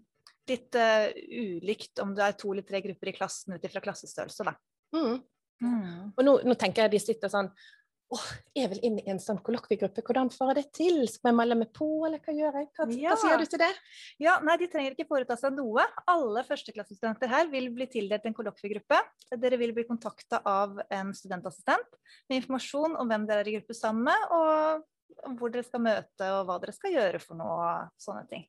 litt 0.52 0.78
uh, 0.80 1.10
ulikt 1.32 2.02
om 2.04 2.16
du 2.16 2.22
er 2.24 2.38
to 2.38 2.54
eller 2.54 2.68
tre 2.68 2.84
grupper 2.86 3.12
i 3.12 3.18
klassen 3.18 3.56
ut 3.56 3.68
ifra 3.68 3.84
klassestørrelse, 3.84 4.47
da. 4.47 4.56
Mm. 4.95 5.22
Mm. 5.62 6.10
Og 6.18 6.26
nå, 6.26 6.39
nå 6.47 6.58
tenker 6.60 6.86
jeg 6.86 6.95
de 6.95 6.99
sitter 7.04 7.32
sånn 7.32 7.52
Åh, 8.12 8.24
jeg 8.58 8.68
vil 8.74 8.82
inn 8.84 8.97
i 8.99 9.06
en 9.08 9.22
sånn 9.24 9.38
kollokviegruppe, 9.39 10.04
hvordan 10.04 10.28
får 10.34 10.49
jeg 10.49 10.58
det 10.58 10.64
til? 10.76 10.97
Skal 11.08 11.30
jeg 11.30 11.36
melde 11.38 11.56
meg 11.62 11.70
på, 11.72 11.86
eller 12.04 12.20
hva 12.20 12.34
gjør 12.36 12.58
jeg? 12.60 12.68
Hva, 12.76 12.88
Ja. 12.91 13.14
hva 13.14 13.18
sier 13.22 13.39
du 13.39 13.45
til 13.47 13.62
det? 13.62 13.70
Ja, 14.20 14.34
nei, 14.43 14.58
De 14.60 14.68
trenger 14.68 14.97
ikke 14.97 15.08
foreta 15.08 15.38
seg 15.39 15.56
noe. 15.56 15.86
Alle 16.12 16.43
førsteklassestudenter 16.43 17.32
her 17.32 17.47
vil 17.47 17.70
bli 17.72 17.88
tildelt 17.88 18.28
en 18.28 18.36
kollokviegruppe. 18.36 18.99
Dere 19.32 19.62
vil 19.62 19.72
bli 19.72 19.88
kontakta 19.88 20.41
av 20.43 20.82
en 20.91 21.14
studentassistent 21.16 21.88
med 22.28 22.41
informasjon 22.41 22.99
om 22.99 23.08
hvem 23.08 23.30
dere 23.30 23.45
er 23.45 23.54
i 23.54 23.56
gruppe 23.56 23.80
sammen 23.80 24.04
med, 24.12 24.28
og 24.36 25.38
hvor 25.39 25.56
dere 25.56 25.64
skal 25.64 25.88
møte 25.88 26.34
og 26.36 26.43
hva 26.49 26.60
dere 26.60 26.76
skal 26.76 26.91
gjøre 26.91 27.24
for 27.24 27.39
noe. 27.39 27.56
og 27.64 27.95
sånne 27.95 28.28
ting. 28.28 28.43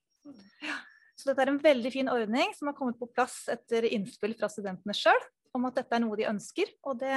Ja. 0.58 0.74
Så 1.22 1.30
dette 1.30 1.44
er 1.44 1.52
en 1.52 1.62
veldig 1.62 1.92
fin 1.94 2.10
ordning 2.10 2.50
som 2.56 2.66
har 2.66 2.74
kommet 2.74 2.98
på 2.98 3.06
plass 3.14 3.44
etter 3.52 3.86
innspill 3.86 4.34
fra 4.38 4.48
studentene 4.50 4.96
sjøl 4.96 5.20
om 5.54 5.68
at 5.68 5.76
dette 5.78 5.94
er 5.94 6.02
noe 6.02 6.18
de 6.18 6.26
ønsker. 6.26 6.72
Og 6.88 6.98
det 6.98 7.14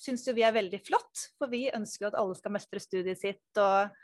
syns 0.00 0.26
jo 0.26 0.34
vi 0.34 0.42
er 0.42 0.56
veldig 0.56 0.80
flott, 0.82 1.28
for 1.38 1.52
vi 1.52 1.68
ønsker 1.70 2.06
jo 2.06 2.10
at 2.10 2.18
alle 2.18 2.34
skal 2.38 2.54
mestre 2.56 2.82
studiet 2.82 3.20
sitt 3.20 3.60
og 3.62 3.94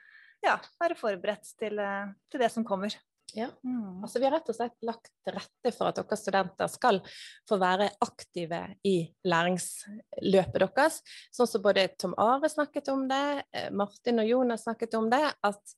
ja, 0.45 0.55
være 0.78 0.99
forberedt 1.01 1.51
til, 1.59 1.80
eh, 1.82 2.12
til 2.30 2.45
det 2.45 2.53
som 2.53 2.66
kommer. 2.68 2.95
Ja. 3.35 3.49
Mm. 3.64 4.05
Altså, 4.05 4.20
vi 4.20 4.28
har 4.28 4.37
rett 4.37 4.51
og 4.53 4.55
slett 4.55 4.76
lagt 4.87 5.11
til 5.26 5.35
rette 5.35 5.72
for 5.74 5.91
at 5.91 5.99
dere 5.99 6.18
studenter 6.20 6.70
skal 6.70 7.01
få 7.49 7.59
være 7.59 7.89
aktive 8.05 8.61
i 8.87 8.99
læringsløpet 9.26 10.61
deres. 10.62 11.01
Sånn 11.35 11.51
som 11.51 11.64
både 11.64 11.89
Tom 11.99 12.14
Are 12.20 12.53
snakket 12.53 12.93
om 12.95 13.09
det, 13.11 13.43
eh, 13.51 13.72
Martin 13.74 14.22
og 14.22 14.30
Jonas 14.30 14.68
snakket 14.68 14.95
om 15.01 15.11
det. 15.11 15.24
At 15.43 15.74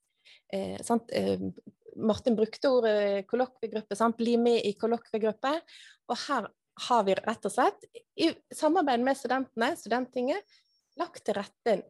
eh, 0.52 0.76
sant, 0.84 1.08
eh, 1.16 1.48
Martin 1.96 2.36
brukte 2.36 2.70
ordet 2.70 3.26
kollokviegruppe, 3.30 3.96
bli 4.18 4.36
med 4.40 4.60
i 4.68 4.74
kollokviegruppe. 4.78 5.52
Og 6.12 6.20
her 6.26 6.48
har 6.86 7.04
vi 7.06 7.16
rett 7.16 7.48
og 7.48 7.52
slett, 7.52 7.86
i 8.20 8.30
samarbeid 8.54 9.04
med 9.04 9.16
studentene, 9.16 9.72
Studenttinget, 9.80 10.58
lagt 11.00 11.24
til 11.24 11.36
rette 11.38 11.80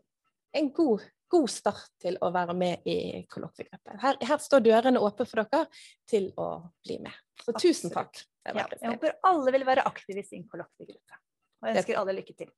en 0.56 0.70
god 0.74 1.02
god 1.28 1.50
start 1.50 1.90
til 2.02 2.18
å 2.22 2.30
være 2.34 2.54
med 2.56 2.86
i 2.88 3.24
kollokviegruppe. 3.30 3.96
Her, 4.02 4.18
her, 4.22 4.42
står 4.42 4.62
dørene 4.66 5.02
åpne 5.02 5.26
for 5.28 5.42
dere 5.42 5.64
til 6.08 6.28
å 6.38 6.48
bli 6.84 7.00
med. 7.02 7.14
Så 7.42 7.54
tusen 7.58 7.94
takk. 7.94 8.20
Ja, 8.46 8.66
jeg 8.70 8.92
håper 8.92 9.16
alle 9.26 9.54
vil 9.56 9.66
være 9.66 9.86
aktive 9.88 10.22
i 10.22 10.26
sin 10.26 10.46
kollokviegruppe. 10.50 11.18
Og 11.62 11.70
jeg 11.70 11.80
ønsker 11.80 12.00
alle 12.00 12.14
lykke 12.20 12.36
til. 12.38 12.52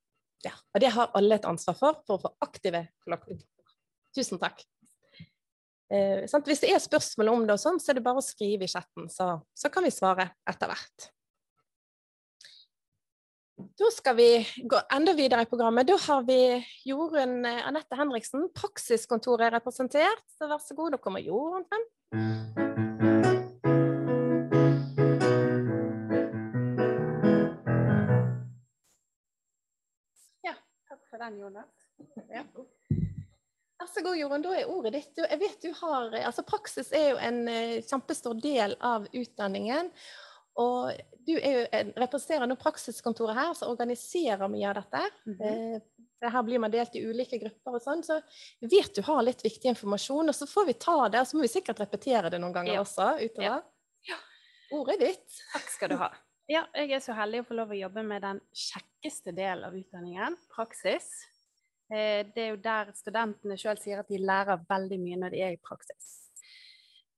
Ja, 0.45 0.53
og 0.55 0.83
det 0.85 0.93
har 0.95 1.15
alle 1.19 1.39
et 1.39 1.49
ansvar 1.49 1.79
for, 1.79 2.03
for 2.07 2.19
å 2.19 2.27
få 2.27 2.35
aktive 2.45 2.85
kollokviegrupper. 3.05 3.79
Tusen 4.15 4.41
takk. 4.43 4.63
Eh, 5.91 6.25
Hvis 6.45 6.61
det 6.61 6.73
er 6.73 6.83
spørsmål 6.85 7.29
om 7.33 7.47
det, 7.47 7.55
og 7.57 7.63
sånn, 7.63 7.79
så 7.81 7.93
er 7.93 7.99
det 7.99 8.05
bare 8.05 8.21
å 8.21 8.25
skrive 8.25 8.67
i 8.67 8.73
chatten, 8.73 9.09
så, 9.13 9.39
så 9.57 9.71
kan 9.73 9.87
vi 9.87 9.95
svare 9.95 10.31
etter 10.49 10.69
hvert. 10.69 11.09
Da 13.59 13.89
skal 13.91 14.15
vi 14.15 14.29
gå 14.71 14.79
enda 14.95 15.17
videre 15.19 15.43
i 15.43 15.49
programmet. 15.51 15.89
Da 15.89 15.97
har 16.05 16.23
vi 16.29 16.39
Jorunn 16.87 17.41
eh, 17.49 17.65
Anette 17.67 17.99
Henriksen, 17.99 18.47
praksiskontoret 18.55 19.51
representert. 19.57 20.23
Så 20.37 20.47
vær 20.51 20.63
så 20.63 20.79
god, 20.79 20.95
da 20.95 21.03
kommer 21.03 21.25
Jorunn 21.25 21.67
frem. 21.67 21.89
Ja, 30.47 30.55
takk 30.89 31.03
for 31.11 31.19
den, 31.19 31.41
Jonas. 31.43 31.89
Ja. 32.31 32.45
Vær 33.79 33.91
så 33.93 34.03
god, 34.03 34.17
Jorunn. 34.19 34.43
Da 34.43 34.55
er 34.59 34.71
ordet 34.71 34.95
ditt. 34.97 35.21
Jeg 35.23 35.39
vet 35.39 35.61
du 35.63 35.71
har, 35.81 36.15
altså 36.27 36.43
Praksis 36.47 36.91
er 36.97 37.13
jo 37.13 37.21
en 37.23 37.45
uh, 37.47 37.77
kjempestor 37.87 38.41
del 38.43 38.75
av 38.85 39.07
utdanningen. 39.13 39.93
Og 40.59 40.91
du 41.27 41.37
jo 41.37 41.63
representerer 41.71 42.49
nå 42.51 42.57
praksiskontoret 42.59 43.37
her, 43.37 43.53
som 43.55 43.71
organiserer 43.71 44.51
mye 44.51 44.67
av 44.71 44.81
dette. 44.81 45.03
Mm 45.27 45.37
-hmm. 45.39 45.81
det 46.21 46.31
her 46.35 46.43
blir 46.43 46.59
man 46.59 46.71
delt 46.71 46.97
i 46.97 47.05
ulike 47.07 47.39
grupper 47.39 47.75
og 47.75 47.83
sånn, 47.83 48.03
så 48.03 48.21
vet 48.61 48.95
du 48.95 49.03
har 49.03 49.23
litt 49.23 49.45
viktig 49.45 49.69
informasjon. 49.69 50.29
Og 50.29 50.35
så 50.35 50.47
får 50.47 50.67
vi 50.67 50.73
ta 50.75 51.09
det, 51.09 51.21
og 51.21 51.27
så 51.27 51.37
må 51.37 51.43
vi 51.43 51.49
sikkert 51.49 51.81
repetere 51.81 52.31
det 52.31 52.41
noen 52.41 52.53
ganger 52.53 52.75
Ja. 52.75 52.81
også 52.81 53.19
utover. 53.21 53.63
Ja. 54.03 54.17
Ordet 54.73 54.95
er 54.95 55.07
ditt. 55.07 55.31
Takk 55.53 55.71
skal 55.71 55.89
du 55.89 55.97
ha. 55.97 56.11
Ja, 56.51 56.67
jeg 56.75 56.93
er 56.93 57.01
så 57.01 57.13
heldig 57.13 57.41
å 57.41 57.45
få 57.45 57.55
lov 57.55 57.71
å 57.71 57.77
jobbe 57.77 58.03
med 58.03 58.23
den 58.23 58.41
kjekkeste 58.57 59.33
delen 59.37 59.65
av 59.65 59.75
utdanningen, 59.77 60.37
praksis. 60.49 61.05
Eh, 61.91 62.27
Det 62.35 62.43
er 62.43 62.51
jo 62.53 62.63
der 62.63 62.93
studentene 62.97 63.57
sjøl 63.57 63.79
sier 63.81 64.03
at 64.03 64.09
de 64.09 64.21
lærer 64.21 64.65
veldig 64.69 64.99
mye 65.01 65.21
når 65.23 65.35
de 65.35 65.45
er 65.45 65.55
i 65.57 65.63
praksis. 65.63 66.31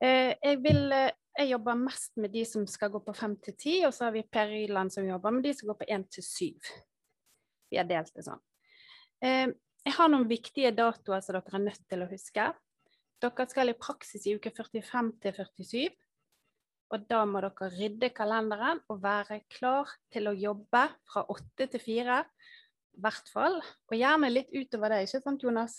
Eh, 0.00 0.34
Jeg, 0.42 0.62
vil, 0.62 0.92
eh, 0.92 1.10
jeg 1.38 1.50
jobber 1.50 1.74
mest 1.74 2.16
med 2.16 2.32
de 2.32 2.44
som 2.44 2.66
skal 2.66 2.90
gå 2.90 3.00
på 3.04 3.16
fem 3.16 3.36
til 3.36 3.56
ti, 3.56 3.84
og 3.84 3.92
så 3.92 4.04
har 4.04 4.12
vi 4.12 4.22
Per 4.22 4.46
Ryland 4.48 4.92
som 4.92 5.06
jobber 5.06 5.30
med 5.30 5.42
de 5.42 5.54
som 5.54 5.68
går 5.68 5.80
på 5.82 5.90
én 5.90 6.08
til 6.08 6.22
syv. 6.22 6.60
Vi 7.70 7.76
har 7.76 7.84
delt 7.84 8.14
det 8.14 8.24
sånn. 8.24 8.40
Jeg 9.22 9.92
har 9.96 10.08
noen 10.08 10.28
viktige 10.28 10.72
datoer 10.74 11.20
som 11.22 11.34
dere 11.36 11.54
er 11.54 11.62
nødt 11.62 11.88
til 11.88 12.02
å 12.02 12.08
huske. 12.08 12.54
Dere 13.20 13.46
skal 13.48 13.68
i 13.68 13.76
praksis 13.76 14.26
i 14.26 14.34
uke 14.34 14.50
45 14.50 15.12
til 15.20 15.32
47. 15.32 15.90
Og 16.90 17.06
da 17.06 17.24
må 17.24 17.40
dere 17.44 17.70
rydde 17.76 18.10
kalenderen 18.16 18.80
og 18.88 19.02
være 19.02 19.42
klar 19.52 19.88
til 20.10 20.26
å 20.26 20.34
jobbe 20.34 20.82
fra 21.06 21.22
åtte 21.28 21.68
til 21.70 21.80
fire. 21.80 22.24
Hvert 23.00 23.30
fall. 23.32 23.58
Og 23.90 23.96
gjerne 23.96 24.30
litt 24.32 24.50
utover 24.52 24.94
det, 24.94 25.04
ikke 25.06 25.22
sant 25.24 25.42
Jonas? 25.46 25.78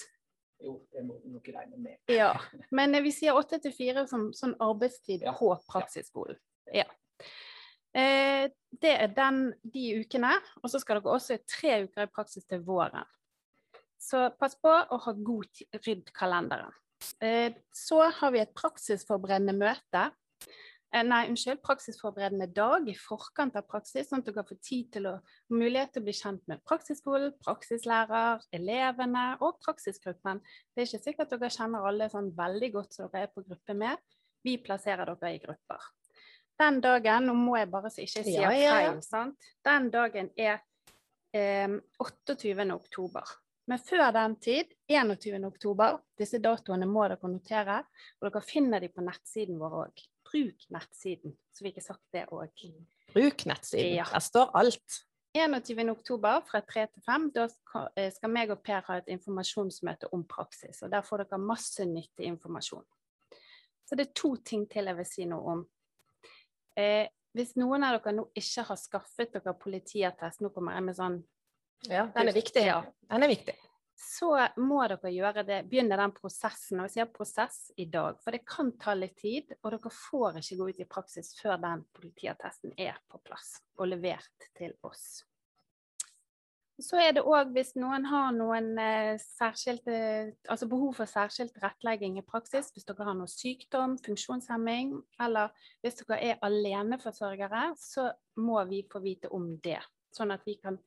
Jo, 0.61 0.76
det 0.93 1.03
må 1.05 1.17
du 1.22 1.32
nok 1.34 1.47
regne 1.53 1.78
med. 1.82 1.97
Ja. 2.11 2.34
Men 2.78 2.95
eh, 2.95 3.03
vi 3.05 3.13
sier 3.15 3.38
åtte 3.38 3.59
til 3.63 3.74
fire 3.76 4.05
som 4.09 4.30
sånn 4.38 4.55
arbeidstid 4.61 5.26
Ja. 5.26 5.34
på 5.38 5.53
praksisskolen. 5.69 6.38
Ja. 6.74 6.86
Eh, 7.97 8.47
det 8.82 8.91
er 8.93 9.09
den, 9.15 9.41
de 9.63 9.88
ukene. 10.03 10.36
Og 10.61 10.69
så 10.72 10.80
skal 10.82 11.01
dere 11.01 11.15
også 11.17 11.39
tre 11.49 11.82
uker 11.88 12.05
i 12.05 12.11
praksis 12.13 12.45
til 12.47 12.61
våren. 12.67 13.05
Så 14.01 14.30
pass 14.39 14.55
på 14.57 14.69
å 14.72 14.97
ha 15.03 15.13
god 15.13 15.61
rydd 15.86 16.09
kalenderen. 16.17 16.74
Eh, 17.22 17.53
så 17.74 18.03
har 18.13 18.32
vi 18.34 18.41
et 18.41 18.53
praksisforberedende 18.57 19.53
møte. 19.57 20.07
Eh, 20.91 21.05
nei, 21.07 21.21
unnskyld, 21.29 21.61
praksisforberedende 21.63 22.49
dag 22.51 22.87
i 22.91 22.95
forkant 22.99 23.55
av 23.55 23.63
praksis, 23.69 24.09
sånn 24.09 24.19
at 24.19 24.27
dere 24.27 24.43
får 24.43 24.57
tid 24.59 24.89
til 24.91 25.07
å 25.07 25.13
mulighet 25.53 25.93
til 25.95 26.03
å 26.03 26.07
bli 26.09 26.15
kjent 26.17 26.43
med 26.51 26.59
praksisskolen, 26.67 27.31
praksislærer, 27.45 28.43
elevene 28.57 29.23
og 29.39 29.61
praksisgruppen. 29.63 30.41
Det 30.75 30.83
er 30.83 30.89
ikke 30.89 31.05
sikkert 31.05 31.31
dere 31.31 31.51
kjenner 31.55 31.87
alle 31.87 32.09
sånn 32.11 32.27
veldig 32.35 32.71
godt 32.75 32.97
som 32.97 33.07
dere 33.07 33.29
er 33.29 33.31
på 33.31 33.45
gruppe 33.47 33.77
med. 33.85 34.03
Vi 34.43 34.57
plasserer 34.59 35.13
dere 35.13 35.31
i 35.37 35.41
grupper. 35.45 35.87
Den 36.59 36.83
dagen, 36.83 37.29
nå 37.29 37.39
må 37.39 37.55
jeg 37.61 37.71
bare 37.71 37.89
så 37.89 38.03
ikke 38.03 38.27
si 38.27 38.35
Ja, 38.35 38.51
ja, 38.51 38.59
ja. 38.59 38.75
feil, 38.91 39.01
sant? 39.05 39.51
Den 39.63 39.87
dagen 39.95 40.27
er 40.35 40.59
eh, 41.31 41.79
28. 42.03 42.67
oktober. 42.75 43.37
Men 43.71 43.79
før 43.79 44.09
den 44.11 44.35
tid, 44.43 44.75
21. 44.91 45.39
oktober, 45.47 46.01
disse 46.19 46.41
datoene 46.43 46.83
må 46.89 47.07
dere 47.07 47.31
notere, 47.31 47.83
og 48.19 48.27
dere 48.27 48.43
finner 48.43 48.83
de 48.83 48.91
på 48.91 49.05
nettsiden 49.05 49.61
vår 49.61 49.85
òg. 49.85 50.09
Bruk 50.32 50.67
nettsiden, 50.71 51.36
så 51.51 51.65
vi 51.65 51.71
ikke 51.73 51.84
sagt 51.84 52.03
det 52.15 52.25
òg. 52.32 52.65
Bruk 53.11 53.45
nettsiden. 53.49 53.97
Ja. 53.99 54.07
Der 54.11 54.23
står 54.23 54.51
alt. 54.57 55.01
21. 55.34 55.89
oktober 55.91 56.41
fra 56.43 56.59
3 56.59 56.88
til 56.91 57.03
5, 57.05 57.29
da 57.36 57.45
eh, 57.95 58.09
skal 58.11 58.32
meg 58.34 58.51
og 58.51 58.59
Per 58.65 58.84
ha 58.88 58.97
et 58.99 59.11
informasjonsmøte 59.13 60.09
om 60.11 60.25
praksis. 60.27 60.82
og 60.84 60.91
Der 60.91 61.05
får 61.07 61.23
dere 61.23 61.39
masse 61.39 61.86
nyttig 61.88 62.27
informasjon. 62.27 62.84
Så 63.88 63.95
det 63.95 64.09
er 64.09 64.13
to 64.15 64.36
ting 64.36 64.67
til 64.71 64.88
jeg 64.88 64.97
vil 64.97 65.07
si 65.07 65.27
noe 65.27 65.55
om. 65.55 65.63
Eh, 66.79 67.07
hvis 67.36 67.55
noen 67.59 67.84
av 67.88 67.97
dere 67.97 68.15
nå 68.17 68.27
ikke 68.36 68.65
har 68.67 68.79
skaffet 68.79 69.36
dere 69.38 69.55
politiattest, 69.59 70.43
nå 70.43 70.51
kommer 70.51 70.75
jeg 70.75 70.88
med 70.89 70.99
sånn 70.99 71.21
Ja, 71.89 72.05
den 72.13 72.29
er 72.29 72.36
viktig. 72.36 72.65
Ja. 72.67 72.82
Den 73.09 73.23
er 73.25 73.32
viktig. 73.32 73.55
Så 74.01 74.33
må 74.57 74.81
dere 74.89 75.11
gjøre 75.13 75.43
det, 75.45 75.59
begynne 75.69 75.97
den 75.99 76.13
prosessen. 76.15 76.79
Og 76.81 76.89
jeg 76.89 76.95
sier 76.95 77.09
prosess 77.13 77.59
i 77.79 77.85
dag, 77.91 78.17
for 78.23 78.33
det 78.33 78.43
kan 78.49 78.73
ta 78.81 78.95
litt 78.97 79.17
tid, 79.21 79.53
og 79.61 79.75
dere 79.75 79.91
får 79.93 80.39
ikke 80.41 80.57
gå 80.59 80.69
ut 80.71 80.81
i 80.81 80.87
praksis 80.89 81.35
før 81.37 81.59
den 81.61 81.83
politiattesten 81.95 82.73
er 82.81 82.97
på 83.11 83.21
plass 83.21 83.59
og 83.77 83.91
levert 83.91 84.49
til 84.57 84.73
oss. 84.87 85.21
Så 86.81 86.97
er 86.97 87.11
det 87.13 87.21
òg 87.27 87.51
hvis 87.53 87.75
noen 87.77 88.07
har 88.09 88.31
noen 88.33 88.71
eh, 88.81 89.19
særskilte, 89.21 89.97
altså 90.49 90.65
behov 90.71 90.95
for 90.97 91.09
særskilt 91.09 91.59
rettlegging 91.61 92.17
i 92.17 92.25
praksis, 92.25 92.71
hvis 92.73 92.87
dere 92.87 93.05
har 93.05 93.17
noe 93.17 93.29
sykdom, 93.29 93.99
funksjonshemming, 94.01 94.95
eller 95.21 95.53
hvis 95.85 95.99
dere 96.01 96.17
er 96.31 96.41
aleneforsørgere, 96.47 97.67
så 97.77 98.07
må 98.41 98.63
vi 98.71 98.81
få 98.89 99.03
vite 99.03 99.29
om 99.29 99.51
det. 99.61 99.77
Sånn 100.15 100.33
at 100.33 100.41
vi 100.47 100.57
kan, 100.63 100.79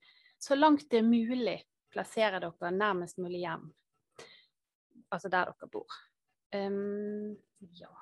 så 0.42 0.58
langt 0.58 0.88
det 0.90 1.04
er 1.04 1.06
mulig, 1.06 1.60
plassere 1.94 2.42
dere 2.42 2.72
nærmest 2.74 3.20
mulig 3.22 3.44
hjem. 3.44 3.68
Altså 5.14 5.30
der 5.30 5.52
dere 5.52 5.70
bor. 5.70 6.00
Um, 6.54 7.36
ja. 7.78 7.92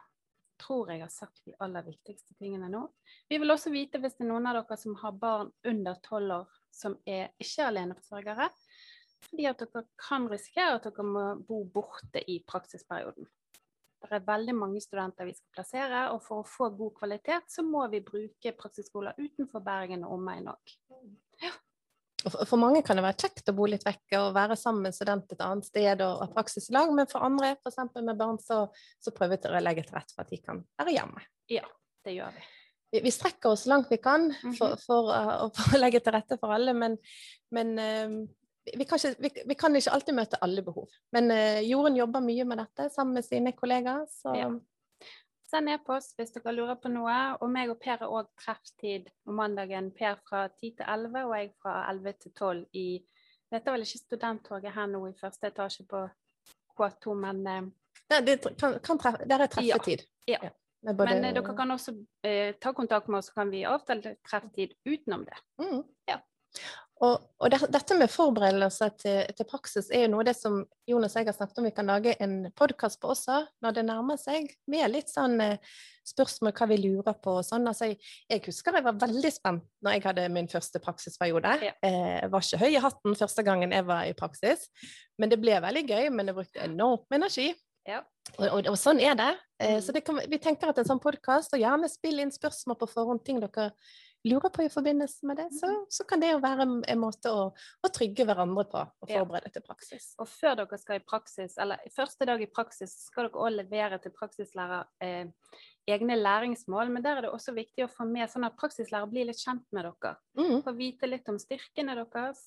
Tror 0.63 0.93
jeg 0.93 1.03
har 1.03 1.11
sagt 1.11 1.41
de 1.45 1.55
aller 1.65 1.85
viktigste 1.85 2.37
tingene 2.39 2.69
nå. 2.71 2.85
Vi 3.29 3.39
vil 3.43 3.51
også 3.51 3.73
vite 3.75 3.99
hvis 4.01 4.15
det 4.19 4.27
er 4.27 4.31
noen 4.31 4.47
av 4.47 4.61
dere 4.61 4.79
som 4.79 4.97
har 5.01 5.17
barn 5.19 5.51
under 5.67 5.99
tolv 6.05 6.37
år 6.43 6.59
som 6.73 6.97
er 7.07 7.33
ikke 7.43 7.67
aleneforsørgere. 7.69 8.49
Fordi 9.23 9.47
at 9.51 9.63
dere 9.63 9.85
kan 10.01 10.27
risikere 10.31 10.79
at 10.79 10.89
dere 10.89 11.07
må 11.07 11.25
bo 11.47 11.63
borte 11.65 12.23
i 12.31 12.41
praksisperioden. 12.47 13.29
Det 14.03 14.17
er 14.19 14.25
veldig 14.27 14.55
mange 14.59 14.81
studenter 14.83 15.29
vi 15.29 15.35
skal 15.37 15.55
plassere, 15.55 15.99
og 16.11 16.25
for 16.25 16.43
å 16.43 16.49
få 16.49 16.73
god 16.75 16.97
kvalitet, 16.97 17.47
så 17.55 17.63
må 17.63 17.85
vi 17.93 18.01
bruke 18.03 18.55
praksisskoler 18.59 19.15
utenfor 19.21 19.63
Bergen 19.63 20.03
og 20.03 20.17
omegn 20.17 20.49
òg. 20.51 20.73
Og 20.91 21.05
For 22.23 22.47
for 22.47 22.61
mange 22.61 22.83
kan 22.87 22.99
det 22.99 23.05
være 23.05 23.19
kjekt 23.25 23.51
å 23.51 23.55
bo 23.57 23.67
litt 23.71 23.85
vekke 23.87 24.21
og 24.21 24.35
være 24.37 24.57
sammen 24.59 24.87
med 24.87 24.95
student 24.97 25.33
et 25.35 25.43
annet 25.43 25.67
sted 25.67 26.03
og 26.07 26.23
ha 26.23 26.29
praksis 26.31 26.71
i 26.71 26.77
lag, 26.77 26.91
men 26.95 27.09
for 27.11 27.27
andre, 27.27 27.55
f.eks. 27.59 27.81
med 27.99 28.19
barn, 28.19 28.39
så, 28.43 28.65
så 29.03 29.15
prøver 29.15 29.41
vi 29.41 29.51
å 29.51 29.63
legge 29.63 29.87
til 29.87 29.99
rette 29.99 30.15
for 30.15 30.25
at 30.25 30.31
de 30.31 30.39
kan 30.43 30.63
være 30.79 30.97
hjemme. 30.97 31.25
Ja, 31.53 31.67
Det 32.07 32.15
gjør 32.17 32.37
vi. 32.37 32.45
Vi, 32.93 33.01
vi 33.07 33.15
strekker 33.15 33.55
oss 33.55 33.65
så 33.65 33.73
langt 33.73 33.91
vi 33.91 33.99
kan 34.03 34.29
for, 34.59 34.77
for, 34.85 35.11
uh, 35.11 35.49
for 35.57 35.79
å 35.79 35.83
legge 35.83 36.03
til 36.05 36.15
rette 36.15 36.39
for 36.41 36.55
alle, 36.55 36.75
men, 36.77 36.99
men 37.55 37.73
uh, 37.81 38.19
vi, 38.69 38.87
kan 38.87 39.01
ikke, 39.01 39.15
vi, 39.25 39.33
vi 39.49 39.59
kan 39.59 39.79
ikke 39.79 39.95
alltid 39.97 40.19
møte 40.19 40.43
alle 40.45 40.65
behov. 40.67 40.93
Men 41.17 41.33
uh, 41.33 41.63
Jorunn 41.65 41.99
jobber 41.99 42.23
mye 42.25 42.47
med 42.47 42.63
dette 42.63 42.91
sammen 42.95 43.19
med 43.19 43.27
sine 43.27 43.57
kollegaer, 43.57 44.07
så 44.21 44.37
Ja. 44.39 44.53
Send 45.53 45.69
e-post 45.69 46.15
hvis 46.17 46.33
dere 46.33 46.55
lurer 46.57 46.79
på 46.81 46.89
noe. 46.93 47.17
Og 47.45 47.51
meg 47.53 47.71
og 47.73 47.81
Per 47.83 47.99
har 48.01 48.09
òg 48.09 48.31
trefftid 48.41 49.11
om 49.29 49.37
mandagen. 49.37 49.91
Per 49.97 50.17
fra 50.29 50.47
10 50.49 50.71
til 50.79 50.87
11, 50.89 51.25
og 51.29 51.35
jeg 51.37 51.51
fra 51.61 51.75
11 51.93 52.15
til 52.25 52.33
12 52.39 52.65
i 52.73 52.87
Dette 53.53 53.69
er 53.69 53.75
vel 53.77 53.83
ikke 53.85 53.99
studenttoget 54.01 54.73
her 54.73 54.87
nå 54.89 55.03
i 55.11 55.13
første 55.21 55.51
etasje 55.51 55.85
på 55.85 55.99
K2, 56.79 57.13
men 57.21 57.43
Nei, 57.45 58.21
det, 58.25 58.39
det 58.47 58.53
kan, 58.57 58.79
kan 58.81 59.01
treffe, 59.01 59.27
der 59.29 59.45
er 59.45 59.51
treffetid. 59.53 60.07
Ja. 60.27 60.39
med 60.83 60.97
både- 60.97 61.13
Men 61.19 61.25
eh, 61.29 61.35
dere 61.37 61.55
kan 61.57 61.71
også 61.71 61.93
eh, 62.25 62.55
ta 62.61 62.73
kontakt 62.73 63.09
med 63.13 63.19
oss, 63.19 63.29
så 63.29 63.35
kan 63.35 63.51
vi 63.53 63.61
avtale 63.69 64.17
trefftid 64.25 64.73
utenom 64.89 65.27
det. 65.29 65.37
Mm. 65.61 65.83
Ja. 66.09 66.17
Og, 67.03 67.23
og 67.43 67.51
det, 67.51 67.59
dette 67.75 67.97
med 67.99 68.11
forberedelser 68.13 68.93
til, 69.01 69.33
til 69.35 69.47
praksis 69.51 69.89
er 69.91 70.05
jo 70.05 70.13
noe 70.13 70.23
av 70.23 70.29
det 70.29 70.37
som 70.39 70.61
Jonas 70.87 71.17
og 71.17 71.23
jeg 71.23 71.31
har 71.33 71.35
snakket 71.35 71.59
om 71.59 71.67
vi 71.67 71.73
kan 71.75 71.91
lage 71.91 72.13
en 72.23 72.37
podkast 72.59 73.01
på 73.03 73.11
også, 73.11 73.41
når 73.65 73.75
det 73.75 73.85
nærmer 73.89 74.21
seg, 74.21 74.47
med 74.71 74.93
litt 74.93 75.11
sånn 75.11 75.35
eh, 75.43 75.73
spørsmål 76.07 76.55
hva 76.55 76.69
vi 76.71 76.79
lurer 76.79 77.19
på 77.19 77.35
og 77.41 77.47
sånn. 77.47 77.67
Altså, 77.67 77.91
jeg, 77.91 77.99
jeg 78.31 78.45
husker 78.47 78.79
jeg 78.79 78.87
var 78.87 79.01
veldig 79.03 79.33
spent 79.35 79.67
når 79.83 79.97
jeg 79.97 80.07
hadde 80.07 80.29
min 80.37 80.51
første 80.53 80.83
praksisperiode. 80.85 81.57
Ja. 81.67 81.75
Eh, 81.83 82.15
jeg 82.21 82.31
var 82.37 82.47
ikke 82.47 82.63
høy 82.63 82.71
i 82.71 82.85
hatten 82.87 83.19
første 83.19 83.47
gangen 83.51 83.75
jeg 83.75 83.89
var 83.91 84.07
i 84.07 84.15
praksis, 84.19 84.69
men 85.19 85.33
det 85.33 85.43
ble 85.43 85.59
veldig 85.65 85.85
gøy. 85.89 86.09
Men 86.15 86.31
jeg 86.31 86.39
brukte 86.39 86.67
enormt 86.69 87.09
med 87.11 87.25
energi. 87.25 87.51
Ja. 87.89 88.05
Og, 88.37 88.47
og, 88.47 88.71
og 88.71 88.79
sånn 88.79 89.03
er 89.03 89.19
det. 89.19 89.33
Eh, 89.59 89.77
Mm. 89.77 89.83
så 89.83 89.93
det 89.95 90.01
kan, 90.07 90.19
vi 90.29 90.39
tenker 90.43 90.71
at 90.71 90.79
en 90.79 90.87
sånn 90.89 91.03
podkast, 91.03 91.53
og 91.55 91.61
gjerne 91.63 91.91
spill 91.91 92.19
inn 92.23 92.33
spørsmål 92.35 92.79
på 92.81 92.89
forhånd, 92.91 93.23
ting 93.27 93.39
dere 93.43 93.69
lurer 94.25 94.53
på 94.55 94.63
i 94.63 94.71
forbindelse 94.71 95.27
med 95.27 95.37
det, 95.41 95.49
så, 95.57 95.69
så 95.91 96.05
kan 96.09 96.21
det 96.23 96.31
jo 96.33 96.39
være 96.43 96.67
en, 96.67 97.01
måte 97.01 97.31
å, 97.33 97.49
å 97.53 97.91
trygge 97.95 98.27
hverandre 98.29 98.65
på 98.71 98.81
og 98.83 99.11
Ja. 99.11 99.21
forberede 99.23 99.51
til 99.55 99.65
praksis. 99.67 100.13
Og 100.23 100.29
før 100.31 100.61
dere 100.63 100.79
skal 100.79 101.01
i 101.01 101.05
praksis, 101.05 101.59
eller 101.59 101.83
første 101.95 102.29
dag 102.29 102.43
i 102.43 102.51
praksis, 102.51 102.95
skal 103.09 103.29
dere 103.29 103.43
også 103.43 103.57
levere 103.59 103.99
til 104.03 104.15
praksislærer 104.15 104.87
eh, 105.03 105.27
egne 105.91 106.17
læringsmål. 106.21 106.93
Men 106.95 107.03
der 107.03 107.19
er 107.19 107.27
det 107.27 107.33
også 107.35 107.55
viktig 107.57 107.87
å 107.87 107.91
få 107.91 108.07
med 108.09 108.31
sånn 108.31 108.47
at 108.47 108.59
praksislærer 108.61 109.11
blir 109.11 109.27
litt 109.31 109.43
kjent 109.43 109.67
med 109.75 109.89
dere. 109.89 110.17
Mm. 110.39 110.61
Få 110.67 110.77
vite 110.79 111.11
litt 111.11 111.29
om 111.33 111.41
styrkene 111.43 111.97
deres, 111.99 112.45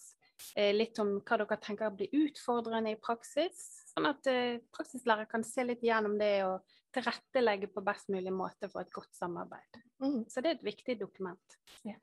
eh, 0.55 0.71
litt 0.75 0.99
om 1.03 1.17
hva 1.19 1.41
dere 1.43 1.59
tenker 1.59 1.91
blir 1.91 2.15
utfordrende 2.25 2.95
i 2.95 3.01
praksis. 3.01 3.65
Sånn 3.91 4.07
at 4.09 4.27
eh, 4.31 4.61
praksislærer 4.75 5.27
kan 5.31 5.43
se 5.43 5.63
litt 5.67 5.83
gjennom 5.83 6.17
det 6.19 6.37
og 6.47 6.63
tilrettelegge 6.95 7.69
på 7.73 7.83
best 7.85 8.09
mulig 8.13 8.33
måte 8.33 8.69
for 8.71 8.85
et 8.85 8.93
godt 8.93 9.11
samarbeid. 9.17 9.81
Mm. 10.03 10.23
Så 10.31 10.41
det 10.41 10.51
er 10.51 10.57
et 10.59 10.65
viktig 10.65 10.97
dokument. 10.99 11.59
Ja. 11.87 11.99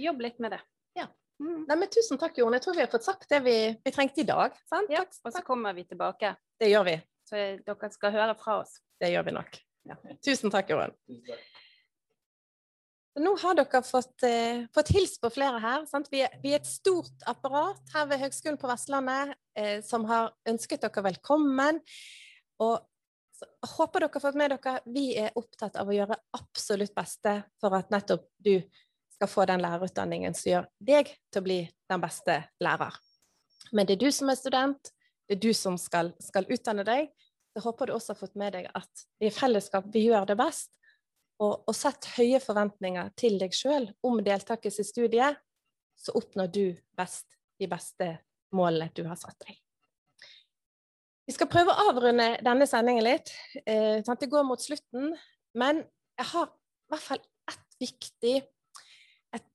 Jobb 0.00 0.22
litt 0.24 0.38
med 0.42 0.54
det. 0.56 0.60
Ja. 0.98 1.08
Mm. 1.42 1.64
Nei, 1.68 1.76
men 1.76 1.90
tusen 1.92 2.20
takk, 2.20 2.36
Jorunn. 2.38 2.56
Jeg 2.56 2.66
tror 2.66 2.76
vi 2.78 2.84
har 2.84 2.92
fått 2.92 3.08
sagt 3.08 3.28
det 3.32 3.42
vi, 3.44 3.56
vi 3.82 3.94
trengte 3.94 4.22
i 4.22 4.28
dag. 4.28 4.54
Sant? 4.68 4.92
Ja, 4.92 5.02
Takk, 5.04 5.18
og 5.26 5.34
så 5.36 5.42
kommer 5.46 5.76
vi 5.76 5.86
tilbake. 5.88 6.34
Det 6.60 6.70
gjør 6.70 6.86
vi. 6.88 6.96
Så 7.28 7.42
dere 7.66 7.90
skal 7.94 8.14
høre 8.14 8.36
fra 8.38 8.60
oss. 8.62 8.78
Det 9.00 9.10
gjør 9.12 9.26
vi 9.28 9.36
nok. 9.38 9.58
Ja. 9.88 9.98
Tusen 10.22 10.52
takk, 10.54 10.70
Jorunn. 10.70 10.94
Nå 13.20 13.34
har 13.42 13.56
dere 13.58 13.82
fått, 13.84 14.22
eh, 14.24 14.64
fått 14.72 14.92
hilst 14.94 15.20
på 15.20 15.28
flere 15.34 15.58
her. 15.60 15.84
Sant? 15.90 16.08
Vi, 16.12 16.22
er, 16.24 16.32
vi 16.40 16.54
er 16.54 16.62
et 16.62 16.68
stort 16.68 17.26
apparat 17.28 17.92
her 17.92 18.06
ved 18.08 18.22
Høgskolen 18.22 18.56
på 18.60 18.70
Vestlandet 18.70 19.34
eh, 19.58 19.82
som 19.84 20.06
har 20.08 20.30
ønsket 20.48 20.86
dere 20.86 21.04
velkommen. 21.10 21.82
Og 22.62 22.78
så 23.42 23.74
håper 23.76 24.00
dere 24.00 24.14
har 24.14 24.22
fått 24.24 24.38
med 24.38 24.52
dere 24.54 24.78
vi 24.94 25.06
er 25.18 25.36
opptatt 25.38 25.76
av 25.80 25.88
å 25.88 25.94
gjøre 25.96 26.18
absolutt 26.38 26.94
beste 26.94 27.36
for 27.60 27.74
at 27.76 27.92
nettopp 27.94 28.26
du 28.38 28.56
skal 29.14 29.30
få 29.30 29.46
den 29.50 29.62
lærerutdanningen 29.62 30.34
som 30.34 30.50
gjør 30.50 30.68
deg 30.82 31.12
til 31.30 31.42
å 31.42 31.46
bli 31.46 31.58
den 31.90 32.02
beste 32.02 32.38
lærer. 32.62 32.96
Men 33.72 33.86
det 33.86 33.96
er 33.96 34.02
du 34.02 34.10
som 34.12 34.32
er 34.32 34.38
student, 34.40 34.92
det 35.28 35.36
er 35.36 35.42
du 35.44 35.52
som 35.56 35.78
skal, 35.78 36.12
skal 36.20 36.48
utdanne 36.50 36.84
deg. 36.86 37.12
Så 37.52 37.62
håper 37.66 37.88
du 37.88 37.94
også 37.94 38.14
har 38.14 38.20
fått 38.20 38.38
med 38.40 38.56
deg 38.56 38.68
at 38.74 39.04
i 39.22 39.30
fellesskap 39.32 39.86
vi 39.92 40.06
gjør 40.08 40.26
det 40.32 40.38
best. 40.40 40.72
Og, 41.42 41.62
og 41.66 41.74
sett 41.74 42.10
høye 42.16 42.40
forventninger 42.42 43.12
til 43.18 43.38
deg 43.40 43.54
sjøl 43.56 43.88
om 44.06 44.20
deltakelse 44.24 44.84
i 44.84 44.88
studiet, 44.88 45.40
så 45.98 46.14
oppnår 46.18 46.50
du 46.52 46.64
best 46.98 47.38
de 47.62 47.68
beste 47.70 48.14
målene 48.54 48.90
du 48.94 49.04
har 49.06 49.18
satt 49.20 49.38
deg. 49.46 49.61
Vi 51.26 51.34
skal 51.36 51.50
prøve 51.50 51.70
å 51.70 51.90
avrunde 51.92 52.32
denne 52.42 52.66
sendingen 52.66 53.04
litt. 53.06 53.30
Eh, 53.62 54.02
sant, 54.02 54.18
det 54.20 54.30
går 54.30 54.46
mot 54.46 54.62
slutten. 54.62 55.12
Men 55.54 55.84
jeg 56.18 56.28
har 56.32 56.48
i 56.48 56.92
hvert 56.92 57.04
fall 57.04 57.22
ett 57.52 57.78
viktig 57.82 58.34
et 59.36 59.46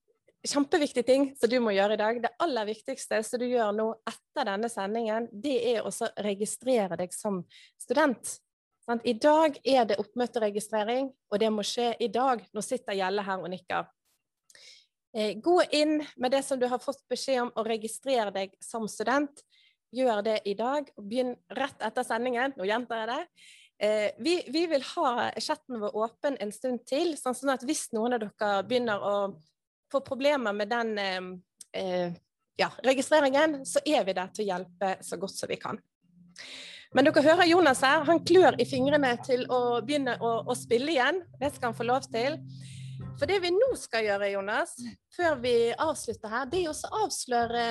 kjempeviktig 0.47 1.03
ting 1.05 1.29
som 1.39 1.51
du 1.51 1.57
må 1.63 1.73
gjøre 1.75 1.97
i 1.97 2.01
dag. 2.01 2.21
Det 2.23 2.33
aller 2.43 2.69
viktigste 2.69 3.19
som 3.25 3.41
du 3.41 3.47
gjør 3.49 3.75
nå 3.75 3.87
etter 4.07 4.47
denne 4.47 4.71
sendingen, 4.71 5.27
det 5.31 5.57
er 5.73 5.87
å 5.87 5.91
registrere 6.23 6.99
deg 6.99 7.15
som 7.15 7.41
student. 7.81 8.37
Sant? 8.87 9.03
I 9.03 9.17
dag 9.19 9.59
er 9.67 9.89
det 9.89 9.99
oppmøteregistrering, 9.99 11.11
og 11.11 11.43
det 11.43 11.51
må 11.51 11.65
skje 11.67 11.91
i 11.99 12.07
dag. 12.07 12.45
Nå 12.55 12.63
sitter 12.63 12.95
Gjelle 12.95 13.25
her 13.27 13.43
og 13.43 13.51
nikker. 13.51 13.89
Eh, 15.11 15.35
Gå 15.43 15.59
inn 15.75 15.99
med 16.15 16.31
det 16.31 16.45
som 16.47 16.59
du 16.59 16.69
har 16.71 16.79
fått 16.79 17.03
beskjed 17.11 17.43
om, 17.43 17.51
og 17.59 17.67
registrer 17.67 18.31
deg 18.31 18.55
som 18.63 18.87
student. 18.87 19.43
Gjør 19.95 20.21
det 20.25 20.41
i 20.49 20.53
dag, 20.57 20.89
og 20.97 21.05
begynn 21.07 21.35
rett 21.55 21.83
etter 21.85 22.03
sendingen. 22.03 22.55
Nå 22.57 22.67
gjentar 22.67 23.03
jeg 23.03 23.09
det. 23.13 23.47
Eh, 23.79 24.07
vi, 24.19 24.39
vi 24.51 24.65
vil 24.67 24.83
ha 24.95 25.31
chatten 25.39 25.79
vår 25.79 25.95
åpen 25.95 26.37
en 26.41 26.51
stund 26.51 26.81
til, 26.89 27.13
sånn 27.19 27.37
sånn 27.37 27.53
at 27.53 27.65
hvis 27.67 27.87
noen 27.93 28.17
av 28.17 28.23
dere 28.23 28.63
begynner 28.67 29.03
å 29.05 29.17
få 29.91 30.01
problemer 30.03 30.55
med 30.57 30.71
den 30.73 30.95
eh, 30.97 31.27
eh, 31.77 32.15
ja, 32.57 32.71
registreringen, 32.83 33.61
så 33.65 33.83
er 33.85 34.07
vi 34.07 34.17
der 34.17 34.33
til 34.33 34.47
å 34.47 34.49
hjelpe 34.49 34.95
så 35.05 35.19
godt 35.21 35.37
som 35.37 35.51
vi 35.51 35.59
kan. 35.61 35.79
Men 36.95 37.05
dere 37.05 37.21
hører 37.21 37.49
Jonas 37.49 37.83
her, 37.85 38.01
han 38.07 38.23
klør 38.25 38.57
i 38.59 38.65
fingrene 38.65 39.13
til 39.25 39.45
å 39.51 39.79
begynne 39.85 40.17
å, 40.23 40.39
å 40.47 40.57
spille 40.57 40.95
igjen. 40.95 41.21
Det 41.37 41.51
skal 41.53 41.69
han 41.69 41.77
få 41.77 41.87
lov 41.87 42.07
til. 42.09 42.39
For 43.17 43.29
det 43.29 43.39
vi 43.43 43.51
nå 43.53 43.71
skal 43.77 44.07
gjøre, 44.07 44.31
Jonas, 44.33 44.73
før 45.13 45.37
vi 45.43 45.55
avslutter 45.73 46.33
her, 46.33 46.49
det 46.49 46.63
er 46.63 46.73
å 46.73 47.03
avsløre 47.03 47.65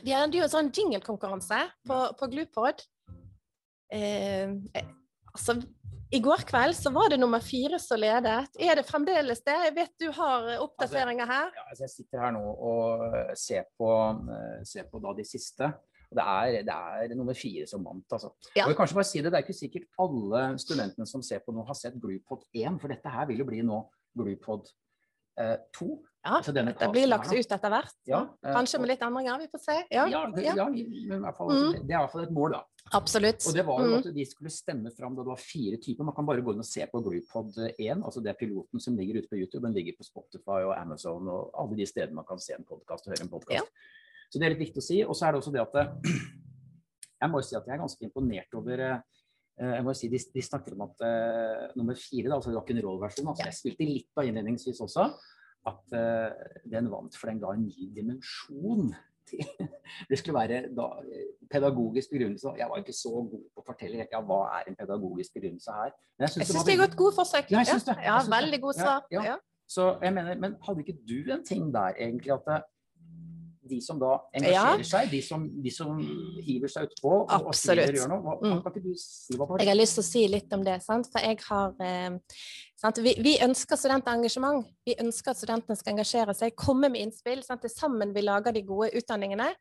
vi 0.00 0.14
hadde 0.14 0.38
jo 0.38 0.46
en 0.46 0.52
sånn 0.52 0.70
jinglekonkurranse 0.74 1.60
på, 1.88 1.98
på 2.16 2.28
Glupod. 2.32 2.82
Eh, 3.92 4.52
altså, 5.34 5.58
i 6.10 6.18
går 6.22 6.42
kveld 6.48 6.74
så 6.74 6.90
var 6.94 7.12
det 7.12 7.20
nummer 7.20 7.42
fire 7.44 7.78
som 7.82 8.00
ledet. 8.00 8.48
Er 8.58 8.80
det 8.80 8.86
fremdeles 8.88 9.44
det? 9.46 9.54
Jeg 9.66 9.76
vet 9.76 9.92
du 10.02 10.08
har 10.16 10.48
oppdateringer 10.62 11.26
altså, 11.26 11.36
her. 11.36 11.46
Altså, 11.46 11.60
ja, 11.60 11.68
altså 11.68 11.84
jeg 11.86 11.94
sitter 11.94 12.24
her 12.24 12.34
nå 12.34 12.42
og 12.70 13.06
eh, 13.10 13.30
ser 13.38 13.68
på, 13.78 13.92
eh, 14.34 14.58
ser 14.66 14.90
på 14.90 15.02
da 15.04 15.14
de 15.18 15.26
siste. 15.28 15.70
Det 16.10 16.24
er, 16.26 16.64
det 16.66 16.74
er 16.74 17.14
nummer 17.14 17.36
fire 17.38 17.68
som 17.70 17.84
vant, 17.86 18.06
altså. 18.16 18.32
Ja. 18.58 18.64
Og 18.66 18.74
kanskje 18.74 18.96
bare 18.98 19.06
si 19.06 19.20
Det 19.22 19.30
det 19.30 19.38
er 19.38 19.44
ikke 19.44 19.54
sikkert 19.54 20.00
alle 20.02 20.40
studentene 20.58 21.06
som 21.06 21.22
ser 21.22 21.44
på 21.44 21.54
nå, 21.54 21.62
har 21.68 21.78
sett 21.78 22.00
Glupod 22.02 22.42
1, 22.50 22.80
for 22.82 22.90
dette 22.90 23.12
her 23.14 23.28
vil 23.30 23.44
jo 23.44 23.46
bli 23.46 23.62
nå 23.66 23.84
Glupod 24.18 24.66
2. 24.66 24.74
Eh, 25.38 25.56
to. 25.76 25.98
Ja, 26.20 26.34
altså 26.36 26.52
det 26.52 26.74
blir 26.92 27.06
lagt 27.08 27.30
ut 27.32 27.52
etter 27.54 27.72
hvert. 27.72 27.94
Ja, 28.08 28.18
eh, 28.44 28.52
Kanskje 28.52 28.76
og, 28.76 28.82
med 28.82 28.90
litt 28.90 29.04
endringer, 29.06 29.38
vi 29.40 29.46
får 29.48 29.62
se. 29.62 29.76
Ja, 29.88 30.02
ja, 30.10 30.26
det, 30.34 30.42
ja. 30.50 30.66
I, 30.68 30.82
fall, 31.08 31.48
altså, 31.48 31.70
mm. 31.70 31.78
det, 31.78 31.94
er 31.94 31.94
i 31.94 32.02
hvert 32.02 32.12
fall 32.12 32.24
et 32.26 32.34
mål, 32.36 32.56
da. 32.58 32.90
Absolutt. 32.98 33.46
Og 33.48 33.56
det 33.56 33.64
var 33.68 33.80
jo 33.84 33.92
mm. 33.92 33.96
at 34.00 34.08
de 34.18 34.26
skulle 34.28 34.52
stemme 34.52 34.92
fram 34.96 35.16
da 35.16 35.24
det 35.24 35.32
var 35.32 35.40
fire 35.40 35.78
typer. 35.80 36.08
Man 36.08 36.16
kan 36.16 36.28
bare 36.28 36.44
gå 36.44 36.52
inn 36.52 36.64
og 36.64 36.68
se 36.68 36.84
på 36.90 37.00
Bluepod 37.06 37.56
1, 37.70 38.02
altså 38.02 38.24
det 38.24 38.34
er 38.34 38.40
piloten 38.40 38.82
som 38.84 38.98
ligger 38.98 39.22
ute 39.22 39.32
på 39.32 39.40
YouTube. 39.40 39.62
Den 39.64 39.76
ligger 39.78 39.96
på 39.96 40.08
Spotify 40.10 40.60
og 40.66 40.74
Amazon 40.76 41.30
og 41.32 41.54
alle 41.62 41.80
de 41.80 41.88
stedene 41.88 42.20
man 42.20 42.28
kan 42.28 42.42
se 42.42 42.58
en 42.58 42.68
podkast 42.68 43.08
og 43.08 43.14
høre 43.14 43.24
en 43.24 43.32
podkast. 43.32 43.88
Så 44.30 44.38
det 44.38 44.46
er 44.46 44.54
litt 44.54 44.64
viktig 44.66 44.82
å 44.82 44.88
si. 44.90 45.00
Og 45.06 45.16
så 45.16 45.28
er 45.28 45.32
det 45.34 45.40
også 45.40 45.54
det 45.56 45.64
at 45.64 45.80
jeg 47.22 47.32
må 47.32 47.40
jo 47.40 47.48
si 47.48 47.56
at 47.56 47.64
jeg 47.64 47.78
er 47.78 47.82
ganske 47.84 48.06
imponert 48.10 48.60
over 48.60 48.84
eh, 48.90 49.19
jeg 49.60 49.84
må 49.84 49.92
jo 49.92 49.98
si, 49.98 50.08
De, 50.12 50.20
de 50.34 50.42
snakker 50.44 50.76
om 50.76 50.86
at 50.86 51.04
uh, 51.04 51.66
nummer 51.76 51.98
fire, 51.98 52.30
da, 52.30 52.38
altså 52.38 52.54
rock'n'roll-versjonen 52.54 53.34
altså 53.34 53.46
Jeg 53.48 53.58
spilte 53.58 53.88
litt 53.88 54.20
av 54.20 54.28
innledningsvis 54.28 54.80
også. 54.86 55.06
At 55.68 55.96
uh, 55.96 56.58
den 56.72 56.88
vant, 56.92 57.16
for 57.16 57.30
den 57.30 57.42
ga 57.42 57.52
en 57.56 57.66
ny 57.68 57.90
dimensjon. 57.96 58.90
til 59.30 59.44
Det 60.10 60.18
skulle 60.18 60.38
være 60.38 60.62
da, 60.74 60.86
eh, 61.06 61.28
pedagogisk 61.52 62.10
begrunnelse. 62.14 62.54
Jeg 62.58 62.66
var 62.70 62.80
ikke 62.82 62.96
så 62.96 63.12
god 63.12 63.44
på 63.54 63.62
å 63.62 63.66
fortelle 63.66 64.00
helt, 64.00 64.10
ja, 64.16 64.22
hva 64.26 64.40
er 64.58 64.70
en 64.70 64.78
pedagogisk 64.80 65.36
begrunnelse 65.36 65.76
her. 65.76 65.92
Men 66.18 66.26
Jeg 66.26 66.34
det 66.34 66.46
syns 66.46 66.56
var 66.56 66.66
det 66.66 66.74
er 66.74 66.84
et 66.88 66.98
godt 67.02 67.16
forsøk. 67.20 67.52
Ja, 67.52 67.62
det. 67.68 67.96
Ja, 68.08 68.18
det. 68.18 68.32
veldig 68.34 68.60
god 68.66 68.80
svar. 68.80 69.06
ja. 69.14 69.24
Ja. 69.30 69.38
Så 69.70 69.84
jeg 70.02 70.14
mener, 70.16 70.34
men 70.42 70.56
hadde 70.66 70.82
ikke 70.82 70.98
du 71.06 71.30
en 71.30 71.44
ting 71.46 71.68
der 71.74 71.94
egentlig 71.94 72.32
at 72.34 72.46
det, 72.48 72.62
de 73.70 73.78
som 73.84 73.98
da 74.00 74.16
engasjerer 74.36 74.82
Ja. 74.82 74.88
seg, 74.90 75.10
de 75.10 75.20
som, 75.22 75.46
de 75.62 75.70
som 75.72 75.98
hiver 76.44 76.68
seg 76.72 76.88
utpå 76.90 77.12
og, 77.22 77.32
og 77.46 77.54
skriver 77.54 77.94
gjør 77.96 78.08
noe, 78.12 78.20
hva, 78.26 78.34
Mm. 78.42 78.62
kan 78.64 78.72
ikke 78.72 78.82
du 78.84 78.94
si 78.98 79.36
hva 79.38 79.46
Jeg 79.60 79.68
har 79.70 79.78
lyst 79.78 79.94
til 79.98 80.02
å 80.04 80.08
si 80.10 80.24
litt 80.28 80.52
om 80.52 80.64
det. 80.66 80.82
Sant? 80.82 81.06
For 81.12 81.20
jeg 81.24 81.38
har 81.48 81.74
eh, 81.80 82.18
sant? 82.76 82.98
Vi, 82.98 83.14
vi 83.22 83.36
ønsker 83.46 83.76
studentengasjement. 83.80 84.66
Vi 84.86 84.94
ønsker 85.00 85.30
at 85.30 85.40
studentene 85.40 85.76
skal 85.78 85.94
engasjere 85.94 86.34
seg, 86.34 86.54
komme 86.56 86.90
med 86.90 87.00
innspill. 87.06 87.42
Sant? 87.46 87.62
Det 87.62 87.70
er 87.70 87.78
sammen 87.80 88.12
vi 88.14 88.22
lager 88.26 88.52
de 88.52 88.62
gode 88.62 88.90
utdanningene. 89.00 89.52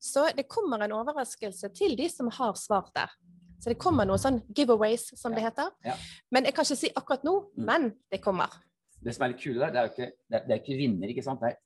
Så 0.00 0.28
det 0.36 0.46
kommer 0.48 0.82
en 0.84 0.92
overraskelse 0.92 1.72
til 1.74 1.96
de 1.96 2.08
som 2.12 2.28
har 2.30 2.54
svart 2.60 2.92
der. 2.94 3.10
Så 3.58 3.70
det 3.72 3.78
kommer 3.80 4.04
noen 4.06 4.20
sånn 4.20 4.42
giveaways, 4.54 5.08
som 5.18 5.32
det 5.34 5.42
heter. 5.42 5.70
Ja. 5.84 5.94
Men 6.30 6.44
jeg 6.44 6.54
kan 6.54 6.64
ikke 6.68 6.76
si 6.76 6.90
akkurat 6.94 7.24
nå, 7.24 7.38
Mm. 7.56 7.64
men 7.64 7.92
det 8.12 8.20
kommer. 8.22 8.52
Det 9.02 9.14
som 9.14 9.24
er 9.24 9.28
litt 9.32 9.40
kule 9.40 9.58
der, 9.60 9.70
det 9.70 9.76
er 9.80 9.86
jo 9.88 9.92
ikke, 9.94 10.12
det 10.30 10.36
er, 10.36 10.44
det 10.46 10.52
er 10.54 10.60
ikke 10.62 10.76
vinner, 10.78 11.08
ikke 11.08 11.22
sant. 11.24 11.40
Det 11.40 11.48
er 11.52 11.56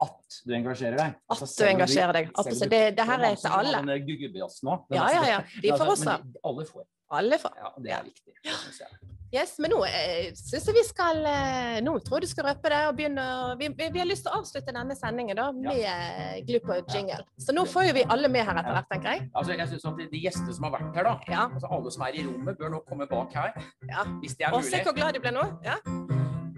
at 0.00 0.40
du 0.46 0.54
engasjerer 0.56 0.96
deg. 0.96 1.14
Altså, 1.30 1.44
At 1.44 1.58
du 1.58 1.64
engasjerer 1.74 2.12
deg. 2.16 2.30
Absolutt. 2.34 2.62
du- 2.62 2.68
Det- 2.76 2.96
det 2.96 3.04
her 3.06 3.18
er 3.20 3.34
til 3.36 3.50
alle. 3.52 3.82
den 3.86 4.06
guggubejazzen 4.06 4.64
nå. 4.70 4.78
Den 4.88 4.96
Ja, 4.96 5.08
ja, 5.12 5.22
ja. 5.34 5.40
De 5.62 5.68
får 5.68 5.72
altså, 5.72 5.90
også. 5.92 6.04
men 6.24 6.34
Alle 6.44 6.66
får. 6.66 6.84
Alle 7.10 7.38
får. 7.38 7.52
Ja, 7.58 7.70
det 7.82 7.92
er 7.92 8.02
viktig. 8.04 8.32
Ja. 8.44 8.86
Yes, 9.32 9.58
men 9.62 9.70
nå 9.70 9.84
eh, 9.86 10.32
syns 10.34 10.64
jeg 10.66 10.74
vi 10.74 10.82
skal 10.82 11.20
eh, 11.24 11.76
Nå 11.86 11.92
tror 12.02 12.18
jeg 12.18 12.22
du 12.22 12.30
skal 12.32 12.48
røpe 12.48 12.68
det 12.72 12.80
og 12.88 12.96
begynne 12.98 13.56
vi, 13.60 13.68
vi, 13.78 13.88
vi 13.94 13.98
har 14.02 14.06
lyst 14.10 14.24
til 14.26 14.32
å 14.32 14.40
avslutte 14.40 14.74
denne 14.74 14.96
sendingen 14.98 15.36
da 15.38 15.52
med 15.54 15.78
ja. 15.78 16.40
glipp 16.42 16.66
og 16.68 16.90
jingle. 16.90 17.22
Så 17.38 17.54
nå 17.54 17.62
får 17.64 17.86
jo 17.90 17.92
vi 18.00 18.02
alle 18.10 18.26
med 18.28 18.42
her 18.44 18.58
etter 18.58 18.74
hvert, 18.74 18.88
tenker 18.90 19.12
jeg. 19.12 19.30
Altså, 19.34 19.54
jeg 19.54 19.68
synes 19.68 19.84
at 19.86 19.96
de, 20.10 20.22
gjestene 20.24 20.54
som 20.56 20.64
har 20.66 20.72
vært 20.80 20.94
her, 20.98 21.04
da, 21.04 21.18
Ja. 21.30 21.46
altså 21.46 21.70
alle 21.70 21.90
som 21.94 22.02
er 22.02 22.18
i 22.18 22.26
rommet, 22.26 22.58
bør 22.58 22.74
nå 22.74 22.82
komme 22.88 23.06
bak 23.06 23.32
her. 23.38 23.52
Ja. 23.88 24.02
Hvis 24.18 24.34
det 24.36 24.48
er 24.48 24.52
Og 24.52 24.64
se 24.64 24.82
hvor 24.82 24.98
glad 24.98 25.14
de 25.14 25.20
ble 25.20 25.30
nå. 25.30 25.46
Ja. 25.62 25.78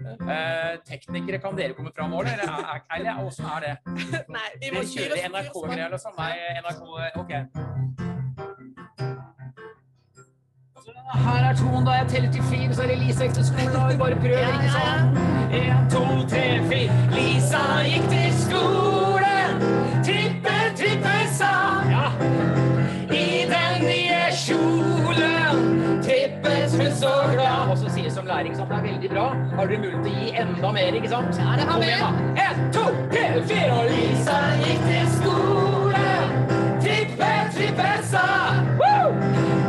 Eh, 0.03 0.77
teknikere, 0.89 1.39
kan 1.41 1.55
dere 1.55 1.73
komme 1.77 1.91
fram 1.95 2.11
òg, 2.13 2.27
eller 2.27 2.43
er- 2.43 2.81
er- 3.07 3.23
åssen 3.25 3.45
er 3.45 3.59
det? 3.65 3.75
Nei, 4.35 4.49
vi 4.61 4.71
må 4.75 4.81
kjøre 4.83 5.19
NRK-greier, 5.29 5.89
liksom? 5.95 6.13
Nei, 6.17 6.33
NRK 6.59 6.81
OK. 7.21 7.31
Altså, 10.75 10.91
Her 11.25 11.43
er 11.49 11.55
tonen, 11.55 11.85
da 11.85 11.91
jeg 12.01 12.07
teller 12.09 12.31
til 12.31 12.43
fire, 12.51 12.73
så 12.75 12.83
er 12.83 12.87
det 12.87 12.97
Lisa 12.99 13.23
gikk 13.27 13.33
til 13.39 13.45
skolen, 13.51 13.75
og 13.81 13.91
vi 13.91 13.97
bare 14.03 14.15
prøver, 14.15 14.53
ikke 14.57 14.71
sant? 14.75 15.21
Én, 15.53 15.83
to, 15.93 16.03
tre, 16.31 16.45
fire. 16.69 16.91
Lisa 17.15 17.63
gikk 17.87 18.05
til 18.11 18.33
skolen, 18.43 19.22
sant, 28.51 28.69
det 28.69 28.77
er 28.77 28.83
veldig 28.83 29.09
bra. 29.09 29.25
Har 29.55 29.67
dere 29.67 29.79
mulighet 29.79 30.03
til 30.03 30.13
å 30.13 30.19
gi 30.19 30.31
enda 30.43 30.71
mer, 30.75 30.97
ikke 30.99 31.09
sant? 31.09 31.37
Ja, 31.39 31.55
det 31.57 31.67
har 31.69 31.79
vi. 31.79 31.91
En, 32.43 32.61
to, 32.75 32.83
tre, 33.13 33.23
fire, 33.49 33.71
og 33.77 33.85
Lisa 33.91 34.39
gikk 34.63 34.83
til 34.89 35.07
skolen. 35.17 36.33
Trippe, 36.83 37.31
trippe, 37.55 37.91
sa. 38.11 38.25
Woo! 38.81 39.13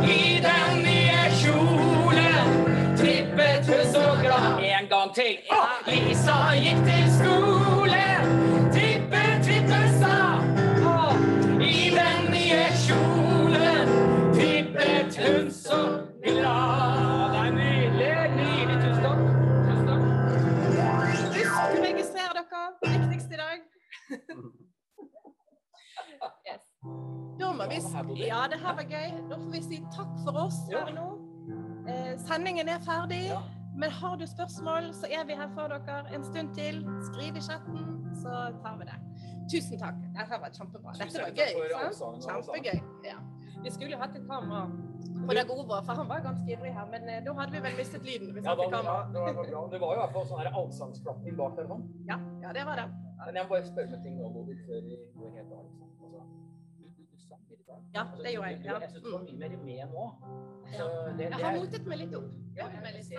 I 0.03 0.19
den 0.43 0.81
nye 0.83 1.21
kjolen 1.41 2.55
trippet 2.99 3.71
hun 3.71 3.85
så 3.93 4.05
glad. 4.21 4.59
En 4.71 4.89
gang 4.91 5.13
til. 5.15 5.37
Ja, 5.51 5.63
Lisa 5.87 6.39
gikk 6.59 6.83
til 6.89 7.05
skolen. 7.19 8.35
Trippe, 8.75 9.23
trippe, 9.47 9.83
sa. 10.01 10.17
I 11.63 11.89
den 11.95 12.27
nye 12.35 12.65
kjolen 12.83 13.95
trippet 14.35 15.15
Må 27.55 27.67
vi 27.69 28.27
Ja, 28.27 28.45
det 28.51 28.59
her 28.59 28.75
var 28.75 28.83
gøy. 28.89 29.11
Da 29.29 29.37
får 29.41 29.51
vi 29.51 29.61
si 29.61 29.81
takk 29.95 30.15
for 30.23 30.39
oss 30.45 30.61
her 30.71 30.91
nå. 30.95 31.05
Eh, 31.87 32.15
sendingen 32.27 32.69
er 32.69 32.79
ferdig. 32.83 33.29
Men 33.75 33.91
har 33.91 34.15
du 34.15 34.25
spørsmål, 34.27 34.93
så 34.95 35.07
er 35.11 35.25
vi 35.27 35.35
her 35.35 35.49
for 35.55 35.67
dere 35.67 36.05
en 36.15 36.23
stund 36.23 36.53
til. 36.55 36.81
Skriv 37.11 37.35
i 37.35 37.41
chatten, 37.43 37.81
så 38.21 38.31
tar 38.63 38.77
vi 38.79 38.87
det. 38.87 38.99
Tusen 39.51 39.79
takk. 39.79 39.97
Dette 40.15 40.39
var 40.41 40.51
kjempebra. 40.57 40.93
Dette 40.99 41.21
var 41.21 41.33
gøy. 41.35 41.91
sant? 41.93 42.23
Kjempegøy. 42.23 42.79
Ja. 43.05 43.17
Vi 43.63 43.71
skulle 43.71 43.91
jo 43.95 43.99
hatt 43.99 44.15
et 44.15 44.25
kamera 44.29 44.65
på 45.25 45.33
deg 45.33 45.49
Ove, 45.49 45.77
for 45.87 45.93
han 45.99 46.07
var 46.09 46.19
ganske 46.25 46.47
ivrig 46.53 46.73
her. 46.73 46.87
Men 46.91 47.07
eh, 47.09 47.21
da 47.25 47.33
hadde 47.39 47.55
vi 47.55 47.61
vel 47.67 47.77
mistet 47.79 48.03
lyden 48.07 48.33
hvis 48.35 48.45
Ja, 48.45 48.55
da, 48.55 48.63
ja, 48.63 48.69
det, 49.13 49.21
var, 49.21 49.43
bra. 49.43 49.61
det 49.71 49.79
var 49.81 49.93
jo 49.93 49.99
i 49.99 50.01
hvert 50.03 50.13
fall 50.17 50.27
sånn 50.31 50.41
her 50.43 50.49
allsangsklapping 50.61 51.37
bak 51.39 51.55
der. 51.59 51.69
Sånn. 51.71 51.85
Ja, 52.09 52.17
ja, 52.43 52.53
det 52.57 52.65
var 52.67 52.81
det. 52.81 52.87
Men 53.25 53.39
jeg 53.39 53.47
må 53.47 53.49
bare 53.55 53.65
spørre 53.69 53.87
om 53.89 53.95
en 53.97 54.03
ting 54.03 54.17
nå, 54.19 54.29
Bodil, 54.35 54.59
før 54.67 54.83
vi 54.85 54.99
går 55.19 55.29
helt 55.39 55.53
av. 55.54 55.54
Ja, 57.95 58.03
det 58.23 58.31
gjorde 58.35 58.49
jeg, 58.49 58.65
ja. 58.65 58.79
Jeg 58.79 58.89
syns 58.91 59.03
du 59.05 59.11
var 59.11 59.23
mye 59.25 59.37
mer 59.41 59.57
med 59.67 59.93
nå. 59.93 60.05
Så 60.77 60.85
det, 61.17 61.25
Jeg 61.25 61.33
har 61.33 61.51
er- 61.51 61.59
motet 61.59 61.85
meg 61.91 61.97
litt 62.03 62.13
opp. 62.19 62.29
Øvelse 62.65 63.11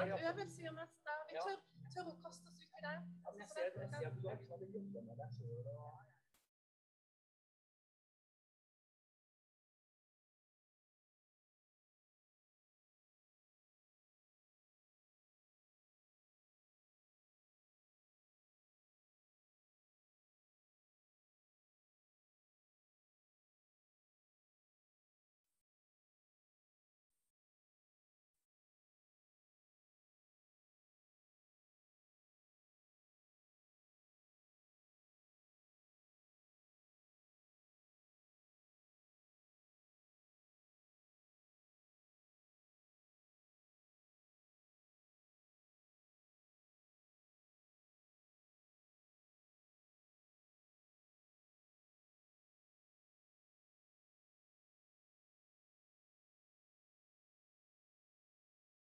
gjør 0.64 0.74
mester. 0.80 1.16
Vi 1.28 1.34
tør, 1.46 1.56
tør 1.94 2.04
å 2.10 2.14
kaste 2.22 2.46
oss 2.50 2.58
ut 2.62 2.76
i 2.78 2.82
det. 2.86 2.96
Jeg 3.40 3.48
ser, 3.52 3.62
at 3.66 3.72
du 3.74 4.28
har 4.28 4.58
liksom 4.62 4.72
jobbet 4.76 5.02
med 5.08 5.16
deg 5.16 5.30
og 5.74 6.05